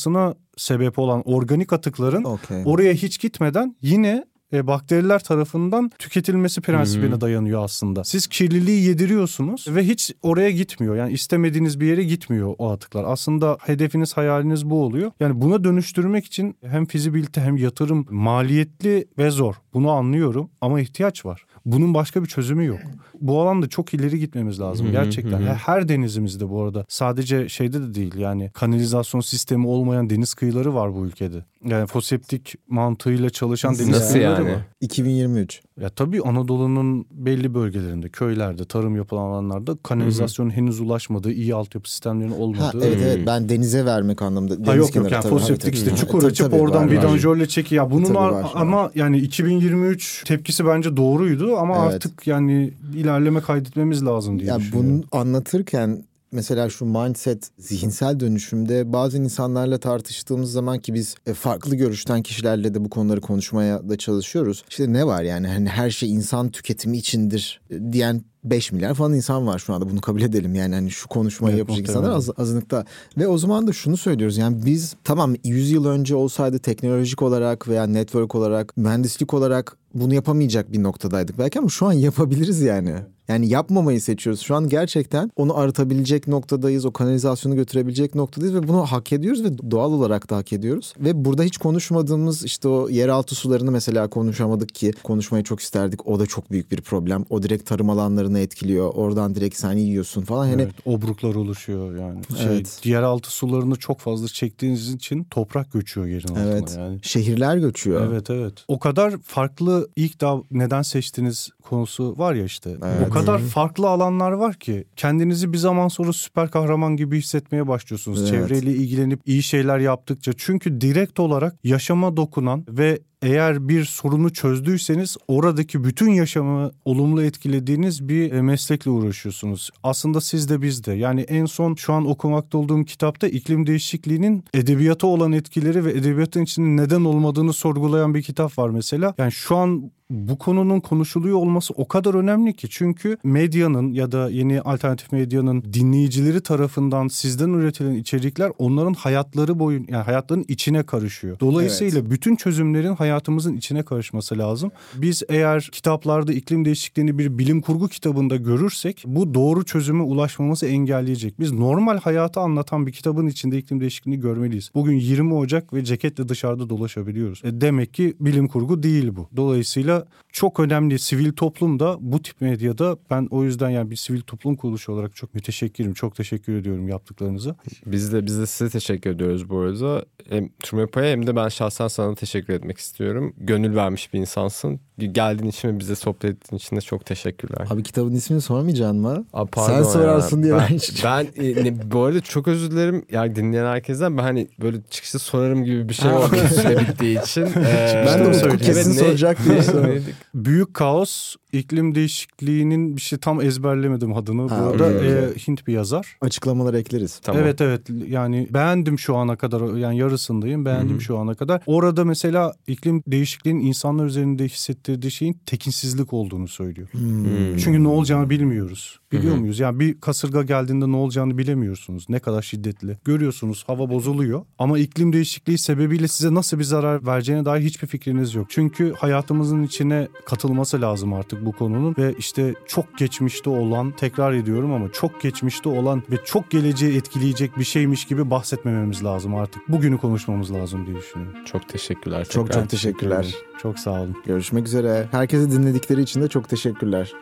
oluşmasına 0.10 0.36
sebep 0.58 1.00
olan 1.00 1.22
organik 1.26 1.74
atıkların 1.74 2.24
okay. 2.24 2.64
oraya 2.66 2.94
hiç 2.94 3.20
gitmeden 3.20 3.76
yine 3.82 4.26
e, 4.54 4.68
bakteriler 4.68 5.20
tarafından 5.20 5.92
tüketilmesi 6.00 6.62
prensibine 6.62 7.12
Hı-hı. 7.12 7.22
dayanıyor 7.22 7.64
aslında. 7.64 8.04
Siz 8.04 8.28
kirliliği 8.28 8.84
yediriyorsunuz 8.84 9.66
ve 9.68 9.84
hiç 9.84 10.12
oraya 10.22 10.52
gitmiyor. 10.52 10.96
Yani 10.96 11.14
istemediğiniz 11.14 11.80
bir 11.80 11.88
yere 11.88 12.04
gitmiyor 12.04 12.56
o 12.58 12.72
atıklar. 12.72 13.04
Aslında 13.08 13.58
hedefiniz, 13.62 14.18
hayaliniz 14.18 14.70
bu 14.70 14.84
oluyor. 14.84 15.12
Yani 15.20 15.42
buna 15.42 15.64
dönüştürmek 15.64 16.26
için 16.26 16.56
hem 16.66 16.86
fizibilite 16.86 17.42
hem 17.42 17.58
yatırım 17.58 18.06
maliyetli 18.10 19.06
ve 19.18 19.30
zor. 19.30 19.56
Bunu 19.74 19.92
anlıyorum 19.92 20.50
ama 20.62 20.82
ihtiyaç 20.82 21.26
var. 21.26 21.46
Bunun 21.66 21.94
başka 21.94 22.24
bir 22.24 22.28
çözümü 22.28 22.66
yok. 22.66 22.80
Bu 23.22 23.42
alanda 23.42 23.70
çok 23.70 23.94
ileri 23.94 24.20
gitmemiz 24.20 24.60
lazım 24.60 24.92
gerçekten. 24.92 25.42
Her 25.42 25.90
denizimizde 25.90 26.50
bu 26.50 26.62
arada. 26.64 26.86
Sadece 26.88 27.50
şeyde 27.50 27.82
de 27.82 27.94
değil 27.94 28.16
yani 28.16 28.52
kanalizasyon 28.54 29.22
sistemi 29.22 29.68
olmayan 29.68 30.10
deniz 30.10 30.34
kıyıları 30.34 30.76
var 30.76 30.96
bu 30.96 31.06
ülkede. 31.06 31.46
Yani 31.66 31.88
foseptik 31.88 32.56
mantığıyla 32.68 33.30
çalışan 33.30 33.76
deniz 33.76 33.90
Nasıl 33.90 34.14
kıyıları 34.14 34.44
yani? 34.44 34.52
var. 34.54 34.62
2023. 34.82 35.62
Ya 35.82 35.90
tabii 35.90 36.22
Anadolu'nun 36.22 37.06
belli 37.12 37.54
bölgelerinde, 37.54 38.10
köylerde, 38.10 38.66
tarım 38.66 38.96
yapılan 38.96 39.22
alanlarda 39.22 39.78
kanalizasyonun 39.84 40.50
henüz 40.50 40.80
ulaşmadığı, 40.80 41.32
iyi 41.32 41.56
altyapı 41.56 41.90
sistemlerinin 41.92 42.34
olmadığı. 42.40 42.80
Ha, 42.80 42.86
evet 42.88 43.00
evet 43.04 43.28
ben 43.28 43.50
denize 43.50 43.86
vermek 43.86 44.22
anlamında. 44.22 44.58
Deniz 44.58 44.68
ha, 44.68 44.76
yok 44.76 44.96
yok 44.96 45.12
yani 45.12 45.24
foseptik 45.24 45.76
işte 45.76 45.96
çukur 45.96 46.24
açıp 46.24 46.54
oradan 46.54 46.88
tabii, 46.88 46.98
bidonjörle 46.98 47.48
çekiyor. 47.48 47.84
Ya 47.84 47.92
bunun 47.92 48.16
var, 48.16 48.30
var, 48.30 48.52
ama 48.56 48.92
yani 48.96 49.18
2023 49.18 50.24
tepkisi 50.24 50.66
bence 50.66 50.98
doğruydu 50.98 51.58
ama 51.58 51.84
evet. 51.84 51.94
artık 51.96 52.28
yani 52.28 52.74
ilerleme 52.96 53.42
kaydetmemiz 53.42 54.06
lazım 54.06 54.40
diye 54.40 54.50
ya 54.50 54.60
düşünüyorum. 54.60 55.04
Bunu 55.12 55.22
anlatırken 55.22 56.04
mesela 56.32 56.70
şu 56.70 56.86
mindset 56.86 57.50
zihinsel 57.58 58.20
dönüşümde 58.20 58.94
bazı 58.94 59.18
insanlarla 59.18 59.78
tartıştığımız 59.78 60.52
zaman 60.52 60.80
ki 60.80 60.94
biz 60.94 61.16
e, 61.28 61.34
farklı 61.34 61.76
görüşten 61.76 62.24
kişilerle 62.24 62.74
de 62.74 62.86
bu 62.86 62.90
konuları 62.90 63.22
konuşmaya 63.22 63.90
da 63.90 63.98
çalışıyoruz. 63.98 64.64
İşte 64.70 64.94
ne 64.94 65.08
var 65.08 65.24
yani? 65.24 65.48
Hani 65.48 65.70
her 65.70 65.90
şey 65.90 66.12
insan 66.12 66.50
tüketimi 66.50 66.98
içindir 66.98 67.62
e, 67.70 67.94
diyen 67.94 68.24
5 68.44 68.72
milyar 68.72 68.94
falan 68.94 69.14
insan 69.14 69.48
var 69.48 69.60
şu 69.60 69.74
anda. 69.74 69.90
Bunu 69.90 70.02
kabul 70.02 70.22
edelim 70.22 70.56
yani. 70.56 70.76
Hani 70.76 70.92
şu 70.92 71.08
konuşmayı 71.08 71.56
evet, 71.56 71.60
yapacak 71.60 71.90
insanlar 71.90 72.10
az, 72.10 72.30
azınlıkta. 72.38 72.86
Ve 73.18 73.28
o 73.28 73.38
zaman 73.38 73.68
da 73.68 73.74
şunu 73.74 73.98
söylüyoruz. 73.98 74.38
Yani 74.38 74.66
biz 74.66 74.96
tamam 75.04 75.36
100 75.44 75.72
yıl 75.72 75.86
önce 75.86 76.16
olsaydı 76.16 76.60
teknolojik 76.60 77.22
olarak 77.22 77.68
veya 77.68 77.84
network 77.88 78.36
olarak 78.36 78.78
mühendislik 78.78 79.34
olarak 79.34 79.78
bunu 79.94 80.14
yapamayacak 80.14 80.72
bir 80.72 80.84
noktadaydık 80.84 81.38
belki 81.38 81.60
ama 81.60 81.70
şu 81.70 81.86
an 81.86 81.94
yapabiliriz 81.94 82.62
yani. 82.62 82.96
Yani 83.30 83.50
yapmamayı 83.50 84.02
seçiyoruz. 84.02 84.42
Şu 84.42 84.56
an 84.56 84.70
gerçekten 84.70 85.32
onu 85.36 85.58
arıtabilecek 85.58 86.28
noktadayız. 86.28 86.86
O 86.86 86.92
kanalizasyonu 86.92 87.56
götürebilecek 87.56 88.16
noktadayız 88.16 88.56
ve 88.56 88.68
bunu 88.68 88.86
hak 88.86 89.14
ediyoruz 89.14 89.44
ve 89.44 89.72
doğal 89.72 89.92
olarak 89.92 90.30
da 90.30 90.38
hak 90.38 90.54
ediyoruz. 90.54 90.94
Ve 91.00 91.26
burada 91.26 91.44
hiç 91.44 91.58
konuşmadığımız 91.58 92.46
işte 92.46 92.68
o 92.68 92.90
yeraltı 92.90 93.36
sularını 93.36 93.72
mesela 93.72 94.08
konuşamadık 94.08 94.76
ki 94.76 94.94
konuşmayı 95.04 95.44
çok 95.44 95.60
isterdik. 95.60 96.08
O 96.08 96.20
da 96.20 96.26
çok 96.26 96.52
büyük 96.52 96.72
bir 96.72 96.82
problem. 96.82 97.26
O 97.30 97.44
direkt 97.44 97.66
tarım 97.66 97.90
alanlarını 97.90 98.40
etkiliyor. 98.40 98.92
Oradan 98.94 99.36
direkt 99.36 99.58
sen 99.58 99.74
yiyorsun 99.74 100.22
falan. 100.22 100.48
Yani 100.48 100.62
evet, 100.62 100.74
obruklar 100.86 101.36
oluşuyor 101.36 101.96
yani. 101.96 102.20
Şey, 102.38 102.48
evet. 102.48 102.82
Yeraltı 102.84 103.32
sularını 103.32 103.76
çok 103.76 104.00
fazla 104.00 104.28
çektiğiniz 104.28 104.94
için 104.94 105.24
toprak 105.24 105.72
göçüyor 105.72 106.08
yerin 106.08 106.28
altına 106.28 106.44
evet. 106.44 106.76
yani. 106.78 107.00
Şehirler 107.02 107.58
göçüyor. 107.58 108.08
Evet 108.12 108.30
evet. 108.30 108.54
O 108.68 108.80
kadar 108.80 109.18
farklı 109.18 109.90
ilk 109.96 110.22
daha 110.22 110.42
neden 110.52 110.82
seçtiğiniz 110.82 111.50
konusu 111.62 112.18
var 112.18 112.34
ya 112.34 112.46
işte. 112.46 112.70
Evet. 112.70 113.08
O 113.08 113.10
kadar 113.10 113.19
farklı 113.38 113.88
alanlar 113.88 114.32
var 114.32 114.56
ki 114.56 114.86
kendinizi 114.96 115.54
bir 115.54 115.58
zaman 115.58 115.88
sonra 115.88 116.14
süper 116.14 116.52
kahraman 116.52 116.98
gibi 116.98 117.18
hissetmeye 117.18 117.68
başlıyorsunuz. 117.68 118.20
Evet. 118.20 118.30
Çevreyle 118.30 118.72
ilgilenip 118.72 119.22
iyi 119.26 119.44
şeyler 119.44 119.80
yaptıkça. 119.80 120.32
Çünkü 120.38 120.82
direkt 120.82 121.20
olarak 121.20 121.56
yaşama 121.64 122.18
dokunan 122.18 122.66
ve 122.70 123.00
eğer 123.22 123.70
bir 123.70 123.86
sorunu 123.86 124.34
çözdüyseniz 124.34 125.18
oradaki 125.28 125.84
bütün 125.84 126.10
yaşamı 126.12 126.72
olumlu 126.86 127.24
etkilediğiniz 127.24 128.10
bir 128.10 128.32
e, 128.32 128.42
meslekle 128.42 128.92
uğraşıyorsunuz. 128.92 129.70
Aslında 129.84 130.22
siz 130.22 130.50
de 130.50 130.62
biz 130.62 130.86
de. 130.86 130.94
Yani 130.94 131.22
en 131.22 131.46
son 131.46 131.76
şu 131.76 131.94
an 131.94 132.08
okumakta 132.08 132.58
olduğum 132.58 132.84
kitapta 132.84 133.28
iklim 133.28 133.68
değişikliğinin 133.68 134.44
edebiyata 134.54 135.08
olan 135.08 135.32
etkileri 135.32 135.86
ve 135.86 135.92
edebiyatın 135.92 136.44
içinde 136.44 136.84
neden 136.84 137.04
olmadığını 137.04 137.54
sorgulayan 137.54 138.14
bir 138.14 138.22
kitap 138.22 138.58
var 138.58 138.70
mesela. 138.70 139.14
Yani 139.18 139.32
şu 139.32 139.56
an 139.56 139.92
bu 140.10 140.38
konunun 140.38 140.80
konuşuluyor 140.80 141.38
olması 141.38 141.74
o 141.74 141.88
kadar 141.88 142.14
önemli 142.14 142.54
ki 142.54 142.68
çünkü 142.70 143.18
medyanın 143.24 143.92
ya 143.92 144.12
da 144.12 144.30
yeni 144.30 144.62
alternatif 144.62 145.12
medyanın 145.12 145.64
dinleyicileri 145.74 146.42
tarafından 146.42 147.08
sizden 147.08 147.50
üretilen 147.50 147.94
içerikler 147.94 148.52
onların 148.58 148.94
hayatları 148.94 149.60
boyun 149.60 149.86
yani 149.90 150.04
hayatların 150.04 150.46
içine 150.48 150.84
karışıyor. 150.84 151.40
Dolayısıyla 151.40 152.00
evet. 152.00 152.12
bütün 152.12 152.36
çözümlerin 152.36 152.96
hayatımızın 153.10 153.58
içine 153.58 153.84
karışması 153.84 154.38
lazım. 154.38 154.72
Biz 154.96 155.24
eğer 155.30 155.70
kitaplarda 155.72 156.34
iklim 156.34 156.66
değişikliğini 156.66 157.18
bir 157.18 157.38
bilim 157.38 157.62
kurgu 157.62 157.88
kitabında 157.88 158.36
görürsek 158.36 159.04
bu 159.06 159.34
doğru 159.34 159.66
çözüme 159.66 160.04
ulaşmamızı 160.04 160.66
engelleyecek. 160.66 161.40
Biz 161.40 161.52
normal 161.52 161.98
hayatı 162.00 162.40
anlatan 162.40 162.88
bir 162.88 162.92
kitabın 162.92 163.28
içinde 163.28 163.58
iklim 163.58 163.80
değişikliğini 163.80 164.20
görmeliyiz. 164.20 164.72
Bugün 164.76 164.96
20 164.96 165.34
Ocak 165.34 165.74
ve 165.74 165.84
ceketle 165.84 166.30
dışarıda 166.30 166.70
dolaşabiliyoruz. 166.70 167.42
E 167.46 167.62
demek 167.62 167.94
ki 167.94 168.16
bilim 168.20 168.48
kurgu 168.48 168.84
değil 168.84 169.16
bu. 169.16 169.28
Dolayısıyla 169.36 170.06
çok 170.32 170.60
önemli 170.60 171.00
sivil 171.00 171.32
toplum 171.32 171.80
da 171.80 171.98
bu 172.00 172.22
tip 172.22 172.42
medyada 172.42 172.98
ben 173.10 173.28
o 173.32 173.44
yüzden 173.44 173.70
yani 173.70 173.92
bir 173.92 173.96
sivil 173.96 174.22
toplum 174.22 174.56
kuruluşu 174.56 174.92
olarak 174.92 175.16
çok 175.16 175.36
müteşekkirim. 175.36 175.94
Çok 175.94 176.16
teşekkür 176.16 176.54
ediyorum 176.54 176.88
yaptıklarınıza. 176.88 177.56
Biz 177.86 178.14
de 178.14 178.26
biz 178.26 178.40
de 178.40 178.46
size 178.46 178.70
teşekkür 178.70 179.10
ediyoruz 179.10 179.50
bu 179.50 179.60
arada. 179.60 180.06
Hem 180.30 180.50
Turmepa'ya 180.60 181.12
hem 181.12 181.28
de 181.28 181.36
ben 181.36 181.50
şahsen 181.50 181.88
sana 181.88 182.16
teşekkür 182.16 182.54
etmek 182.54 182.78
istiyorum. 182.78 182.99
Gönül 183.38 183.76
vermiş 183.76 184.14
bir 184.14 184.20
insansın. 184.20 184.80
Geldiğin 184.98 185.50
için 185.50 185.68
ve 185.70 185.80
bize 185.80 185.96
sohbet 185.96 186.26
ettiğin 186.26 186.58
için 186.58 186.76
de 186.76 186.82
çok 186.82 187.06
teşekkürler. 187.06 187.68
Abi 187.70 187.84
kitabın 187.84 188.14
ismini 188.14 188.42
sormayacaksın 188.42 188.98
mı? 188.98 189.26
Abi 189.34 189.50
Sen 189.56 189.84
sorarsın 189.84 190.38
ya. 190.38 190.44
diye 190.44 190.54
ben, 190.54 190.80
ben, 191.04 191.28
ben 191.58 191.66
e, 191.66 191.92
bu 191.92 192.04
arada 192.04 192.22
çok 192.22 192.48
özür 192.48 192.72
dilerim. 192.72 193.06
Yani 193.12 193.36
dinleyen 193.36 193.66
herkesten 193.66 194.18
ben 194.18 194.24
hani 194.24 194.48
böyle 194.62 194.78
çıkışta 194.90 195.20
sorarım 195.20 195.64
gibi 195.64 195.90
bir 195.90 195.94
şey 195.94 196.12
oldu 196.12 196.36
süre 196.56 196.80
bittiği 196.80 197.22
için. 197.22 197.46
Ee, 197.60 198.04
ben 198.08 198.26
de 198.26 198.28
Utku 198.28 198.58
kesin 198.58 198.92
soracak 198.92 199.38
diye 199.46 200.02
Büyük 200.34 200.74
Kaos 200.74 201.36
iklim 201.54 201.96
değişikliğinin 201.96 202.96
bir 202.96 203.02
şey 203.02 203.20
tam 203.20 203.42
ezberlemedim 203.42 204.14
adını. 204.14 204.50
Ha, 204.50 204.62
Bu 204.64 204.70
arada 204.70 205.06
e, 205.06 205.34
Hint 205.48 205.68
bir 205.68 205.74
yazar. 205.74 206.18
Açıklamalar 206.22 206.74
ekleriz. 206.74 207.20
Tamam. 207.20 207.42
Evet 207.44 207.62
evet 207.62 207.82
yani 208.08 208.48
beğendim 208.54 209.00
şu 209.00 209.16
ana 209.16 209.36
kadar 209.36 209.78
yani 209.78 209.98
yarısındayım 209.98 210.66
beğendim 210.66 210.90
Hı-hı. 210.90 211.02
şu 211.02 211.18
ana 211.18 211.36
kadar. 211.36 211.62
Orada 211.66 212.06
mesela 212.06 212.54
iklim 212.68 212.89
değişikliğinin 213.08 213.66
insanlar 213.66 214.06
üzerinde 214.06 214.46
hissettirdiği 214.46 215.12
şeyin 215.12 215.38
tekinsizlik 215.46 216.14
olduğunu 216.14 216.48
söylüyor. 216.48 216.88
Hı-hı. 216.92 217.58
Çünkü 217.60 217.84
ne 217.84 217.88
olacağını 217.88 218.30
bilmiyoruz. 218.30 219.00
Biliyor 219.12 219.34
Hı-hı. 219.34 219.42
muyuz? 219.42 219.60
Yani 219.60 219.80
bir 219.80 220.02
kasırga 220.02 220.44
geldiğinde 220.44 220.92
ne 220.92 220.96
olacağını 220.96 221.38
bilemiyorsunuz. 221.38 222.06
Ne 222.10 222.20
kadar 222.20 222.42
şiddetli. 222.42 222.98
Görüyorsunuz 223.06 223.64
hava 223.68 223.90
bozuluyor 223.90 224.46
ama 224.60 224.80
iklim 224.80 225.14
değişikliği 225.14 225.58
sebebiyle 225.58 226.08
size 226.08 226.34
nasıl 226.34 226.60
bir 226.60 226.64
zarar 226.64 227.06
vereceğine 227.06 227.46
dair 227.46 227.62
hiçbir 227.62 227.88
fikriniz 227.88 228.36
yok. 228.36 228.48
Çünkü 228.50 228.94
hayatımızın 228.94 229.64
içine 229.64 230.08
katılması 230.26 230.82
lazım 230.82 231.14
artık 231.14 231.46
bu 231.46 231.52
konunun 231.52 231.96
ve 231.98 232.14
işte 232.18 232.54
çok 232.68 232.98
geçmişte 232.98 233.50
olan 233.50 233.92
tekrar 233.92 234.34
ediyorum 234.34 234.74
ama 234.74 234.92
çok 234.92 235.22
geçmişte 235.22 235.70
olan 235.70 236.04
ve 236.12 236.16
çok 236.26 236.52
geleceği 236.52 236.98
etkileyecek 236.98 237.58
bir 237.58 237.64
şeymiş 237.64 238.06
gibi 238.06 238.30
bahsetmememiz 238.30 239.04
lazım 239.04 239.36
artık. 239.36 239.70
Bugünü 239.70 239.98
konuşmamız 239.98 240.54
lazım 240.54 240.86
diye 240.86 240.98
düşünüyorum. 240.98 241.36
Çok 241.46 241.70
teşekkürler. 241.70 242.26
Çok 242.26 242.34
çok, 242.34 242.54
çok 242.54 242.70
teşekkürler. 242.82 243.36
Çok 243.62 243.80
sağ 243.80 243.92
olun. 243.92 244.16
Görüşmek 244.26 244.68
üzere. 244.68 245.08
Herkese 245.12 245.52
dinledikleri 245.52 246.02
için 246.02 246.22
de 246.22 246.28
çok 246.28 246.50
teşekkürler. 246.50 247.14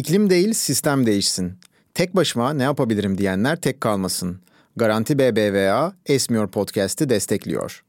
İklim 0.00 0.30
değil 0.30 0.52
sistem 0.52 1.06
değişsin. 1.06 1.52
Tek 1.94 2.16
başıma 2.16 2.52
ne 2.52 2.62
yapabilirim 2.62 3.18
diyenler 3.18 3.56
tek 3.56 3.80
kalmasın. 3.80 4.40
Garanti 4.76 5.18
BBVA 5.18 5.92
Esmiyor 6.06 6.48
Podcast'i 6.48 7.08
destekliyor. 7.08 7.84